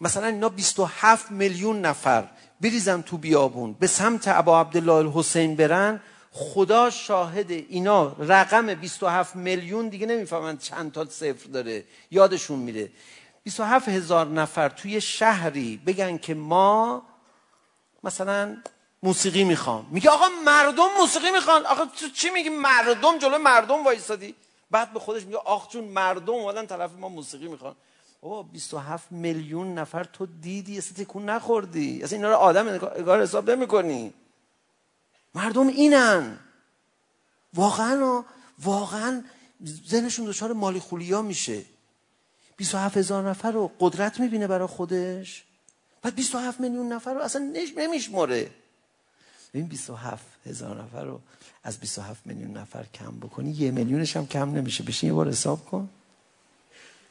مثلا 0.00 0.26
اینا 0.26 0.48
27 0.48 1.30
میلیون 1.30 1.80
نفر 1.80 2.28
بریزن 2.60 3.02
تو 3.02 3.18
بیابون 3.18 3.72
به 3.72 3.86
سمت 3.86 4.28
ابا 4.28 4.60
عبدالله 4.60 4.92
الحسین 4.92 5.56
برن 5.56 6.00
خدا 6.30 6.90
شاهد 6.90 7.50
اینا 7.50 8.16
رقم 8.18 8.74
27 8.74 9.36
میلیون 9.36 9.88
دیگه 9.88 10.06
نمیفهمن 10.06 10.56
چند 10.56 10.92
تا 10.92 11.04
صفر 11.04 11.48
داره 11.52 11.84
یادشون 12.10 12.58
میره 12.58 12.90
27 13.42 13.88
هزار 13.88 14.26
نفر 14.26 14.68
توی 14.68 15.00
شهری 15.00 15.76
بگن 15.86 16.18
که 16.18 16.34
ما 16.34 17.02
مثلا 18.04 18.56
موسیقی 19.02 19.44
میخوام 19.44 19.86
میگه 19.90 20.10
آقا 20.10 20.28
مردم 20.44 20.88
موسیقی 21.00 21.30
میخوان. 21.30 21.66
آقا 21.66 21.84
تو 21.86 22.08
چی 22.08 22.30
میگی 22.30 22.48
مردم؟ 22.48 23.18
جلو 23.18 23.38
مردم 23.38 23.84
وایسادی. 23.84 24.34
بعد 24.70 24.92
به 24.92 25.00
خودش 25.00 25.22
میگه 25.22 25.38
آخ 25.38 25.68
چون 25.68 25.84
مردم 25.84 26.32
اومدن 26.32 26.66
طرف 26.66 26.90
ما 26.92 27.08
موسیقی 27.08 27.48
میخوان. 27.48 27.76
بابا 28.20 28.42
27 28.42 29.12
میلیون 29.12 29.74
نفر 29.74 30.04
تو 30.04 30.26
دیدی 30.26 30.78
اصلا 30.78 31.04
تکون 31.04 31.30
نخوردی. 31.30 32.02
اصلا 32.02 32.16
اینا 32.16 32.30
رو 32.30 32.36
آدم 32.36 32.68
انگار 32.68 33.22
حساب 33.22 33.50
نمیکنی. 33.50 34.12
مردم 35.34 35.68
اینن. 35.68 36.38
واقعا 37.54 38.24
واقعا 38.58 39.24
ذهنشون 39.88 40.26
دچار 40.26 40.52
مالی 40.52 40.80
خولیا 40.80 41.22
میشه 41.22 41.62
27 42.56 42.96
هزار 42.96 43.28
نفر 43.30 43.50
رو 43.50 43.70
قدرت 43.80 44.20
میبینه 44.20 44.46
برای 44.46 44.68
خودش. 44.68 45.44
بعد 46.04 46.14
27 46.14 46.60
میلیون 46.60 46.92
نفر 46.92 47.14
رو 47.14 47.20
اصلا 47.20 47.52
نمیشمره 47.76 48.50
این 49.52 49.66
27 49.66 50.24
هزار 50.46 50.82
نفر 50.82 51.04
رو 51.04 51.20
از 51.62 51.78
27 51.78 52.26
میلیون 52.26 52.56
نفر 52.56 52.84
کم 52.94 53.18
بکنی 53.20 53.50
یه 53.50 53.70
میلیونش 53.70 54.16
هم 54.16 54.26
کم 54.26 54.50
نمیشه 54.50 54.84
بشین 54.84 55.06
یه 55.06 55.14
بار 55.14 55.28
حساب 55.28 55.64
کن 55.64 55.88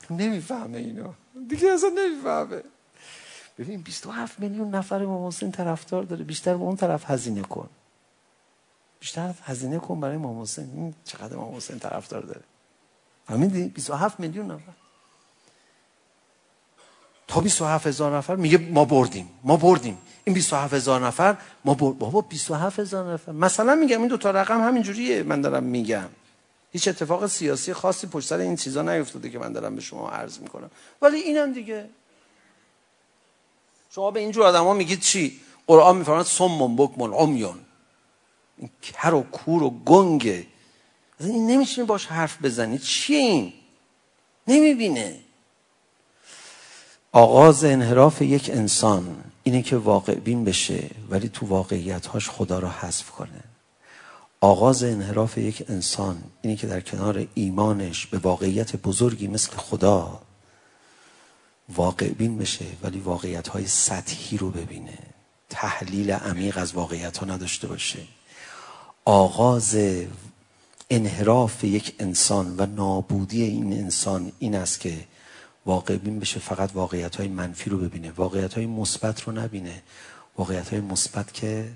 نمیفهمه 0.10 0.78
اینو 0.78 1.14
دیگه 1.50 1.74
اصلا 1.74 1.90
نمیفهمه 1.90 2.64
ببین 3.58 3.82
27 3.82 4.40
میلیون 4.40 4.76
نفر 4.76 5.04
امام 5.04 5.28
حسین 5.28 5.52
طرفدار 5.52 6.04
داره 6.04 6.24
بیشتر 6.24 6.58
به 6.58 6.64
اون 6.64 6.76
طرف 6.76 7.12
هزینه 7.12 7.42
کن 7.42 7.70
بیشتر 9.00 9.34
هزینه 9.44 9.80
کن 9.80 10.00
برای 10.00 10.16
امام 10.16 10.42
حسین 10.42 10.94
چقدر 11.06 11.38
امام 11.38 11.56
حسین 11.56 11.80
طرفدار 11.80 12.22
داره 12.22 12.42
فهمیدی 13.28 13.70
27 13.70 14.20
میلیون 14.20 14.52
نفر 14.52 14.74
تا 17.28 17.42
27 17.42 17.88
هزار 17.88 18.18
نفر 18.18 18.36
میگه 18.36 18.58
ما 18.58 18.86
بردیم 18.86 19.30
ما 19.44 19.58
بردیم. 19.58 19.98
این 20.26 20.34
27 20.34 20.74
هزار 20.74 21.06
نفر 21.06 21.38
ما 21.66 21.74
برد 21.74 21.98
بابا 21.98 22.22
27 22.22 22.80
هزار 22.80 23.14
نفر. 23.14 23.32
مثلا 23.32 23.76
میگم 23.76 24.00
این 24.00 24.08
دو 24.08 24.18
تا 24.18 24.32
رقم 24.32 24.62
همین 24.62 24.84
جوریه 24.84 25.24
من 25.24 25.42
دارم 25.42 25.64
میگم. 25.64 26.10
هیچ 26.72 26.88
اتفاق 26.88 27.28
سیاسی 27.28 27.74
خاصی 27.74 28.08
پشت 28.08 28.28
سر 28.28 28.38
این 28.38 28.56
چیزا 28.56 28.82
نیفتاده 28.82 29.30
که 29.30 29.40
من 29.40 29.54
دارم 29.54 29.76
به 29.76 29.82
شما 29.82 30.10
عرض 30.10 30.40
میکنم. 30.40 30.72
ولی 31.02 31.18
اینم 31.18 31.54
دیگه. 31.54 31.90
شما 33.90 34.12
به 34.12 34.20
اینجور 34.20 34.44
آدما 34.44 34.74
میگید 34.74 35.00
چی؟ 35.00 35.40
قرآن 35.68 35.98
میفرماد 35.98 36.26
سمم 36.26 36.76
بکمون 36.76 37.14
عمیون 37.14 37.60
این 38.58 38.70
کر 38.82 39.14
و 39.14 39.22
کور 39.22 39.64
و 39.64 39.70
گنگه 39.70 40.48
این 41.20 41.48
نمیشه 41.48 41.84
باش 41.84 42.06
حرف 42.06 42.42
بزنی. 42.42 42.78
چیه 42.78 43.18
این؟ 43.18 43.54
نمیبینه. 44.48 45.20
آغاز 47.16 47.64
انحراف 47.64 48.22
یک 48.22 48.50
انسان 48.50 49.16
اینه 49.44 49.62
که 49.62 49.78
واقع 49.78 50.16
بین 50.16 50.44
بشه 50.46 50.90
ولی 51.10 51.30
تو 51.30 51.46
واقعیت‌هاش 51.46 52.30
خدا 52.30 52.60
رو 52.60 52.68
حذف 52.68 53.12
کنه. 53.12 53.44
آغاز 54.42 54.84
انحراف 54.84 55.38
یک 55.38 55.66
انسان 55.70 56.24
اینه 56.42 56.56
که 56.56 56.68
در 56.68 56.82
کنار 56.82 57.28
ایمانش 57.34 58.08
به 58.08 58.18
واقعیت 58.18 58.76
بزرگی 58.76 59.28
مثل 59.28 59.52
خدا 59.52 60.22
واقع 61.76 62.10
بین 62.10 62.38
بشه 62.38 62.66
ولی 62.84 63.00
واقعیت‌های 63.00 63.68
سطحی 63.68 64.38
رو 64.38 64.50
ببینه. 64.50 64.98
تحلیل 65.50 66.12
عمیق 66.12 66.58
از 66.58 66.74
واقعیت‌ها 66.74 67.26
نداشته 67.26 67.68
باشه. 67.68 68.00
آغاز 69.06 69.78
انحراف 70.90 71.64
یک 71.64 71.96
انسان 72.00 72.56
و 72.58 72.66
نابودی 72.66 73.44
این 73.44 73.74
انسان 73.74 74.32
این 74.40 74.56
است 74.56 74.80
که 74.80 74.98
واقع 75.66 75.98
بین 75.98 76.20
بشه 76.20 76.40
فقط 76.40 76.70
واقعیت 76.74 77.16
های 77.16 77.28
منفی 77.28 77.70
رو 77.70 77.78
ببینه. 77.78 78.12
واقعیت 78.12 78.54
های 78.54 78.66
مثبت 78.66 79.22
رو 79.22 79.34
نبینه. 79.34 79.84
واقعیت 80.38 80.70
های 80.70 80.82
مثبت 80.82 81.34
که 81.34 81.70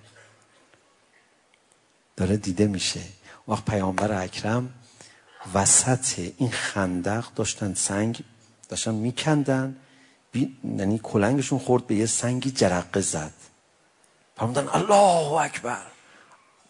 داره 2.18 2.38
دیده 2.38 2.68
میشه. 2.68 3.02
وقت 3.48 3.66
پیامبر 3.66 4.24
اکرم 4.24 4.74
وسط 5.54 6.32
این 6.38 6.52
خندق 6.52 7.26
داشتن 7.36 7.74
سنگ 7.74 8.24
داشتن 8.70 8.94
میکندن. 8.94 9.76
بی... 10.32 10.58
یعنی 10.64 11.00
کلنگشون 11.04 11.60
خورد 11.60 11.88
به 11.88 11.96
یه 11.96 12.06
سنگی 12.06 12.52
جرقه 12.52 13.02
زد. 13.02 13.34
فرمودن 14.38 14.68
الله 14.68 15.32
اکبر. 15.34 15.86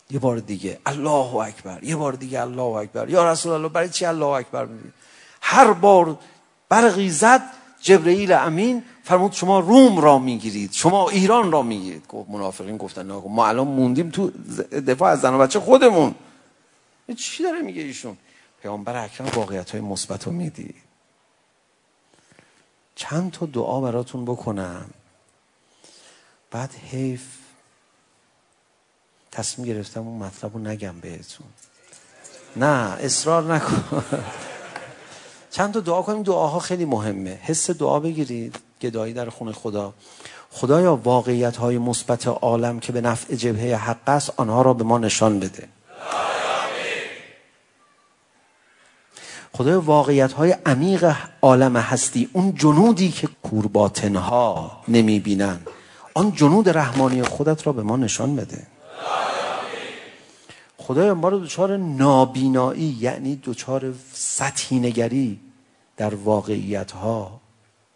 یه 0.09 0.20
بار 0.20 0.38
دیگه 0.39 0.80
الله 0.86 1.36
اکبر. 1.36 1.84
یه 1.84 1.95
بار 1.95 2.13
دیگه 2.13 2.41
الله 2.41 2.61
اکبر. 2.61 3.09
یا 3.09 3.32
رسول 3.32 3.51
الله 3.51 3.70
برای 3.70 3.89
چی 3.89 4.05
الله 4.05 4.26
اکبر 4.26 4.65
میگی؟ 4.65 4.93
هر 5.41 5.74
بار 5.74 6.20
برقی 6.70 7.09
زد 7.09 7.41
جبرئیل 7.82 8.32
امین 8.32 8.84
فرمود 9.03 9.32
شما 9.32 9.59
روم 9.59 9.97
را 9.97 10.20
میگیرید 10.20 10.72
شما 10.72 11.09
ایران 11.09 11.51
را 11.51 11.61
میگیرید 11.61 12.07
گفت 12.07 12.30
منافقین 12.30 12.78
گفتن 12.78 13.07
نه 13.07 13.24
ما 13.30 13.47
الان 13.47 13.68
موندیم 13.68 14.09
تو 14.09 14.32
دفاع 14.88 15.11
از 15.11 15.22
زن 15.22 15.34
و 15.34 15.38
بچه 15.38 15.59
خودمون 15.59 16.15
چی 17.18 17.43
داره 17.43 17.61
میگه 17.61 17.82
ایشون 17.82 18.18
پیامبر 18.61 19.03
اکرم 19.03 19.28
واقعیت 19.28 19.72
های 19.72 19.82
مثبت 19.82 20.24
رو 20.24 20.32
میدی 20.32 20.74
چند 22.95 23.32
تا 23.32 23.45
دعا 23.45 23.82
براتون 23.82 24.26
بکنم 24.26 24.89
بعد 26.51 26.74
حیف 26.91 27.22
تصمیم 29.32 29.68
گرفتم 29.68 30.07
اون 30.07 30.24
مطلب 30.24 30.53
رو 30.53 30.59
نگم 30.59 30.99
بهتون 30.99 31.47
نه 32.55 32.97
اصرار 32.99 33.53
نکن 33.53 34.03
چند 35.57 35.73
تا 35.73 35.79
دعا 35.79 36.01
کنیم. 36.01 36.23
دعاها 36.23 36.59
خیلی 36.59 36.85
مهمه. 36.85 37.39
حس 37.41 37.71
دعا 37.71 37.99
بگیرید 37.99 38.59
گدایی 38.81 39.13
در 39.13 39.29
خونه 39.29 39.51
خدا. 39.51 39.93
خدایا 40.51 40.95
واقعیت 40.95 41.57
های 41.57 41.77
مثبت 41.77 42.27
عالم 42.27 42.79
که 42.79 42.91
به 42.91 43.01
نفع 43.01 43.35
جبهه 43.35 43.75
حق 43.75 44.09
است 44.09 44.33
آنها 44.37 44.61
را 44.61 44.73
به 44.73 44.83
ما 44.83 44.97
نشان 44.97 45.39
بده. 45.39 45.67
خدای 49.53 49.73
واقعیت 49.73 50.33
های 50.33 50.55
عمیق 50.65 51.13
عالم 51.41 51.77
هستی. 51.77 52.29
اون 52.33 52.55
جنودی 52.55 53.11
که 53.11 53.27
کورباتن 53.43 54.15
ها 54.15 54.71
نمی 54.87 55.19
بینن 55.19 55.59
آن 56.13 56.31
جنود 56.31 56.69
رحمانی 56.69 57.23
خودت 57.23 57.67
را 57.67 57.73
به 57.73 57.83
ما 57.83 57.97
نشان 57.97 58.35
بده. 58.35 58.67
خدایا 60.77 61.15
ما 61.15 61.29
رو 61.29 61.39
دوچار 61.39 61.77
نابینایی 61.77 62.97
یعنی 62.99 63.35
دوچار 63.35 63.93
سطحی 64.13 64.79
نگری. 64.79 65.46
در 65.97 66.15
واقعیت 66.15 66.91
ها 66.91 67.41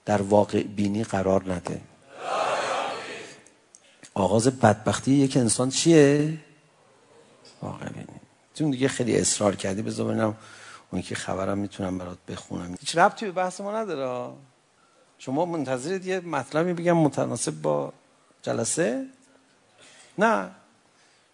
در 0.06 0.22
واقع 0.22 0.64
بینی 0.64 1.04
قرار 1.04 1.54
نده 1.54 1.82
آغاز 4.14 4.48
بدبختی 4.48 5.12
یک 5.12 5.38
انسان 5.38 5.70
چیه؟ 5.70 6.38
واقع 7.62 7.90
بینی 7.90 8.20
چون 8.54 8.72
دیگه 8.72 8.88
خیلی 8.88 9.18
اصرار 9.18 9.56
کردی 9.56 9.82
بذار 9.82 10.08
ببینم 10.08 10.36
اون 10.92 11.02
که 11.02 11.16
خبرم 11.16 11.58
میتونم 11.58 11.98
برات 11.98 12.18
بخونم 12.28 12.76
هیچ 12.80 12.98
ربطی 12.98 13.26
به 13.26 13.32
بحث 13.32 13.62
ما 13.62 13.76
نداره 13.76 14.34
شما 15.18 15.46
منتظرید 15.46 16.06
یه 16.06 16.20
مطلبی 16.20 16.74
بگم 16.74 16.98
متناسب 16.98 17.62
با 17.62 17.94
جلسه 18.42 19.06
نه 20.18 20.52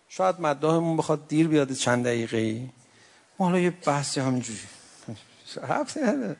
شاید 0.09 0.41
مداهمون 0.41 0.97
بخواد 0.97 1.27
دیر 1.27 1.47
بیاد 1.47 1.71
چند 1.71 2.05
دقیقه 2.05 2.69
ما 3.39 3.45
حالا 3.45 3.59
یه 3.59 3.69
بحثی 3.69 4.19
همینجوری 4.19 4.59
ربطی 5.69 5.99
نداره 5.99 6.37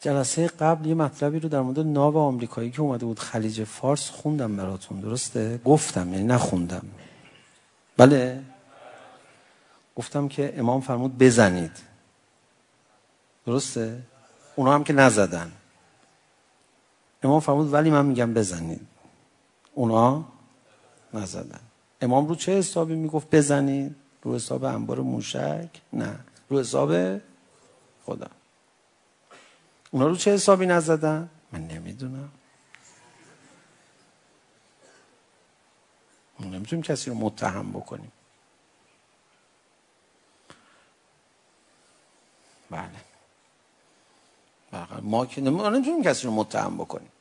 جلسه 0.00 0.48
قبل 0.48 0.86
یه 0.86 0.94
مطلبی 0.94 1.40
رو 1.40 1.48
در 1.48 1.60
مورد 1.60 1.80
ناو 1.80 2.18
آمریکایی 2.18 2.70
که 2.70 2.80
اومده 2.80 3.06
بود 3.06 3.18
خلیج 3.18 3.64
فارس 3.64 4.10
خوندم 4.10 4.56
براتون 4.56 5.00
درسته؟ 5.00 5.60
گفتم 5.64 6.12
یعنی 6.12 6.24
نخوندم. 6.24 6.86
بله. 7.96 8.42
گفتم 9.96 10.28
که 10.28 10.54
امام 10.58 10.80
فرمود 10.80 11.18
بزنید. 11.18 11.70
درسته؟ 13.46 14.02
اونا 14.56 14.74
هم 14.74 14.84
که 14.84 14.92
نزدن. 14.92 15.52
امام 17.22 17.40
فرمود 17.40 17.72
ولی 17.72 17.90
من 17.90 18.06
میگم 18.06 18.34
بزنید. 18.34 18.86
اونا 19.74 20.24
نزدن. 21.14 21.60
امام 22.00 22.26
رو 22.28 22.34
چه 22.34 22.52
حسابی 22.52 22.94
میگفت 22.94 23.30
بزنید؟ 23.30 23.94
رو 24.22 24.34
حساب 24.34 24.64
انبار 24.64 25.00
موشک؟ 25.00 25.68
نه. 25.92 26.18
رو 26.48 26.60
حساب 26.60 27.18
خدا. 28.06 28.26
اونا 29.96 30.08
رو 30.08 30.16
چه 30.16 30.32
حسابی 30.32 30.66
نزدن؟ 30.66 31.30
من 31.52 31.66
نمیدونم. 31.66 32.28
ما 36.40 36.46
نمیتونیم 36.46 36.82
کسی 36.82 37.10
رو 37.10 37.16
متهم 37.16 37.72
بکنیم. 37.72 38.12
بله. 42.70 42.90
بله. 44.70 45.00
ما 45.02 45.26
که 45.26 45.40
نمیتونیم 45.40 46.02
کسی 46.02 46.26
رو 46.26 46.32
متهم 46.32 46.76
بکنیم. 46.78 47.12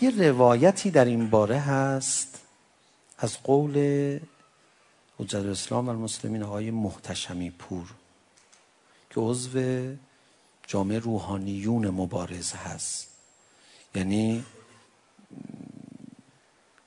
یه 0.00 0.10
روایتی 0.28 0.90
در 0.90 1.04
این 1.04 1.30
باره 1.30 1.58
هست 1.58 2.40
از 3.18 3.42
قول 3.42 4.18
حجت 5.18 5.34
الاسلام 5.34 5.86
و 5.86 5.90
المسلمین 5.90 6.42
های 6.42 6.70
محتشمی 6.70 7.50
پور. 7.50 8.01
که 9.14 9.20
عضو 9.20 9.58
جامعه 10.66 10.98
روحانیون 10.98 11.88
مبارز 11.88 12.52
هست. 12.52 13.08
یعنی 13.94 14.44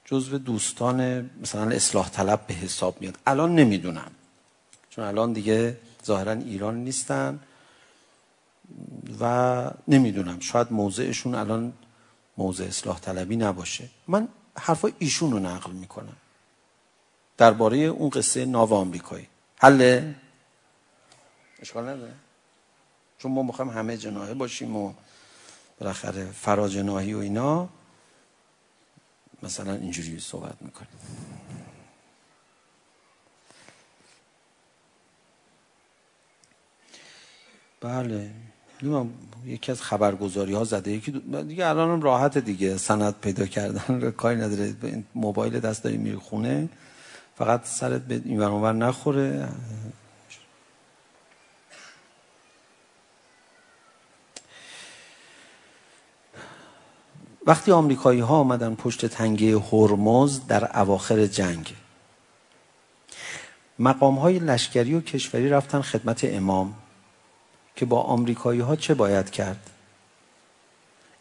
جزو 0.06 0.38
دوستان 0.38 1.30
مثلا 1.42 1.76
اصلاح 1.76 2.10
طلب 2.10 2.48
به 2.48 2.54
حساب 2.54 3.02
میاد. 3.02 3.18
الان 3.28 3.56
نمیدونم. 3.56 4.12
چون 4.90 5.06
الان 5.06 5.34
دیگه 5.34 5.78
ظاهرا 6.06 6.32
ایران 6.32 6.84
نیستن 6.84 7.40
و 9.20 9.72
نمیدونم. 9.88 10.40
شاید 10.40 10.72
موضعشون 10.72 11.36
الان 11.36 11.74
موضع 12.38 12.66
اصلاح 12.66 13.00
طلبی 13.00 13.36
نباشه. 13.36 13.90
من 14.08 14.28
حرفای 14.58 14.94
ایشون 15.00 15.32
رو 15.32 15.40
نقل 15.40 15.72
میکنم. 15.72 16.16
درباره 17.38 17.78
اون 17.78 18.10
قصه 18.10 18.46
ناو 18.46 18.74
آمریکایی. 18.74 19.28
حله 19.58 20.16
اشکال 21.66 21.90
نداره. 21.90 22.14
چون 23.18 23.32
ما 23.32 23.44
میخوایم 23.44 23.72
همه 23.72 23.98
جناحه 23.98 24.34
باشیم 24.34 24.76
و 24.76 24.94
بالاخره 25.80 26.26
فراجناهی 26.26 27.14
و 27.14 27.18
اینا 27.18 27.70
مثلا 29.44 29.74
اینجوری 29.74 30.20
صحبت 30.20 30.62
میکنیم. 30.62 31.00
بله. 37.82 38.32
نمیدونم 38.82 39.14
یکی 39.46 39.72
از 39.72 39.82
خبرگزاری 39.82 40.54
ها 40.54 40.64
زده. 40.64 40.92
یکی 40.92 41.12
دیگه 41.48 41.68
الان 41.68 41.90
هم 41.90 42.02
راحت 42.02 42.38
دیگه. 42.38 42.78
سند 42.78 43.16
پیدا 43.22 43.46
کردن 43.46 44.12
کاری 44.12 44.38
نداره. 44.38 44.76
موبایل 45.16 45.60
دست 45.60 45.84
داری 45.84 45.98
میری 45.98 46.18
خونه 46.18 46.70
فقط 47.36 47.66
سرت 47.66 48.02
به 48.02 48.22
این 48.26 48.40
ور 48.40 48.74
نخوره. 48.74 49.50
وقتی 57.46 57.72
آمریکایی 57.72 58.20
ها 58.20 58.36
آمدن 58.36 58.76
پشت 58.76 59.06
تنگه 59.06 59.60
هرمز 59.60 60.48
در 60.48 60.80
اواخر 60.80 61.26
جنگ 61.26 61.74
مقام 63.80 64.16
های 64.16 64.40
لشکری 64.40 64.94
و 64.94 65.02
کشوری 65.02 65.50
رفتن 65.50 65.82
خدمت 65.82 66.22
امام 66.24 66.74
که 67.76 67.86
با 67.86 68.02
آمریکایی 68.02 68.60
ها 68.60 68.76
چه 68.76 68.94
باید 68.94 69.30
کرد؟ 69.30 69.70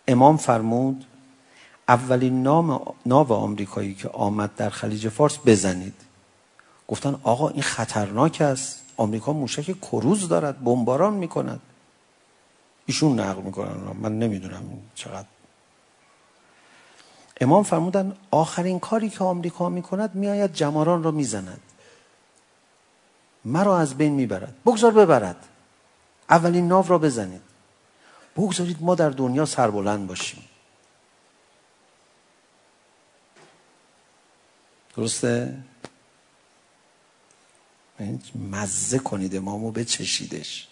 امام 0.09 0.37
فرمود 0.37 1.05
اولین 1.89 2.43
نام 2.43 2.95
ناو 3.07 3.33
آمریکایی 3.33 3.95
که 3.95 4.09
آمد 4.09 4.55
در 4.57 4.71
خلیج 4.71 5.09
فارس 5.09 5.39
بزنید. 5.47 5.95
گفتن 6.89 7.21
آقا 7.23 7.49
این 7.49 7.63
خطرناک 7.63 8.41
است. 8.41 8.83
آمریکا 8.97 9.33
موشک 9.33 9.81
کروز 9.81 10.29
دارد 10.29 10.65
بمباران 10.65 11.15
میکند. 11.15 11.61
ایشون 12.87 13.21
نقل 13.21 13.43
میکنن 13.43 13.97
من 14.03 14.19
نمیدونم 14.19 14.63
چقدر. 14.95 15.34
امام 17.41 17.63
فرمودن 17.63 18.17
آخرین 18.31 18.81
کاری 18.81 19.11
که 19.11 19.25
آمریکا 19.25 19.69
میکند 19.69 20.15
میآید 20.15 20.53
جماران 20.53 21.03
را 21.03 21.11
میزند. 21.11 21.61
مرا 23.45 23.79
از 23.79 23.95
بین 23.95 24.13
میبرد. 24.13 24.55
بگذار 24.67 24.93
ببرد. 24.93 25.49
اولین 26.31 26.69
ناو 26.69 26.89
را 26.89 26.99
بزنید. 26.99 27.43
بگذارید 28.37 28.83
ما 28.83 28.95
در 28.95 29.11
دنیا 29.11 29.47
سربلند 29.47 30.07
باشیم. 30.07 30.45
درسته؟ 34.97 35.59
مزه 38.35 38.99
کنید 38.99 39.37
امامو 39.37 39.71
بچشیدش. 39.71 40.69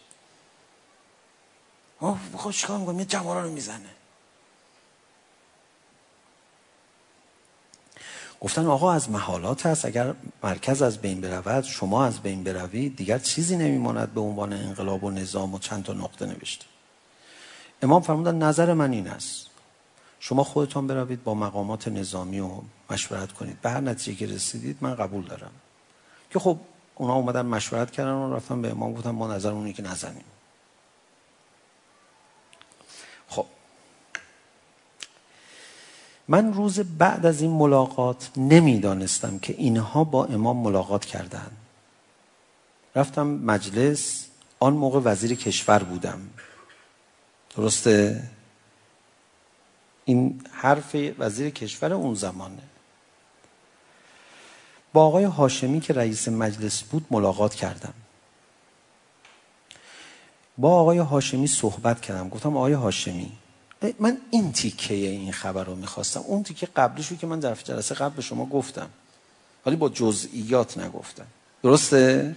آه 2.01 2.21
بخواه 2.35 2.55
چکار 2.55 2.79
میکنم 2.79 2.99
یه 2.99 3.05
جماران 3.05 3.45
رو 3.45 3.51
میزنه. 3.51 3.91
گفتن 8.43 8.67
آقا 8.67 8.93
از 8.93 9.11
محالات 9.11 9.67
هست. 9.67 9.85
اگر 9.85 10.15
مرکز 10.43 10.83
از 10.83 10.99
بین 10.99 11.21
برود 11.21 11.65
شما 11.65 12.05
از 12.05 12.21
بین 12.21 12.45
بروید. 12.45 12.97
دیگر 12.97 13.19
چیزی 13.19 13.57
نمیماند 13.57 14.15
به 14.15 14.21
عنوان 14.21 14.53
انقلاب 14.53 15.05
و 15.05 15.11
نظام 15.11 15.55
و 15.55 15.59
چند 15.59 15.85
تا 15.85 15.93
نقطه 15.93 16.27
نوشته. 16.27 16.65
امام 17.83 18.03
فرمودن 18.03 18.39
نظر 18.39 18.75
من 18.75 18.93
این 18.93 19.09
است. 19.09 19.47
شما 20.21 20.45
خودتان 20.45 20.87
بروید 20.87 21.25
با 21.25 21.35
مقامات 21.35 21.89
نظامی 21.89 22.41
و 22.41 22.51
مشورت 22.91 23.33
کنید. 23.33 23.61
به 23.61 23.71
هر 23.71 23.81
نتیجه 23.81 24.19
که 24.19 24.35
رسیدید 24.35 24.77
من 24.81 24.95
قبول 24.95 25.25
دارم. 25.25 25.53
که 26.31 26.39
خب 26.39 26.59
اونا 26.95 27.15
اومدن 27.15 27.47
مشورت 27.47 27.91
کردن 27.91 28.13
و 28.13 28.35
رفتن 28.35 28.63
به 28.63 28.71
امام 28.71 28.93
گفتن 28.93 29.11
ما 29.11 29.35
نظرمون 29.35 29.65
اینه 29.65 29.73
که 29.73 29.83
نزنیم. 29.83 30.25
من 36.33 36.53
روز 36.55 36.81
بعد 36.81 37.27
از 37.27 37.43
این 37.43 37.51
ملاقات 37.51 38.31
نمیدانستم 38.37 39.39
که 39.39 39.55
اینها 39.59 40.05
با 40.05 40.25
امام 40.25 40.57
ملاقات 40.57 41.05
کردند 41.05 41.57
رفتم 42.97 43.27
مجلس 43.27 44.27
آن 44.61 44.73
موقع 44.73 45.01
وزیر 45.05 45.35
کشور 45.35 45.83
بودم. 45.83 46.21
درسته؟ 47.57 48.23
این 50.05 50.41
حرف 50.53 50.97
وزیر 51.19 51.51
کشور 51.51 51.93
اون 51.93 52.15
زمانه. 52.15 52.63
با 54.93 55.07
آقای 55.07 55.25
هاشمی 55.25 55.81
که 55.81 55.93
رئیس 55.93 56.29
مجلس 56.29 56.83
بود 56.83 57.07
ملاقات 57.11 57.55
کردم. 57.55 57.95
با 60.59 60.81
آقای 60.81 60.99
هاشمی 60.99 61.47
صحبت 61.47 62.01
کردم. 62.01 62.29
گفتم 62.29 62.57
آقای 62.57 62.73
هاشمی 62.73 63.33
من 63.99 64.19
این 64.31 64.53
تیکه 64.53 64.95
این 64.95 65.33
خبر 65.33 65.65
رو 65.65 65.75
میخواستم 65.75 66.21
اون 66.21 66.43
تیکه 66.43 66.67
قبلش 66.67 67.09
رو 67.09 67.17
که 67.17 67.27
من 67.27 67.41
در 67.41 67.55
جلسه 67.55 67.95
قبل 67.95 68.17
به 68.17 68.23
شما 68.23 68.47
گفتم. 68.47 68.89
ولی 69.67 69.77
با 69.77 69.89
جزئیات 69.89 70.79
نگفتم. 70.79 71.27
درسته؟ 71.63 72.37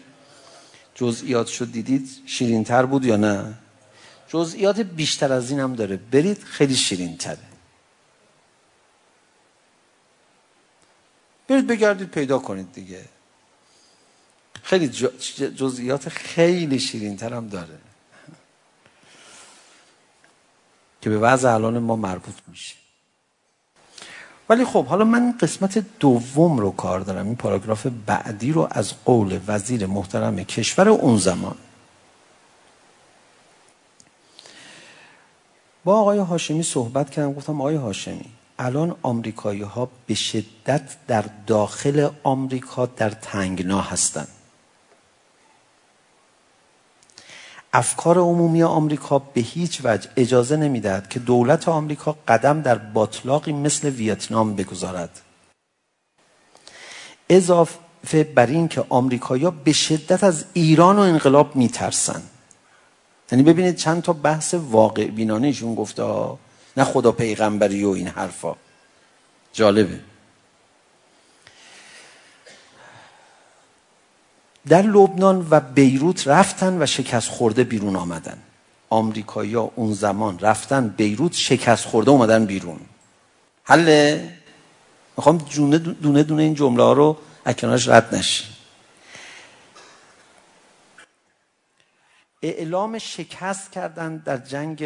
جزئیات 0.96 1.48
شد 1.48 1.72
دیدید 1.72 2.10
شیرین 2.26 2.64
تر 2.64 2.86
بود 2.86 3.06
یا 3.06 3.16
نه؟ 3.16 3.54
جزئیات 4.28 4.80
بیشتر 4.80 5.34
از 5.34 5.52
این 5.52 5.60
هم 5.60 5.76
داره. 5.76 5.98
برید 5.98 6.44
خیلی 6.44 6.76
شیرین 6.76 7.18
تره 7.18 7.38
برید 11.48 11.68
بگردید 11.68 12.10
پیدا 12.10 12.40
کنید 12.40 12.74
دیگه. 12.74 13.06
خیلی 14.64 14.90
جزئیات 15.56 16.10
خیلی 16.10 16.80
شیرین 16.80 17.18
تر 17.18 17.34
هم 17.34 17.48
داره. 17.48 17.85
که 21.06 21.10
به 21.10 21.18
وضع 21.18 21.54
الان 21.54 21.80
ما 21.80 21.96
مربوط 21.96 22.34
میشه. 22.48 22.76
ولی 24.50 24.66
خب 24.66 24.86
حالا 24.86 25.06
من 25.06 25.38
قسمت 25.40 25.86
دوم 26.00 26.58
رو 26.58 26.72
کار 26.72 27.00
دارم. 27.00 27.26
این 27.26 27.36
پاراگراف 27.36 27.88
بعدی 28.06 28.52
رو 28.52 28.68
از 28.72 28.94
قول 29.06 29.40
وزیر 29.48 29.86
محترم 29.86 30.44
کشور 30.44 30.90
اون 30.90 31.18
زمان. 31.18 31.56
با 35.84 36.00
آقای 36.00 36.20
هاشمی 36.20 36.64
صحبت 36.64 37.10
کردم 37.10 37.34
گفتم 37.34 37.62
آقای 37.62 37.76
هاشمی 37.76 38.26
الان 38.60 38.96
آمریکایی 39.02 39.62
ها 39.62 39.90
به 40.06 40.14
شدت 40.14 40.96
در 41.08 41.26
داخل 41.48 42.10
آمریکا 42.24 42.86
در 42.86 43.10
تنگنا 43.10 43.82
هستند 43.82 44.35
افکار 47.76 48.18
عمومی 48.18 48.64
آمریکا 48.64 49.20
به 49.20 49.42
هیچ 49.42 49.82
وجه 49.84 50.10
اجازه 50.18 50.56
نمیدهد 50.56 51.10
که 51.10 51.20
دولت 51.20 51.68
آمریکا 51.70 52.16
قدم 52.28 52.62
در 52.62 52.76
باطلاقی 52.76 53.54
مثل 53.54 53.90
ویتنام 53.90 54.56
بگذارد. 54.56 55.22
اضافه 57.30 58.24
بر 58.24 58.46
این 58.46 58.68
که 58.68 58.86
آمریکایی‌ها 58.90 59.52
به 59.52 59.74
شدت 59.74 60.24
از 60.24 60.46
ایران 60.54 60.96
و 60.96 61.00
انقلاب 61.00 61.56
میترسند. 61.56 62.30
یعنی 63.32 63.44
ببینید 63.44 63.76
چند 63.76 64.02
تا 64.02 64.14
بحث 64.14 64.54
واقع 64.54 65.08
بینانه 65.08 65.48
ایشون 65.48 65.76
گفته 65.76 66.04
نه 66.78 66.84
خدا 66.84 67.12
پیغمبری 67.12 67.84
و 67.84 67.90
این 67.90 68.08
حرفا. 68.08 68.56
جالبه. 69.54 70.00
در 74.68 74.82
لبنان 74.82 75.48
و 75.50 75.60
بیروت 75.60 76.28
رفتن 76.28 76.82
و 76.82 76.86
شکست 76.86 77.30
خورده 77.30 77.64
بیرون 77.64 77.96
آمدن. 77.96 78.38
آمریکایی‌ها 78.90 79.72
اون 79.76 79.94
زمان 79.94 80.40
رفتن 80.40 80.88
بیروت 80.88 81.34
شکست 81.34 81.86
خورده 81.86 82.12
اومدن 82.12 82.46
بیرون. 82.46 82.80
حل؟ 83.64 84.20
میخوام 85.18 85.38
دونه 85.38 85.78
دونه, 85.78 86.24
دونه 86.24 86.44
این 86.44 86.54
جمله 86.54 86.84
ها 86.84 86.94
رو 86.94 87.18
اکنارش 87.46 87.88
رد 87.88 88.16
نشی 88.16 88.46
اعلام 92.42 92.98
شکست 92.98 93.72
کردن 93.72 94.18
در 94.18 94.38
جنگ 94.38 94.84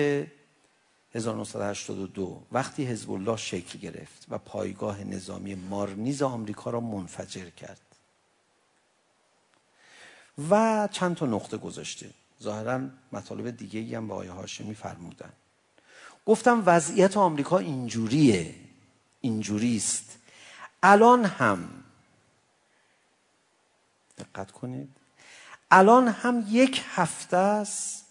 1982 1.15 2.41
وقتی 2.51 2.85
حزب 2.85 3.11
الله 3.11 3.37
شکل 3.37 3.79
گرفت 3.79 4.25
و 4.29 4.37
پایگاه 4.37 5.03
نظامی 5.03 5.55
مارنیز 5.55 6.21
آمریکا 6.21 6.69
را 6.69 6.79
منفجر 6.79 7.49
کرد. 7.49 7.88
و 10.49 10.87
چند 10.91 11.15
تا 11.15 11.25
نقطه 11.25 11.57
گذاشته. 11.57 12.09
ظاهرا 12.43 12.81
مطالب 13.11 13.57
دیگه 13.57 13.97
هم 13.97 14.07
با 14.07 14.15
آیه 14.15 14.31
هاشمی 14.31 14.75
فرمودن 14.75 15.29
گفتم 16.25 16.63
وضعیت 16.65 17.17
آمریکا 17.17 17.57
اینجوریه. 17.57 18.55
اینجوریست. 19.21 20.17
الان 20.83 21.25
هم 21.25 21.69
دقت 24.17 24.51
کنید. 24.51 24.89
الان 25.71 26.07
هم 26.07 26.45
یک 26.49 26.83
هفته 26.95 27.37
است 27.37 28.05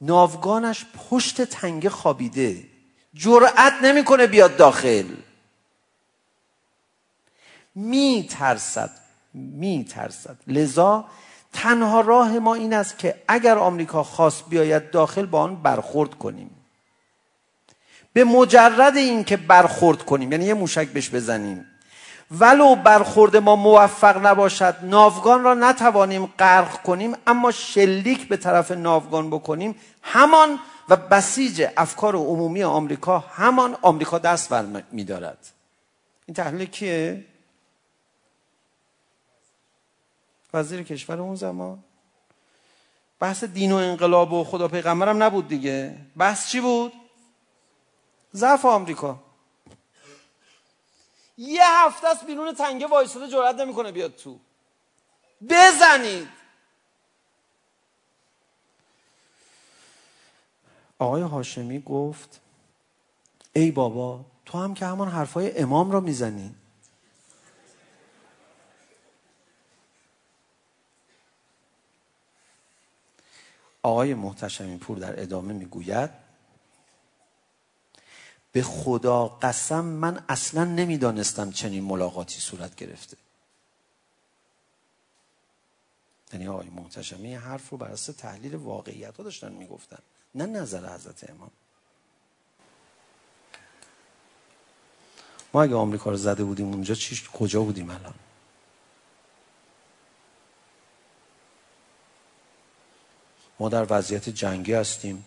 ناوگانش 0.00 0.84
پشت 0.84 1.42
تنگه 1.42 1.90
خوابیده. 1.90 2.64
جرأت 3.14 3.72
نمیکنه 3.82 4.26
بیاد 4.26 4.56
داخل. 4.56 5.14
می 7.74 8.26
ترسد 8.30 9.05
می 9.36 9.84
ترسد 9.84 10.36
لذا 10.46 11.04
تنها 11.52 12.00
راه 12.00 12.38
ما 12.38 12.54
این 12.54 12.74
است 12.74 12.98
که 12.98 13.14
اگر 13.28 13.58
آمریکا 13.58 14.02
خواست 14.02 14.44
بیاید 14.48 14.90
داخل 14.90 15.26
با 15.26 15.40
آن 15.40 15.56
برخورد 15.56 16.14
کنیم. 16.14 16.50
به 18.12 18.24
مجرد 18.24 18.96
این 18.96 19.24
که 19.24 19.36
برخورد 19.36 20.02
کنیم. 20.02 20.32
یعنی 20.32 20.44
یه 20.44 20.54
موشک 20.54 20.88
بهش 20.88 21.10
بزنیم. 21.10 21.66
ولو 22.30 22.74
برخورد 22.74 23.36
ما 23.36 23.56
موفق 23.56 24.26
نباشد 24.26 24.76
ناوگان 24.82 25.42
را 25.42 25.54
نتوانیم 25.54 26.26
غرق 26.26 26.82
کنیم 26.82 27.14
اما 27.26 27.50
شلیک 27.50 28.28
به 28.28 28.36
طرف 28.36 28.70
ناوگان 28.70 29.30
بکنیم. 29.30 29.74
همان 30.02 30.58
و 30.88 30.96
بسیج 30.96 31.66
افکار 31.76 32.16
عمومی 32.16 32.62
آمریکا 32.62 33.18
همان 33.18 33.76
آمریکا 33.82 34.18
دست 34.18 34.48
بر 34.48 34.64
می‌دارد. 34.92 35.38
این 36.26 36.34
تحلیل 36.34 36.68
کیه؟ 36.68 37.24
وزیر 40.54 40.82
کشور 40.82 41.20
اون 41.20 41.34
زمان. 41.34 41.84
بحث 43.20 43.44
دین 43.44 43.72
و 43.72 43.76
انقلاب 43.76 44.32
و 44.32 44.44
خدا 44.44 44.68
پیغمبرم 44.68 45.22
نبود 45.22 45.48
دیگه. 45.48 45.98
بحث 46.16 46.48
چی 46.48 46.60
بود؟ 46.60 46.92
ضعف 48.34 48.64
آمریکا. 48.64 49.18
یه 51.38 51.62
هفته 51.64 52.08
است 52.08 52.26
بیرون 52.26 52.54
تنگه 52.54 52.86
وایساده 52.86 53.28
جرأت 53.28 53.56
نمیکنه 53.56 53.92
بیاد 53.92 54.16
تو. 54.16 54.38
بزنید. 55.50 56.28
آقای 60.98 61.22
هاشمی 61.22 61.82
گفت 61.82 62.40
ای 63.52 63.70
بابا 63.70 64.24
تو 64.44 64.58
هم 64.58 64.74
که 64.74 64.86
همان 64.86 65.08
حرفای 65.08 65.58
امام 65.58 65.90
را 65.90 66.00
میزنی. 66.00 66.54
آقای 73.86 74.14
محتشمی 74.14 74.78
پور 74.78 74.98
در 74.98 75.22
ادامه 75.22 75.52
میگوید 75.52 76.10
به 78.52 78.62
خدا 78.62 79.28
قسم 79.28 79.84
من 79.84 80.24
اصلا 80.28 80.64
نمیدانستم 80.64 81.50
چنین 81.50 81.84
ملاقاتی 81.84 82.40
صورت 82.40 82.74
گرفته. 82.74 83.16
یعنی 86.32 86.48
آقای 86.48 86.68
محتشمی 86.68 87.34
حرف 87.34 87.68
رو 87.70 87.78
بر 87.78 87.86
اساس 87.86 88.16
تحلیل 88.16 88.54
واقعیت 88.54 89.16
ها 89.16 89.22
داشتن 89.22 89.52
میگفتن 89.52 89.98
نه 90.34 90.46
نظر 90.46 90.94
حضرت 90.94 91.30
امام. 91.30 91.50
ما 95.54 95.62
اگه 95.62 95.74
آمریکا 95.74 96.10
رو 96.10 96.16
زده 96.16 96.44
بودیم 96.44 96.66
اونجا 96.66 96.94
چی 96.94 97.22
کجا 97.32 97.62
بودیم 97.62 97.90
الان؟ 97.90 98.14
ما 103.60 103.68
در 103.68 103.86
وضعیت 103.90 104.28
جنگی 104.28 104.72
هستیم. 104.72 105.24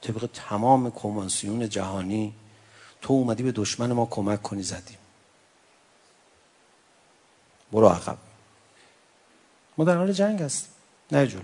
طبق 0.00 0.28
تمام 0.34 0.90
کنوانسیون 0.90 1.68
جهانی 1.68 2.34
تو 3.02 3.12
اومدی 3.12 3.42
به 3.42 3.52
دشمن 3.52 3.92
ما 3.92 4.06
کمک 4.06 4.42
کنی 4.42 4.62
زدیم. 4.62 4.98
برو 7.72 7.88
عقب. 7.88 8.18
ما 9.78 9.84
در 9.84 9.96
حال 9.96 10.12
جنگ 10.12 10.42
هستیم. 10.42 10.72
نه 11.12 11.26
جلو. 11.26 11.42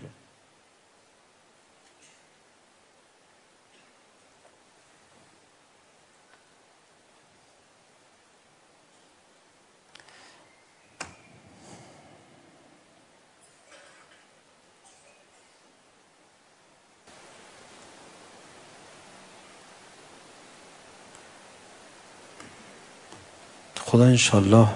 خدا 23.95 24.05
انشالله 24.05 24.69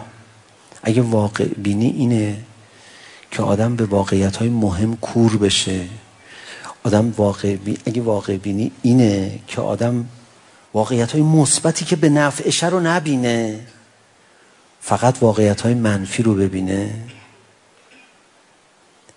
اگه 0.82 1.02
واقع 1.02 1.44
بینی 1.44 1.86
اینه 1.86 2.36
که 3.30 3.42
آدم 3.42 3.76
به 3.76 3.84
واقعیت 3.84 4.36
های 4.36 4.48
مهم 4.48 4.96
کور 4.96 5.36
بشه. 5.36 5.88
آدم 6.84 7.14
واقع 7.16 7.56
بی... 7.56 7.78
اگه 7.86 8.02
واقع 8.02 8.36
بینی 8.36 8.72
اینه 8.82 9.38
که 9.46 9.60
آدم 9.60 10.08
واقعیت 10.74 11.12
های 11.12 11.22
مثبتی 11.22 11.84
که 11.84 11.96
به 11.96 12.08
نفعشه 12.08 12.68
رو 12.68 12.80
نبینه 12.80 13.60
فقط 14.80 15.16
واقعیت 15.20 15.60
های 15.60 15.74
منفی 15.74 16.22
رو 16.22 16.34
ببینه. 16.34 16.94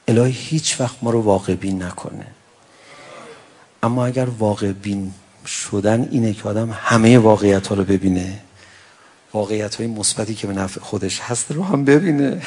الهی 0.08 0.32
هیچ 0.32 0.82
وقت 0.82 0.96
ما 1.02 1.12
رو 1.12 1.22
واقع 1.22 1.56
بین 1.56 1.84
نکنه. 1.84 2.28
اما 3.84 4.06
اگر 4.06 4.26
واقع 4.26 4.72
بین 4.72 5.14
شدن 5.46 6.08
اینه 6.12 6.34
که 6.34 6.50
آدم 6.50 6.70
همه 6.72 7.18
واقعیت 7.18 7.68
ها 7.68 7.76
رو 7.76 7.84
ببینه 7.84 8.40
واقعیت 9.34 9.76
های 9.76 9.88
مثبتی 9.88 10.36
که 10.36 10.48
به 10.48 10.54
نفع 10.54 10.82
خودش 10.82 11.20
هست 11.20 11.52
رو 11.52 11.64
هم 11.64 11.86
ببینه. 11.86 12.42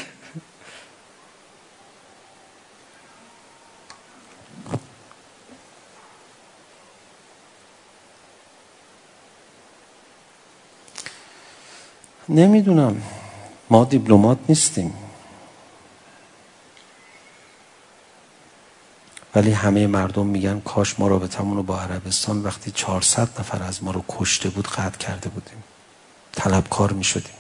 نمیدونم. 12.28 13.03
ما 13.70 13.85
دیپلمات 13.85 14.39
نیستیم. 14.49 14.95
ولی 19.35 19.51
همه 19.51 19.87
مردم 19.87 20.26
میگن 20.26 20.61
کاش 20.61 21.01
ما 21.01 21.09
رابطمون 21.09 21.57
رو 21.57 21.62
با 21.62 21.80
عربستان 21.80 22.43
وقتی 22.43 22.70
400 22.70 23.20
نفر 23.41 23.62
از 23.62 23.82
ما 23.82 23.91
رو 23.91 24.05
کشته 24.09 24.49
بود 24.49 24.66
قطع 24.66 24.99
کرده 24.99 25.28
بودیم. 25.28 25.64
طلبکار 26.37 26.93
می 26.93 27.05
شدیم 27.05 27.35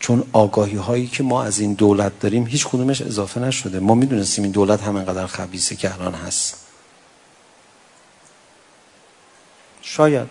چون 0.00 0.30
آگاهی 0.32 0.76
هایی 0.76 1.06
که 1.06 1.22
ما 1.22 1.42
از 1.42 1.58
این 1.58 1.74
دولت 1.74 2.20
داریم 2.20 2.46
هیچ 2.46 2.66
کدومش 2.66 3.02
اضافه 3.02 3.40
نشده 3.40 3.80
ما 3.80 3.94
میدونستیم 3.94 4.44
این 4.44 4.52
دولت 4.52 4.82
همینقدر 4.82 5.26
خبیثه 5.26 5.76
که 5.76 5.94
الان 5.94 6.14
هست 6.14 6.66
شاید 9.82 10.28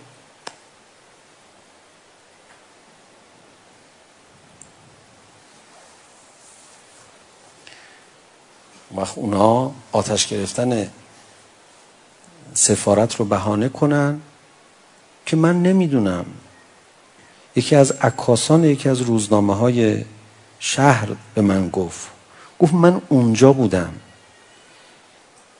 وقت 8.96 9.18
اونا 9.18 9.72
آتش 9.92 10.28
گرفتن 10.28 10.92
سفارت 12.62 13.16
رو 13.16 13.26
بهانه 13.26 13.70
کنن 13.70 14.22
که 15.26 15.36
من 15.36 15.64
نمیدونم. 15.64 16.26
یکی 17.56 17.76
از 17.76 17.92
عکاسان 17.92 18.64
یکی 18.64 18.90
از 18.90 19.02
روزنامه 19.02 19.56
های 19.56 20.06
شهر 20.60 21.08
به 21.36 21.42
من 21.42 21.70
گفت. 21.70 22.10
گفت 22.60 22.74
من 22.74 23.02
اونجا 23.10 23.54
بودم. 23.54 23.94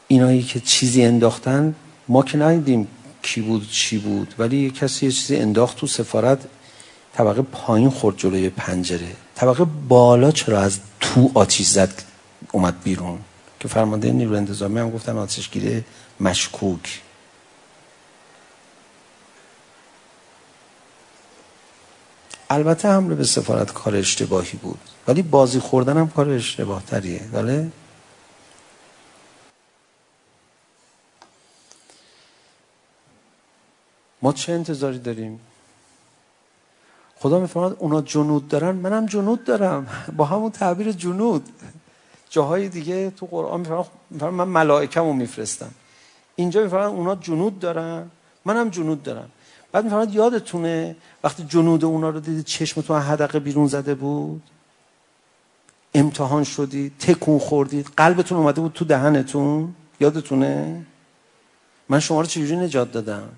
اینایی 0.08 0.44
که 0.44 0.60
چیزی 0.60 1.04
انداختن 1.04 1.76
ما 2.08 2.24
که 2.24 2.38
ندیدیم 2.38 2.88
کی 3.22 3.42
بود 3.42 3.70
چی 3.70 3.98
بود 3.98 4.34
ولی 4.40 4.58
یه 4.58 4.70
کسی 4.70 5.06
یه 5.06 5.12
چیزی 5.12 5.36
انداخت 5.36 5.78
تو 5.78 5.88
سفارت 5.88 6.40
طبقه 7.14 7.42
پایین 7.42 7.90
خورد 7.90 8.18
جلوی 8.18 8.50
پنجره. 8.50 9.16
طبقه 9.36 9.66
بالا 9.88 10.32
چرا 10.32 10.62
از 10.62 10.80
تو 11.00 11.32
آتیش 11.34 11.68
زد 11.68 12.04
اومد 12.52 12.84
بیرون؟ 12.84 13.20
که 13.60 13.68
فرمانده 13.68 14.12
نیرو 14.12 14.36
انتظامی 14.36 14.80
هم 14.80 14.92
گفتن 14.92 15.18
آتیش 15.18 15.50
گیره 15.50 15.84
مشکوک 16.22 17.02
البته 22.50 22.90
حمله 22.90 23.16
به 23.16 23.24
سفارت 23.24 23.74
کار 23.74 23.96
اشتباهی 23.96 24.58
بود 24.58 24.80
ولی 25.08 25.22
بازی 25.22 25.60
خوردن 25.60 25.98
هم 25.98 26.10
کار 26.10 26.30
اشتباه 26.30 26.86
تریه 26.86 27.20
بله 27.34 27.72
ما 34.22 34.34
چه 34.34 34.54
انتظاری 34.54 35.00
داریم 35.00 35.40
خدا 37.16 37.40
میفرماد 37.40 37.78
اونا 37.80 38.02
جنود 38.02 38.48
دارن 38.48 38.72
منم 38.72 39.06
جنود 39.06 39.44
دارم 39.44 39.88
با 40.18 40.26
همون 40.26 40.52
تعبیر 40.52 40.92
جنود 40.92 41.50
جاهای 42.30 42.70
دیگه 42.70 43.10
تو 43.10 43.26
قرآن 43.26 43.60
میفرماد 43.60 43.90
من 44.12 44.48
ملائکمو 44.48 45.14
میفرستم 45.14 45.72
اینجا 46.36 46.64
میفرماد 46.64 46.94
اونا 46.94 47.16
جنود 47.16 47.60
دارن. 47.60 48.12
منم 48.46 48.70
جنود 48.70 49.04
دارم. 49.04 49.30
بعد 49.72 49.84
میفرماد 49.84 50.16
یادتونه 50.16 50.96
وقتی 51.24 51.44
جنود 51.44 51.86
اونا 51.86 52.10
رو 52.10 52.20
دیدید 52.20 52.46
چشمتون 52.46 53.02
حدقه 53.02 53.40
بیرون 53.40 53.68
زده 53.68 53.96
بود؟ 53.96 54.42
امتحان 55.94 56.44
شدید 56.44 56.98
تکون 57.00 57.40
خوردید 57.40 57.88
قلبتون 57.98 58.38
اومده 58.38 58.62
بود 58.62 58.74
تو 58.74 58.86
دهنتون؟ 58.86 59.76
یادتونه؟ 60.00 60.86
من 61.90 62.00
شما 62.00 62.22
رو 62.22 62.28
چجوری 62.28 62.56
نجات 62.56 62.92
دادم؟ 62.92 63.30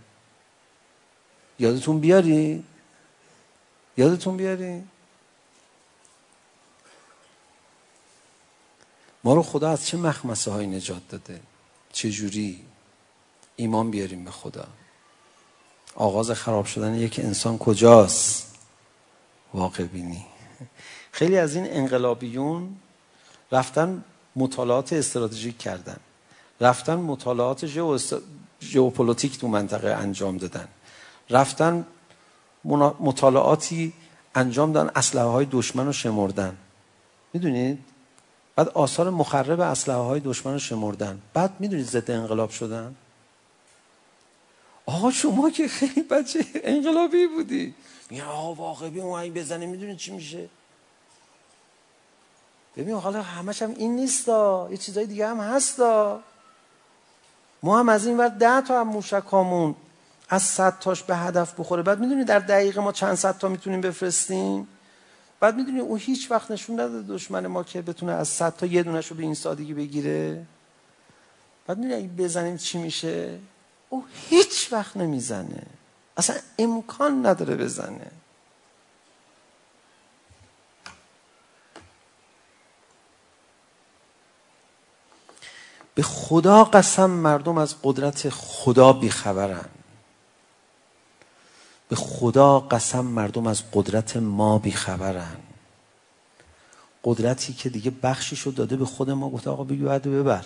یادتون 1.60 2.00
بیاری؟ 2.00 2.64
یادتون 3.98 4.38
بیاری؟ 4.38 4.84
ما 9.24 9.34
رو 9.34 9.44
خدا 9.44 9.70
از 9.70 9.88
چه 9.88 9.98
مخمسه 9.98 10.52
های 10.52 10.68
نجات 10.68 11.02
داده؟ 11.10 11.42
چه 11.92 12.10
جوری 12.10 12.66
ایمان 13.56 13.92
بیاریم 13.92 14.24
به 14.24 14.32
خدا. 14.32 14.66
آغاز 15.96 16.32
خراب 16.32 16.66
شدن 16.66 16.96
یک 16.96 17.20
انسان 17.20 17.58
کجاست؟ 17.58 18.56
واقع 19.54 19.84
بینی. 19.84 20.26
خیلی 21.12 21.38
از 21.38 21.56
این 21.56 21.66
انقلابیون 21.70 22.76
رفتن 23.52 24.04
مطالعات 24.36 24.94
استراتژیک 24.94 25.58
کردن. 25.58 25.98
رفتن 26.62 26.96
مطالعات 26.96 27.66
ژئوپلیتیک 28.62 29.40
تو 29.40 29.48
منطقه 29.48 29.88
انجام 29.88 30.38
دادن. 30.38 30.68
رفتن 31.30 31.86
مطالعاتی 33.00 33.94
انجام 34.36 34.72
دادن 34.72 34.92
اسلحه 34.96 35.26
های 35.26 35.48
دشمن 35.52 35.86
رو 35.86 35.94
شمردن. 35.94 36.58
میدونید؟ 37.34 37.80
بعد 38.56 38.70
آثار 38.70 39.10
مخرب 39.10 39.60
اسلحه 39.60 39.98
های 39.98 40.20
دشمن 40.20 40.54
رو 40.54 40.60
شمردن. 40.60 41.22
بعد 41.34 41.54
میدونید 41.60 41.86
ضد 41.86 42.12
انقلاب 42.12 42.50
شدن؟ 42.50 42.96
آقا 44.86 45.12
شما 45.12 45.50
که 45.50 45.68
خیلی 45.68 46.02
بچه 46.02 46.46
انقلابی 46.54 47.28
بودی. 47.28 47.74
میگن 48.10 48.24
آقا 48.24 48.54
واقعی 48.54 49.00
اون 49.00 49.20
این 49.20 49.34
بزنه 49.34 49.66
میدونی 49.66 49.96
چی 49.96 50.12
میشه؟ 50.12 50.50
ببین 52.78 52.96
حالا 52.96 53.22
همش 53.22 53.62
هم 53.62 53.74
این 53.78 53.96
نیستا 53.96 54.68
یه 54.72 54.78
چیزای 54.78 55.06
دیگه 55.06 55.28
هم 55.28 55.40
هستا. 55.40 56.22
ما 57.64 57.80
هم 57.80 57.90
از 57.90 58.08
این 58.08 58.18
ور 58.18 58.28
ده 58.28 58.62
تا 58.62 58.80
هم 58.80 58.88
موشکامون 58.88 59.76
از 60.30 60.44
صد 60.44 60.80
تاش 60.80 61.04
به 61.04 61.16
هدف 61.16 61.60
بخوره. 61.60 61.84
بعد 61.84 62.00
میدونی 62.00 62.24
در 62.24 62.40
دقیقه 62.40 62.82
ما 62.82 62.92
چند 62.92 63.16
صد 63.16 63.38
تا 63.38 63.48
میتونیم 63.48 63.82
بفرستیم؟ 63.82 64.68
بعد 65.40 65.56
میدونی 65.56 65.80
او 65.80 65.96
هیچ 65.96 66.32
وقت 66.32 66.52
نشون 66.52 66.80
نداده 66.80 67.14
دشمن 67.14 67.48
ما 67.48 67.64
که 67.64 67.82
بتونه 67.82 68.12
از 68.12 68.28
صد 68.28 68.56
تا 68.56 68.66
یه 68.66 68.84
دونش 68.84 69.08
رو 69.08 69.16
به 69.16 69.24
این 69.24 69.34
سادگی 69.34 69.74
بگیره. 69.74 70.46
بعد 71.68 71.78
میدونی 71.78 71.96
اگه 71.96 72.08
بزنیم 72.08 72.58
چی 72.58 72.78
میشه؟ 72.78 73.40
او 73.94 74.06
هیچ 74.30 74.74
وقت 74.74 74.98
نمیزنه 74.98 75.64
اصلا 76.18 76.36
امکان 76.60 77.26
نداره 77.26 77.56
بزنه 77.56 78.12
به 85.96 86.04
خدا 86.04 86.64
قسم 86.64 87.10
مردم 87.10 87.58
از 87.58 87.76
قدرت 87.84 88.30
خدا 88.30 88.94
بیخبرن 88.94 89.70
به 91.90 91.96
خدا 91.96 92.60
قسم 92.60 93.06
مردم 93.06 93.48
از 93.48 93.64
قدرت 93.74 94.18
ما 94.18 94.60
بیخبرن 94.60 95.38
قدرتی 97.04 97.54
که 97.54 97.70
دیگه 97.70 97.92
بخشیشو 98.04 98.52
داده 98.52 98.76
به 98.76 98.86
خود 98.86 99.10
ما 99.10 99.30
گفت 99.30 99.48
آقا 99.48 99.64
بگو 99.64 100.00
ببر 100.00 100.46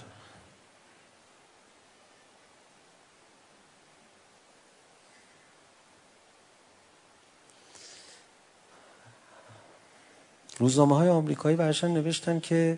روزنامه 10.60 10.96
های 10.96 11.10
آمریکایی 11.10 11.56
برشن 11.56 11.88
نوشتن 11.88 12.40
که 12.40 12.78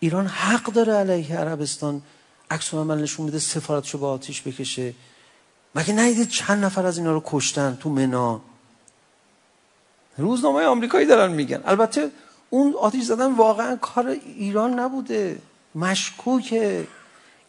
ایران 0.00 0.26
حق 0.26 0.64
داره 0.64 0.92
علیه 0.92 1.36
عربستان 1.36 2.02
عکس 2.50 2.74
عمل 2.74 3.02
نشون 3.02 3.26
بده 3.26 3.38
سفارتشو 3.38 3.98
با 3.98 4.12
آتیش 4.12 4.42
بکشه. 4.42 4.94
مگه 5.74 5.92
ندیدید 5.94 6.28
چند 6.28 6.64
نفر 6.64 6.86
از 6.86 6.98
اینا 6.98 7.12
رو 7.12 7.22
کشتن 7.26 7.78
تو 7.80 7.90
منا؟ 7.90 8.40
روزنامه 10.18 10.64
آمریکایی 10.64 11.06
دارن 11.06 11.32
میگن. 11.32 11.62
البته 11.64 12.10
اون 12.50 12.74
آتیش 12.74 13.04
زدن 13.04 13.32
واقعا 13.32 13.76
کار 13.76 14.06
ایران 14.36 14.78
نبوده. 14.78 15.38
مشکوکه. 15.74 16.86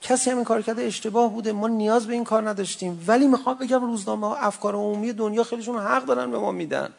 کسی 0.01 0.29
همین 0.29 0.43
کار 0.43 0.61
کرده 0.61 0.81
اشتباه 0.81 1.31
بوده. 1.31 1.51
ما 1.51 1.67
نیاز 1.67 2.07
به 2.07 2.13
این 2.13 2.23
کار 2.23 2.49
نداشتیم. 2.49 3.03
ولی 3.07 3.27
میخوام 3.27 3.57
بگم 3.57 3.81
روزنامه 3.81 4.27
ها 4.27 4.35
افکار 4.35 4.75
عمومی 4.75 5.13
دنیا 5.13 5.43
خیلیشون 5.43 5.79
حق 5.79 6.05
دارن 6.05 6.31
به 6.31 6.39
ما 6.39 6.51
میدن. 6.51 6.89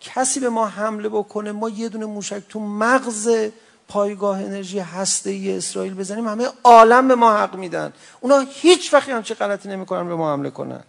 کسی 0.00 0.40
به 0.40 0.48
ما 0.48 0.66
حمله 0.66 1.08
بکنه 1.08 1.52
ما 1.52 1.68
یه 1.68 1.88
دونه 1.88 2.06
موشک 2.06 2.42
تو 2.48 2.60
مغز 2.60 3.50
پایگاه 3.88 4.42
انرژی 4.42 4.78
هسته 4.78 5.30
ای 5.30 5.56
اسرائیل 5.56 5.94
بزنیم 5.94 6.28
همه 6.28 6.48
عالم 6.64 7.08
به 7.08 7.14
ما 7.14 7.36
حق 7.36 7.54
میدن. 7.54 7.92
اونا 8.20 8.38
هیچ 8.38 8.94
وقتی 8.94 9.12
هم 9.12 9.22
چه 9.22 9.34
غلطی 9.34 9.68
نمیکنن 9.68 10.08
به 10.08 10.14
ما 10.14 10.32
حمله 10.32 10.50
کنن. 10.50 10.82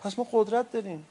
پس 0.00 0.18
ما 0.18 0.26
قدرت 0.32 0.72
داریم. 0.72 1.06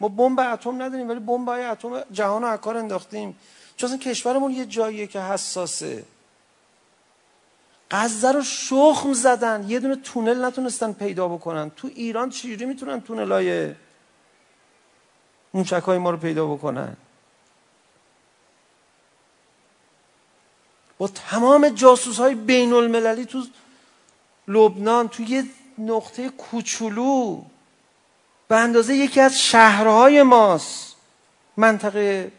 ما 0.00 0.08
بمب 0.08 0.40
اتم 0.40 0.82
نداریم 0.82 1.08
ولی 1.08 1.20
بمب 1.20 1.48
های 1.48 1.64
اتم 1.64 2.02
جهان 2.12 2.42
رو 2.42 2.56
کار 2.56 2.76
انداختیم. 2.76 3.36
چون 3.76 3.98
کشورمون 3.98 4.50
یه 4.50 4.66
جاییه 4.66 5.06
که 5.06 5.20
حساسه. 5.20 6.04
غزه 7.90 8.32
رو 8.32 8.42
شخم 8.42 9.12
زدن. 9.12 9.64
یه 9.68 9.80
دونه 9.80 9.96
تونل 9.96 10.44
نتونستن 10.44 10.92
پیدا 10.92 11.28
بکنن. 11.28 11.70
تو 11.70 11.88
ایران 11.94 12.30
چجوری 12.30 12.64
میتونن 12.64 13.00
تونلای 13.00 13.74
موشک 15.54 15.82
های 15.82 15.98
ما 15.98 16.10
رو 16.10 16.16
پیدا 16.16 16.46
بکنن 16.46 16.96
با 20.98 21.08
تمام 21.08 21.68
جاسوس 21.68 22.18
های 22.18 22.34
بین 22.34 22.72
المللی 22.72 23.24
تو 23.24 23.44
لبنان 24.48 25.08
تو 25.08 25.22
یه 25.22 25.44
نقطه 25.78 26.28
کوچولو 26.28 27.42
به 28.48 28.56
اندازه 28.56 28.94
یکی 28.94 29.20
از 29.20 29.40
شهرهای 29.40 30.22
ماست 30.22 30.96
منطقه 31.56 32.32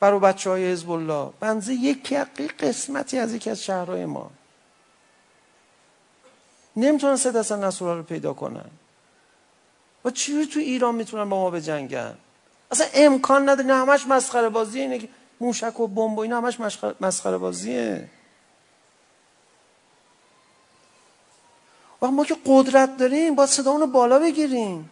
برای 0.00 0.20
بچه 0.20 0.50
های 0.50 0.72
حزب 0.72 0.90
الله 0.90 1.30
به 1.40 1.46
اندازه 1.46 1.74
یکی 1.74 2.16
قسمتی 2.58 3.18
از 3.18 3.34
یکی 3.34 3.50
از 3.50 3.62
شهرهای 3.62 4.06
ما 4.06 4.30
نمیتونن 6.76 7.16
سه 7.16 7.38
حسن 7.38 7.64
نصرالله 7.64 7.96
رو 7.96 8.02
پیدا 8.02 8.32
کنن 8.32 8.70
و 10.04 10.10
چی 10.10 10.46
تو 10.46 10.60
ایران 10.60 10.94
میتونن 10.94 11.28
با 11.28 11.40
ما 11.40 11.50
بجنگن 11.50 12.14
اصلا 12.74 12.86
امکان 12.94 13.48
نداره 13.48 13.66
نه 13.66 13.74
همش 13.74 14.06
مسخره 14.06 14.48
بازی 14.48 14.80
اینه 14.80 14.98
که 14.98 15.08
موشک 15.40 15.80
و 15.80 15.86
بمب 15.86 16.18
و 16.18 16.20
اینا 16.20 16.36
همش 16.40 16.58
مسخره 17.00 17.38
بازیه. 17.38 18.08
و 22.02 22.06
ما 22.06 22.24
که 22.24 22.36
قدرت 22.46 22.96
داریم 22.96 23.34
باید 23.34 23.50
صدا 23.50 23.70
اونو 23.70 23.86
بالا 23.86 24.18
بگیریم. 24.18 24.90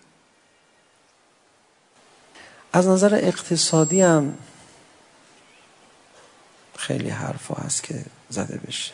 از 2.73 2.87
نظر 2.87 3.15
اقتصادی 3.15 4.01
هم 4.01 4.39
خیلی 6.77 7.09
حرف 7.09 7.51
هست 7.51 7.83
که 7.83 8.05
زده 8.29 8.61
بشه. 8.67 8.93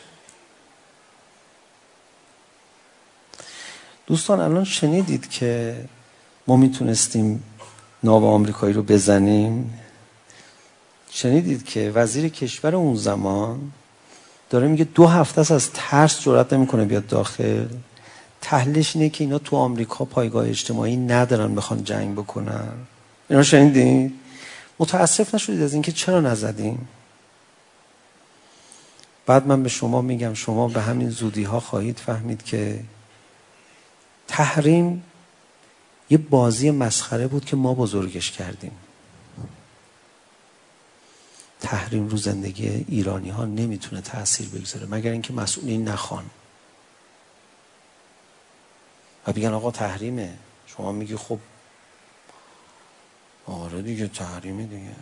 دوستان 4.07 4.39
الان 4.39 4.63
شنیدید 4.63 5.29
که 5.29 5.85
ما 6.47 6.57
میتونستیم 6.57 7.43
ناو 8.03 8.25
آمریکایی 8.25 8.73
رو 8.73 8.83
بزنیم 8.83 9.79
شنیدید 11.11 11.65
که 11.65 11.91
وزیر 11.95 12.29
کشور 12.29 12.75
اون 12.75 12.95
زمان 12.95 13.71
داره 14.49 14.67
میگه 14.67 14.83
دو 14.83 15.07
هفته 15.07 15.41
است 15.41 15.51
از 15.51 15.69
ترس 15.73 16.21
جرأت 16.21 16.53
نمیکنه 16.53 16.85
بیاد 16.85 17.07
داخل 17.07 17.65
تحلیلش 18.41 18.95
اینه 18.95 19.09
که 19.09 19.23
اینا 19.23 19.37
تو 19.37 19.55
آمریکا 19.55 20.05
پایگاه 20.05 20.49
اجتماعی 20.49 20.97
ندارن 20.97 21.55
بخوان 21.55 21.83
جنگ 21.83 22.15
بکنن 22.15 22.73
اینا 23.29 23.43
شنیدید 23.43 24.13
متاسف 24.79 25.35
نشدید 25.35 25.61
از 25.61 25.73
اینکه 25.73 25.91
چرا 25.91 26.21
نزدیم 26.21 26.87
بعد 29.25 29.47
من 29.47 29.63
به 29.63 29.69
شما 29.69 30.01
میگم 30.01 30.33
شما 30.33 30.67
به 30.67 30.81
همین 30.81 31.09
زودی 31.09 31.43
ها 31.43 31.59
خواهید 31.59 31.97
فهمید 31.97 32.43
که 32.43 32.79
تحریم 34.27 35.03
یه 36.09 36.17
بازی 36.17 36.71
مسخره 36.71 37.27
بود 37.27 37.45
که 37.45 37.55
ما 37.55 37.73
بزرگش 37.73 38.31
کردیم. 38.31 38.71
تحریم 41.59 42.07
رو 42.07 42.17
زندگی 42.17 42.85
ایرانی 42.87 43.29
ها 43.29 43.45
نمیتونه 43.45 44.01
تاثیر 44.01 44.49
بگذاره 44.49 44.85
مگر 44.85 45.11
اینکه 45.11 45.33
مسئولین 45.33 45.87
نخوان. 45.87 46.29
و 49.27 49.33
بگن 49.33 49.53
آقا 49.53 49.71
تحریمه. 49.71 50.37
شما 50.67 50.91
میگی 50.91 51.15
خب 51.15 51.39
آره 53.45 53.81
دیگه 53.81 54.07
تحریمه 54.07 54.63
دیگه. 54.63 54.95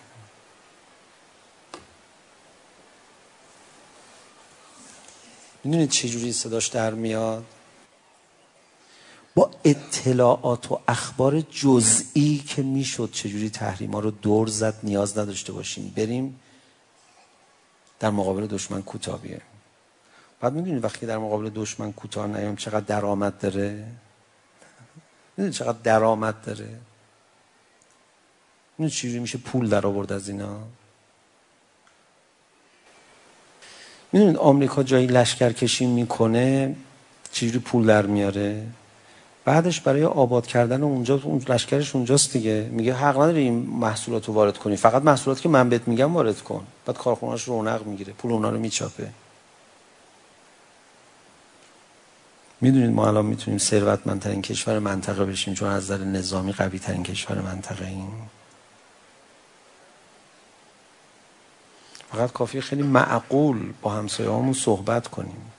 میدونید 5.63 5.89
چه 5.89 6.09
جوری 6.09 6.33
صداش 6.33 6.67
در 6.67 6.93
میاد؟ 6.93 7.45
با 9.37 9.51
اطلاعات 9.63 10.71
و 10.71 10.79
اخبار 10.87 11.41
جزئی 11.41 12.43
که 12.47 12.61
میشد 12.61 13.09
چجوری 13.11 13.49
تحریما 13.49 13.99
رو 13.99 14.11
دور 14.11 14.47
زد 14.47 14.73
نیاز 14.83 15.17
نداشته 15.17 15.53
باشیم 15.53 15.93
بریم 15.95 16.39
در 17.99 18.09
مقابل 18.09 18.47
دشمن 18.47 18.81
کوتاهیه 18.81 19.41
بعد 20.41 20.53
میدونید 20.53 20.83
وقتی 20.83 21.05
در 21.05 21.17
مقابل 21.17 21.49
دشمن 21.55 21.93
کوتاه 21.93 22.27
نیام 22.27 22.55
چقدر 22.55 22.85
درآمد 22.85 23.39
داره؟ 23.39 23.85
میدونید 25.37 25.57
چقدر 25.57 25.77
درآمد 25.83 26.41
داره؟ 26.45 26.79
میدونید 28.77 28.93
چجوری 28.93 29.19
میشه 29.19 29.37
پول 29.37 29.69
در 29.69 29.87
آورد 29.87 30.11
از 30.11 30.29
اینا؟ 30.29 30.59
میدونید 34.11 34.37
آمریکا 34.37 34.83
جایی 34.83 35.07
لشکر 35.07 35.51
کشی 35.51 35.85
میکنه 35.85 36.75
چجوری 37.31 37.59
پول 37.59 37.85
در 37.85 38.05
میاره؟ 38.05 38.67
بعدش 39.47 39.81
برای 39.81 40.03
آباد 40.03 40.47
کردن 40.47 40.83
اونجا 40.83 41.19
اون 41.23 41.41
لشکرش 41.49 41.95
اونجاست 41.95 42.33
دیگه. 42.33 42.69
میگه 42.71 42.93
حق 42.93 43.15
نداری 43.15 43.39
این 43.39 43.53
محصولات 43.53 44.25
رو 44.25 44.33
وارد 44.33 44.57
کنی. 44.57 44.75
فقط 44.75 45.01
محصولاتی 45.01 45.41
که 45.41 45.49
من 45.49 45.69
بهت 45.69 45.87
میگم 45.87 46.13
وارد 46.13 46.41
کن. 46.41 46.67
بعد 46.85 46.97
کارخونه‌اش 46.97 47.47
رونق 47.47 47.85
میگیره. 47.85 48.13
پول 48.13 48.31
اونا 48.31 48.49
رو 48.49 48.59
میچاپه. 48.59 49.09
میدونید 52.61 52.91
ما 52.91 53.07
الان 53.07 53.25
میتونیم 53.25 53.59
ثروتمندترین 53.59 54.41
کشور 54.41 54.79
منطقه 54.79 55.25
بشیم 55.25 55.53
چون 55.53 55.69
از 55.69 55.83
نظر 55.83 56.03
نظامی 56.03 56.53
قوی 56.53 56.79
ترین 56.79 57.03
کشور 57.03 57.41
منطقه 57.41 57.85
این 57.85 58.11
فقط 62.11 62.31
کافیه 62.31 62.61
خیلی 62.61 62.83
معقول 62.83 63.73
با 63.81 63.91
همسایه‌هامون 63.91 64.53
صحبت 64.53 65.07
کنیم. 65.07 65.51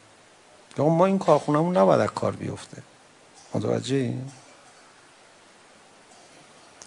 یا 0.78 0.88
ما 0.88 1.06
این 1.06 1.18
کارخونه‌مون 1.18 1.76
نباید 1.76 2.10
کار 2.10 2.32
بیفته. 2.36 2.82
متوجه 3.54 4.14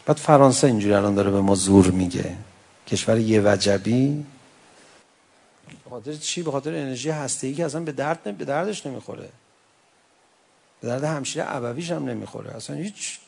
بعد 0.05 0.17
فرانسه 0.17 0.67
اینجوری 0.67 0.93
الان 0.93 1.15
داره 1.15 1.31
به 1.31 1.41
ما 1.41 1.55
زور 1.55 1.91
میگه 1.91 2.37
کشور 2.87 3.17
یه 3.17 3.41
وجبی 3.41 4.25
خاطر 5.89 6.13
چی 6.13 6.43
به 6.43 6.51
خاطر 6.51 6.69
انرژی 6.69 7.09
هسته‌ای 7.09 7.53
که 7.53 7.65
اصلا 7.65 7.81
به 7.81 7.91
درد 7.91 8.19
نه 8.25 8.31
به 8.31 8.45
دردش 8.45 8.85
نمیخوره 8.85 9.29
به 10.81 10.87
درد 10.87 11.03
همشیره 11.03 11.55
ابویش 11.55 11.91
هم 11.91 12.09
نمیخوره 12.09 12.55
اصلا 12.55 12.75
هیچ 12.75 13.19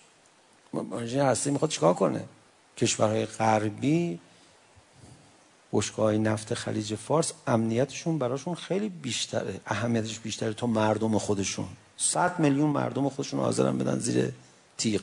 انرژی 0.74 1.20
هسته‌ای 1.20 1.54
میخواد 1.54 1.72
چیکار 1.72 1.94
کنه 1.94 2.24
کشورهای 2.78 3.26
غربی 3.26 4.20
بشگاه‌های 5.74 6.18
نفت 6.18 6.54
خلیج 6.54 6.96
فارس 6.96 7.34
امنیتشون 7.48 8.18
براشون 8.18 8.56
خیلی 8.56 8.90
بیشتره 8.90 9.60
اهمیتش 9.66 10.20
بیشتره 10.20 10.54
تا 10.54 10.68
مردم 10.68 11.18
خودشون 11.18 11.68
100 12.04 12.40
میلیون 12.40 12.70
مردم 12.70 13.10
خودشون 13.10 13.40
حاضرن 13.40 13.78
بدن 13.78 14.00
زیر 14.00 14.34
تیغ. 14.78 15.02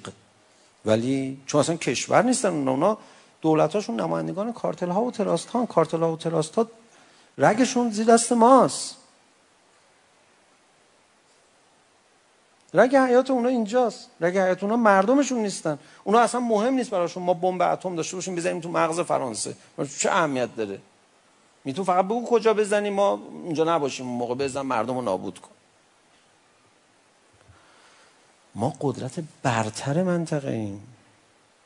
ولی 0.84 1.40
چون 1.46 1.60
اصلا 1.60 1.76
کشور 1.76 2.22
نیستن 2.22 2.48
اونا 2.48 2.70
اونا 2.70 2.98
دولتاشون 3.42 4.00
نمایندگان 4.00 4.52
کارتل 4.52 4.88
ها 4.88 5.02
و 5.02 5.10
تراست 5.10 5.48
ها 5.48 5.66
کارتل 5.66 6.00
ها 6.00 6.12
و 6.12 6.16
تراست 6.16 6.54
ها 6.54 6.66
رگشون 7.38 7.90
زیر 7.90 8.06
دست 8.06 8.32
ماست. 8.32 8.96
رگ 12.74 12.96
حیات 12.96 13.30
اونا 13.30 13.48
اینجاست. 13.48 14.10
رگ 14.20 14.38
حیات 14.38 14.62
اونا 14.62 14.76
مردمشون 14.76 15.38
نیستن. 15.38 15.78
اونا 16.04 16.20
اصلا 16.20 16.40
مهم 16.40 16.74
نیست 16.74 16.90
براشون 16.90 17.22
ما 17.22 17.34
بمب 17.34 17.62
اتم 17.62 17.96
داشته 17.96 18.16
باشیم 18.16 18.34
بزنیم 18.34 18.60
تو 18.60 18.68
مغز 18.68 19.00
فرانسه. 19.00 19.56
چه 19.98 20.10
اهمیت 20.10 20.56
داره؟ 20.56 20.78
میتون 21.64 21.84
فقط 21.84 22.04
بگو 22.04 22.26
کجا 22.26 22.54
بزنیم؟ 22.54 22.92
ما 22.92 23.20
اونجا 23.44 23.64
نباشیم. 23.64 24.06
موقع 24.06 24.34
بزن 24.34 24.60
مردم 24.60 24.94
رو 24.94 25.02
نابود 25.02 25.38
کن. 25.38 25.59
ما 28.54 28.74
قدرت 28.80 29.12
برتر 29.42 30.02
منطقه 30.02 30.50
ایم 30.50 30.82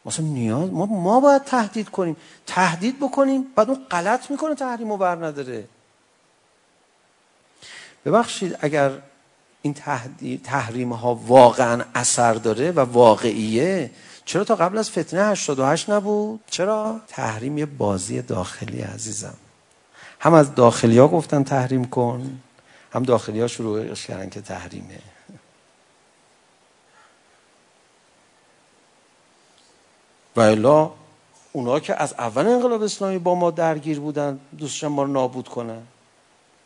واسه 0.04 0.22
نیاز 0.22 0.70
ما 0.70 0.86
ما 0.86 1.20
باید 1.20 1.44
تهدید 1.44 1.88
کنیم. 1.88 2.16
تهدید 2.46 2.98
بکنیم 3.00 3.46
بعد 3.56 3.70
اون 3.70 3.86
غلط 3.90 4.30
میکنه 4.30 4.54
تحریمو 4.54 4.96
بر 4.96 5.26
نداره. 5.26 5.64
ببخشید 8.04 8.56
اگر 8.60 8.90
این 9.62 9.74
تهدید 9.74 10.42
تحریم 10.42 10.92
ها 10.92 11.14
واقعا 11.14 11.84
اثر 11.94 12.34
داره 12.34 12.70
و 12.70 12.80
واقعیه 12.80 13.90
چرا 14.24 14.44
تا 14.44 14.56
قبل 14.56 14.78
از 14.78 14.90
فتنه 14.90 15.24
88 15.24 15.90
نبود؟ 15.90 16.40
چرا؟ 16.50 17.00
تحریم 17.08 17.58
یه 17.58 17.66
بازی 17.66 18.22
داخلی 18.22 18.80
عزیزم. 18.80 19.34
هم 20.20 20.34
از 20.34 20.54
داخلیا 20.54 21.08
گفتن 21.08 21.44
تحریم 21.44 21.84
کن 21.84 22.40
هم 22.92 23.02
داخلیا 23.02 23.48
شروع 23.48 23.94
کردن 23.94 24.28
که 24.28 24.40
تحریمه. 24.40 25.13
و 30.36 30.40
الا 30.40 30.90
اونا 31.52 31.80
که 31.80 32.02
از 32.02 32.12
اول 32.12 32.46
انقلاب 32.46 32.82
اسلامی 32.82 33.18
با 33.18 33.34
ما 33.34 33.50
درگیر 33.50 34.00
بودن 34.00 34.38
دوستشان 34.58 34.92
ما 34.92 35.02
رو 35.02 35.12
نابود 35.12 35.48
کنن 35.48 35.82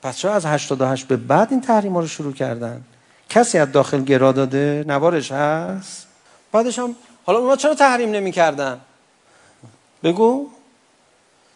پس 0.02 0.16
چرا 0.16 0.34
از 0.34 0.46
88 0.46 1.08
به 1.08 1.16
بعد 1.16 1.48
این 1.50 1.60
تحریم 1.60 1.92
ها 1.92 2.00
رو 2.00 2.06
شروع 2.06 2.32
کردن 2.32 2.84
کسی 3.28 3.58
از 3.58 3.72
داخل 3.72 4.04
گرا 4.04 4.32
داده 4.32 4.84
نوارش 4.88 5.32
هست 5.32 6.06
بعدش 6.52 6.78
هم 6.78 6.96
حالا 7.26 7.38
اونا 7.38 7.56
چرا 7.56 7.74
تحریم 7.74 8.10
نمی 8.10 8.32
کردن 8.32 8.80
بگو 10.02 10.48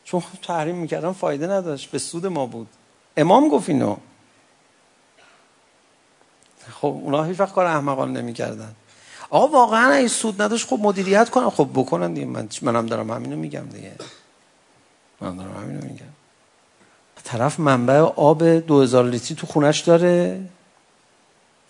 چون 0.05 0.23
تحریم 0.43 0.77
میکردن 0.77 1.13
فایده 1.13 1.47
نداشت 1.47 1.91
به 1.91 1.99
سود 1.99 2.27
ما 2.27 2.47
بود 2.47 2.69
امام 3.17 3.49
گفت 3.49 3.69
اینو 3.69 3.97
خب 6.81 6.87
اونا 6.87 7.25
هیچ 7.25 7.41
وقت 7.41 7.55
کار 7.55 7.67
احمقانه 7.67 8.21
نمیکردن 8.21 8.75
آقا 9.33 9.49
واقعا 9.49 9.93
این 9.93 10.09
سود 10.09 10.43
نداشت. 10.43 10.69
خب 10.69 10.79
مدیریت 10.81 11.31
کنن. 11.31 11.51
خب 11.51 11.69
بکنن 11.75 12.15
دیگه. 12.15 12.27
من 12.27 12.49
منم 12.63 12.87
دارم 12.87 13.11
همینو 13.11 13.37
میگم 13.37 13.65
دیگه. 13.73 13.93
من 15.21 15.37
دارم 15.37 15.57
همینو 15.57 15.81
میگم. 15.85 16.13
طرف 17.25 17.61
منبع 17.61 17.99
آب 18.17 18.45
2000 18.45 19.05
لیتری 19.05 19.35
تو 19.35 19.47
خونش 19.47 19.81
داره. 19.81 20.41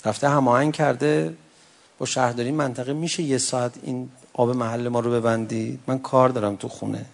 رفته 0.05 0.29
هماهنگ 0.29 0.73
کرده. 0.75 1.35
با 1.99 2.07
شهرداری 2.07 2.51
منطقه 2.51 2.93
میشه 2.93 3.23
یه 3.23 3.39
ساعت 3.39 3.73
این 3.83 4.11
آب 4.33 4.51
محل 4.51 4.89
ما 4.89 5.01
رو 5.01 5.11
ببندید. 5.11 5.81
من 5.87 5.99
کار 5.99 6.29
دارم 6.29 6.57
تو 6.57 6.69
خونه. 6.69 7.07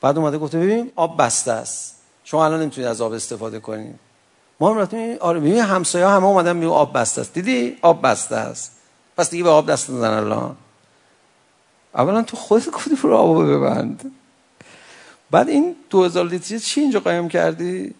بعد 0.00 0.18
اومده 0.18 0.38
گفته 0.38 0.58
ببین 0.58 0.92
آب 0.96 1.22
بسته 1.22 1.52
است. 1.52 1.96
شما 2.24 2.44
الان 2.44 2.60
نمیتونید 2.62 2.90
از 2.90 3.00
آب 3.00 3.12
استفاده 3.12 3.60
کنید. 3.60 3.98
ما 4.60 4.70
هم 4.70 4.78
رفتیم 4.78 5.16
آره 5.20 5.40
ببین 5.40 5.58
همسایه 5.58 6.06
همه 6.06 6.24
اومدن 6.24 6.56
میگن 6.56 6.72
آب 6.72 6.98
بسته 6.98 7.20
است. 7.20 7.34
دیدی؟ 7.34 7.78
آب 7.82 8.02
بسته 8.02 8.36
است. 8.36 8.81
پس 9.16 9.30
دیگه 9.30 9.44
به 9.44 9.50
آب 9.50 9.70
دست 9.70 9.90
نزن 9.90 10.10
الان 10.10 10.56
اولا 11.94 12.22
تو 12.22 12.36
خودت 12.36 12.70
گفتی 12.70 12.94
برو 12.94 13.16
آب 13.16 13.50
ببند 13.50 14.12
بعد 15.30 15.48
این 15.48 15.76
2000 15.90 16.26
لیتری 16.26 16.60
چی 16.60 16.80
اینجا 16.80 17.00
قایم 17.00 17.28
کردی 17.28 17.94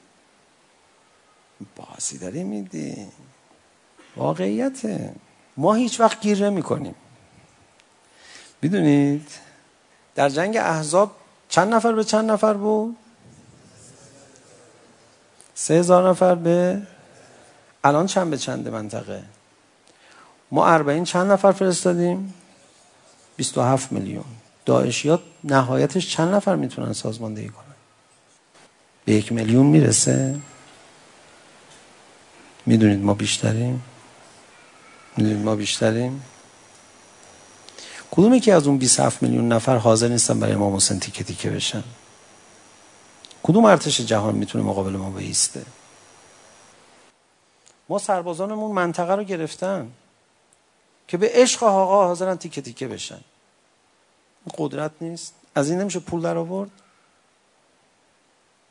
بازی 1.76 2.18
داری 2.18 2.44
میدی 2.44 3.06
واقعیته 4.16 5.14
ما 5.56 5.74
هیچ 5.74 6.00
وقت 6.00 6.20
گیر 6.20 6.50
نمی 6.50 6.62
کنیم 6.62 6.94
میدونید 8.62 9.28
در 10.14 10.28
جنگ 10.28 10.56
احزاب 10.56 11.16
چند 11.48 11.74
نفر 11.74 11.92
به 11.92 12.04
چند 12.04 12.30
نفر 12.30 12.54
بود 12.54 12.96
سه 15.54 15.74
هزار 15.74 16.08
نفر 16.10 16.34
به 16.34 16.82
الان 17.84 18.06
چند 18.06 18.30
به 18.30 18.38
چند 18.38 18.68
منطقه 18.68 19.22
ما 20.52 20.66
اربعین 20.66 21.04
چند 21.04 21.32
نفر 21.32 21.52
فرستادیم 21.52 22.34
27 23.36 23.92
میلیون 23.92 24.24
داعشیات 24.64 25.20
نهایتش 25.44 26.08
چند 26.08 26.34
نفر 26.34 26.56
میتونن 26.56 26.92
سازماندهی 26.92 27.48
کنن 27.48 27.74
به 29.04 29.12
یک 29.12 29.32
میلیون 29.32 29.66
میرسه 29.66 30.40
میدونید 32.66 33.00
ما 33.00 33.14
بیشتریم 33.14 33.82
میدونید 35.16 35.44
ما 35.44 35.56
بیشتریم 35.56 36.22
کدومی 38.10 38.40
که 38.40 38.54
از 38.54 38.66
اون 38.66 38.78
27 38.78 39.22
میلیون 39.22 39.52
نفر 39.52 39.76
حاضر 39.76 40.08
نیستن 40.08 40.40
برای 40.40 40.52
امام 40.52 40.76
حسین 40.76 41.00
تیکه 41.00 41.24
تیکه 41.24 41.50
بشن 41.50 41.84
کدوم 43.42 43.64
ارتش 43.64 44.00
جهان 44.00 44.34
میتونه 44.34 44.64
مقابل 44.64 44.92
ما 44.92 45.10
بیسته 45.10 45.62
ما 47.88 47.98
سربازانمون 47.98 48.72
منطقه 48.72 49.14
رو 49.14 49.24
گرفتن 49.24 49.88
که 51.08 51.16
به 51.16 51.30
عشق 51.34 51.62
آقا 51.62 52.06
حاضرن 52.06 52.36
تیکه 52.36 52.62
تیکه 52.62 52.88
بشن. 52.88 53.20
قدرت 54.58 54.90
نیست. 55.00 55.34
از 55.54 55.70
این 55.70 55.80
نمیشه 55.80 56.00
پول 56.00 56.20
در 56.20 56.36
آورد. 56.36 56.70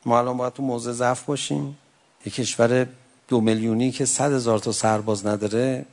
ما 0.04 0.18
الان 0.18 0.36
باید 0.36 0.52
تو 0.52 0.62
موضع 0.62 0.92
ضعف 0.92 1.22
باشیم. 1.22 1.78
یک 2.26 2.34
کشور 2.34 2.86
دو 3.28 3.40
میلیونی 3.40 3.90
که 3.90 4.04
صد 4.04 4.32
هزار 4.32 4.58
تا 4.58 4.72
سرباز 4.72 5.26
نداره 5.26 5.84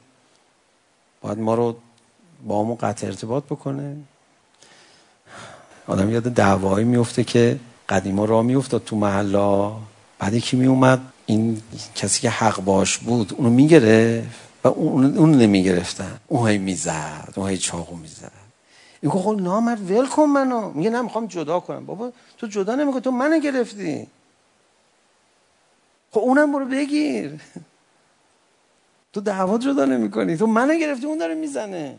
باید 1.21 1.39
ما 1.39 1.55
رو 1.55 1.75
با 2.47 2.63
همون 2.63 2.75
قطع 2.75 3.07
ارتباط 3.07 3.43
بکنه. 3.43 3.97
آدم 5.87 6.09
یاد 6.09 6.23
دعوایی 6.23 6.85
میفته 6.85 7.23
که 7.23 7.59
قدیما 7.89 8.25
را 8.25 8.41
میافتاد 8.41 8.83
تو 8.83 8.95
محلا 8.95 9.75
بعد 10.19 10.33
یکی 10.33 10.57
می 10.57 10.65
اومد 10.65 11.01
این 11.25 11.61
کسی 11.95 12.21
که 12.21 12.29
حق 12.29 12.61
باش 12.61 12.97
بود 12.97 13.33
اونو 13.37 13.49
میگرفت. 13.49 14.48
و 14.63 14.67
اون, 14.67 15.17
اون 15.17 15.31
نمیگرفتن 15.31 16.19
اون 16.27 16.49
هی 16.49 16.57
میزد 16.57 17.33
اون 17.35 17.49
هی 17.49 17.57
چاقو 17.57 17.95
میزد 17.95 18.31
این 19.01 19.11
که 19.11 19.17
خب 19.17 19.41
نامرد 19.41 19.91
ول 19.91 20.07
کن 20.07 20.23
منو 20.23 20.71
میگه 20.71 20.89
نه 20.89 21.01
میخوام 21.01 21.27
جدا 21.27 21.59
کنم 21.59 21.85
بابا 21.85 22.11
تو 22.37 22.47
جدا 22.47 22.75
نمیکنی 22.75 23.01
تو 23.01 23.11
منو 23.11 23.39
گرفتی 23.39 24.07
خب 26.11 26.19
اونم 26.19 26.51
برو 26.51 26.65
بگیر 26.65 27.41
تو 29.13 29.21
دعوا 29.21 29.57
جدا 29.57 29.85
نمیکنی 29.85 30.37
تو 30.37 30.47
منو 30.47 30.75
گرفتی 30.75 31.05
اون 31.05 31.17
داره 31.17 31.35
میزنه 31.35 31.97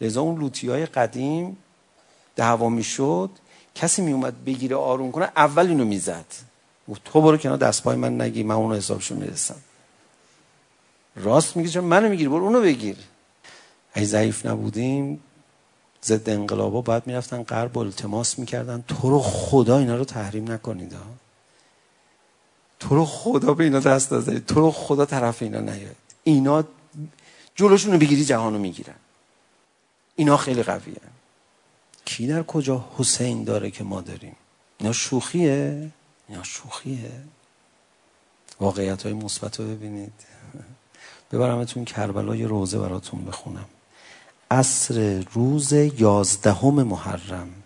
لذا 0.00 0.20
اون 0.20 0.40
لوتی 0.40 0.68
های 0.68 0.86
قدیم 0.86 1.56
دعوا 2.36 2.68
میشد 2.68 3.30
کسی 3.74 4.02
میومد 4.02 4.44
بگیره 4.44 4.76
آروم 4.76 5.12
کنه 5.12 5.32
اول 5.36 5.66
اینو 5.66 5.84
میزد 5.84 6.26
گفت 6.88 7.00
تو 7.04 7.20
برو 7.20 7.36
کنار 7.36 7.56
دست 7.56 7.82
پای 7.82 7.96
من 7.96 8.20
نگی 8.20 8.42
من 8.42 8.54
اونو 8.54 8.74
حسابشو 8.74 9.14
میرسم 9.14 9.56
راست 11.16 11.56
میگه 11.56 11.68
چون 11.70 11.84
منو 11.84 12.08
میگیری 12.08 12.28
برو 12.28 12.44
اونو 12.44 12.60
بگیر 12.60 12.96
ای 13.96 14.04
ضعیف 14.04 14.46
نبودیم 14.46 15.20
ضد 16.04 16.30
انقلابا 16.30 16.80
باید 16.80 17.06
میرفتن 17.06 17.42
غرب 17.42 17.78
التماس 17.78 18.38
میکردن 18.38 18.84
تو 18.88 19.10
رو 19.10 19.20
خدا 19.20 19.78
اینا 19.78 19.96
رو 19.96 20.04
تحریم 20.04 20.52
نکنید 20.52 20.92
ها 20.92 21.00
تو 22.80 22.94
رو 22.94 23.04
خدا 23.04 23.54
به 23.54 23.64
اینا 23.64 23.80
دست 23.80 24.12
نزنید 24.12 24.46
تو 24.46 24.60
رو 24.60 24.70
خدا 24.70 25.04
طرف 25.04 25.42
اینا 25.42 25.60
نیاید 25.60 25.96
اینا 26.24 26.64
جلوشون 27.54 27.92
رو 27.92 27.98
بگیری 27.98 28.24
جهانو 28.24 28.58
میگیرن 28.58 28.94
اینا 30.16 30.36
خیلی 30.36 30.62
قویه 30.62 30.96
کی 32.04 32.26
در 32.26 32.42
کجا 32.42 32.88
حسین 32.98 33.44
داره 33.44 33.70
که 33.70 33.84
ما 33.84 34.00
داریم 34.00 34.36
اینا 34.78 34.92
شوخیه 34.92 35.90
یا 36.28 36.42
شوخیه 36.42 37.12
واقعیت 38.60 39.02
های 39.02 39.12
مثبت 39.12 39.60
رو 39.60 39.66
ببینید 39.66 40.12
ببرمتون 41.32 41.84
کربلا 41.84 42.36
یه 42.36 42.46
روزه 42.46 42.78
براتون 42.78 43.24
بخونم 43.24 43.66
عصر 44.50 45.24
روز 45.32 45.72
یازدهم 45.72 46.82
محرم 46.82 47.62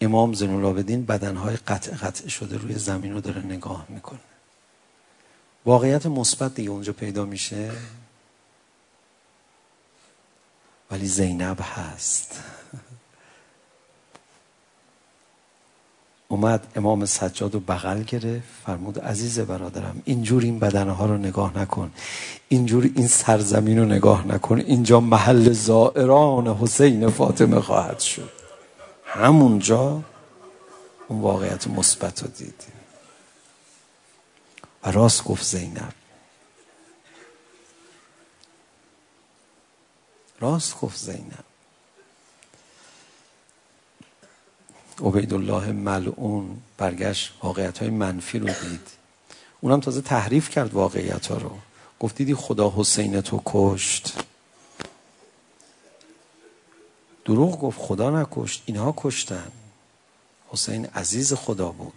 امام 0.00 0.34
زینالعابدین 0.34 1.04
بدنهای 1.04 1.56
قطع 1.56 1.92
قطع 1.96 2.28
شده 2.28 2.56
روی 2.56 2.74
زمین 2.74 3.12
رو 3.12 3.20
داره 3.20 3.46
نگاه 3.46 3.86
میکنه 3.88 4.20
واقعیت 5.64 6.06
مثبت 6.06 6.54
دیگه 6.54 6.70
اونجا 6.70 6.92
پیدا 6.92 7.24
میشه 7.24 7.72
ولی 10.90 11.06
زینب 11.06 11.60
هست 11.60 12.40
اومد 16.32 16.66
امام 16.76 17.04
سجاد 17.04 17.54
رو 17.54 17.60
بغل 17.60 18.02
گرفت 18.02 18.48
فرمود 18.66 18.98
عزیز 18.98 19.40
برادرم 19.40 20.02
اینجور 20.04 20.42
این 20.42 20.58
بدنها 20.58 21.06
رو 21.06 21.18
نگاه 21.18 21.58
نکن. 21.58 21.92
اینجور 22.48 22.90
این 22.94 23.06
سرزمین 23.06 23.78
رو 23.78 23.84
نگاه 23.84 24.26
نکن. 24.26 24.58
اینجا 24.58 25.00
محل 25.00 25.52
زائران 25.52 26.48
حسین 26.48 27.10
فاطمه 27.10 27.60
خواهد 27.60 28.00
شد. 28.00 28.30
همونجا 29.04 30.02
اون 31.08 31.20
واقعیت 31.20 31.66
مثبت 31.66 32.22
رو 32.22 32.28
دیدیم 32.28 32.80
و 34.84 34.90
راست 34.90 35.24
گفت 35.24 35.44
زینب. 35.44 35.92
راست 40.40 40.80
گفت 40.80 40.98
زینب. 40.98 41.51
عبیدالله 45.02 45.72
ملعون 45.72 46.56
برگشت 46.78 47.32
واقعیت 47.42 47.78
های 47.78 47.90
منفی 47.90 48.38
رو 48.38 48.46
دید 48.46 48.88
اونم 49.60 49.80
تازه 49.80 50.00
تحریف 50.00 50.50
کرد 50.50 50.74
واقعیت 50.74 51.26
ها 51.26 51.36
رو 51.36 51.50
گفت 52.00 52.16
دیدی 52.16 52.34
خدا 52.34 52.72
حسین 52.76 53.20
تو 53.20 53.42
کشت 53.44 54.14
دروغ 57.24 57.60
گفت 57.60 57.78
خدا 57.80 58.22
نکشت 58.22 58.62
اینها 58.66 58.94
کشتن 58.96 59.52
حسین 60.48 60.86
عزیز 60.86 61.32
خدا 61.34 61.68
بود 61.68 61.92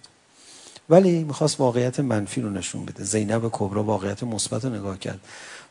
ولی 0.90 1.24
میخواست 1.24 1.60
واقعیت 1.60 2.00
منفی 2.00 2.42
رو 2.42 2.50
نشون 2.50 2.86
بده 2.86 3.04
زینب 3.04 3.50
کبرا 3.52 3.84
واقعیت 3.84 4.24
مثبت 4.24 4.66
رو 4.66 4.76
نگاه 4.76 5.00
کرد 5.00 5.20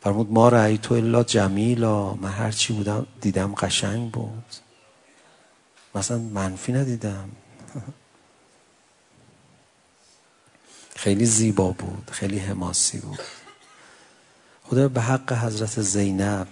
فرمود 0.01 0.33
ما 0.33 0.49
رأی 0.49 0.79
تو 0.79 0.95
الا 0.95 1.23
جمیلا 1.23 2.15
من 2.15 2.31
هر 2.31 2.51
چی 2.51 2.73
بودم 2.73 3.07
دیدم 3.21 3.55
قشنگ 3.55 4.11
بود 4.11 4.64
مثلا 5.95 6.19
منفی 6.19 6.73
ندیدم 6.73 7.29
خیلی 10.97 11.27
زیبا 11.27 11.71
بود 11.71 12.11
خیلی 12.13 12.39
حماسی 12.39 12.99
بود 12.99 13.19
خدا 14.65 14.89
به 14.89 15.01
حق 15.01 15.33
حضرت 15.33 15.81
زینب 15.81 16.47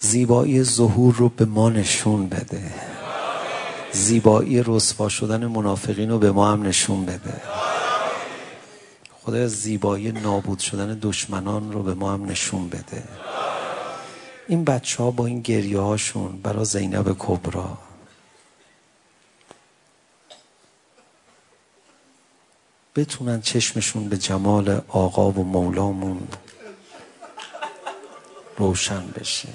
زیبایی 0.00 0.62
ظهور 0.62 1.14
رو 1.14 1.28
به 1.28 1.44
ما 1.44 1.70
نشون 1.70 2.28
بده 2.28 2.74
زیبایی 3.92 4.62
رسوا 4.66 5.08
شدن 5.08 5.46
منافقین 5.46 6.10
رو 6.10 6.18
به 6.18 6.32
ما 6.32 6.52
هم 6.52 6.62
نشون 6.62 7.06
بده 7.06 7.40
خدا 9.22 9.46
زیبایی 9.48 10.12
نابود 10.12 10.58
شدن 10.58 10.98
دشمنان 11.02 11.72
رو 11.72 11.82
به 11.82 11.94
ما 11.94 12.12
هم 12.12 12.24
نشون 12.24 12.68
بده 12.68 13.02
این 14.48 14.64
بچه 14.64 15.02
ها 15.02 15.10
با 15.10 15.26
این 15.26 15.40
گریه 15.40 15.80
هاشون 15.80 16.40
برا 16.42 16.64
زینب 16.64 17.16
کبرا 17.18 17.78
بتونن 22.96 23.40
چشمشون 23.40 24.08
به 24.08 24.16
جمال 24.16 24.80
آقا 24.88 25.30
و 25.30 25.44
مولامون 25.44 26.28
روشن 28.58 29.06
بشه. 29.06 29.48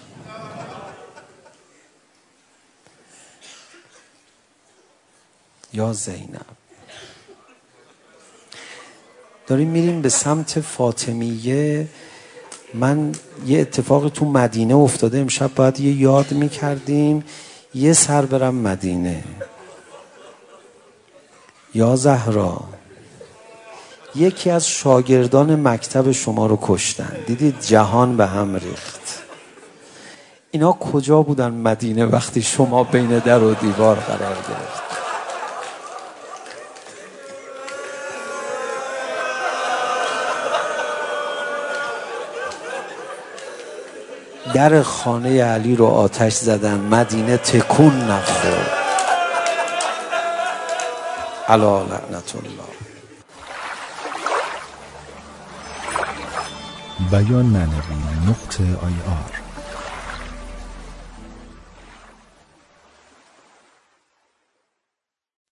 یا 5.73 5.93
زینب. 5.93 6.45
داریم 9.47 9.69
میریم 9.69 10.01
به 10.01 10.09
سمت 10.09 10.59
فاطمیه. 10.59 11.87
من 12.73 13.11
یه 13.45 13.59
اتفاق 13.59 14.09
تو 14.09 14.25
مدینه 14.25 14.75
افتاده. 14.75 15.19
امشب 15.19 15.55
باید 15.55 15.79
یه 15.79 15.93
یاد 15.93 16.31
میکردیم. 16.31 17.23
یه 17.73 17.93
سر 17.93 18.25
برم 18.25 18.55
مدینه. 18.55 19.23
یا 21.73 21.95
زهرا. 21.95 22.78
یکی 24.15 24.49
از 24.49 24.67
شاگردان 24.67 25.67
مکتب 25.67 26.11
شما 26.11 26.45
رو 26.45 26.59
کشتن. 26.61 27.17
دیدید 27.27 27.61
جهان 27.61 28.17
به 28.17 28.27
هم 28.27 28.55
ریخت. 28.55 29.23
اینا 30.51 30.71
کجا 30.71 31.21
بودن 31.21 31.51
مدینه 31.51 32.05
وقتی 32.05 32.41
شما 32.41 32.83
بین 32.83 33.19
در 33.19 33.43
و 33.43 33.53
دیوار 33.53 33.95
قرار 33.95 34.35
گرفت؟ 34.35 34.89
در 44.53 44.81
خانه 44.81 45.43
علی 45.43 45.75
رو 45.75 45.85
آتش 45.85 46.33
زدن 46.33 46.79
مدینه 46.79 47.37
تکون 47.37 48.01
نخورد. 48.01 48.71
علا 51.47 51.81
لعنت 51.81 52.35
الله. 52.35 52.88
بیان 56.99 57.45
معنوی 57.45 58.03
نقطه 58.27 58.63
آی 58.63 59.01
آر 59.01 59.48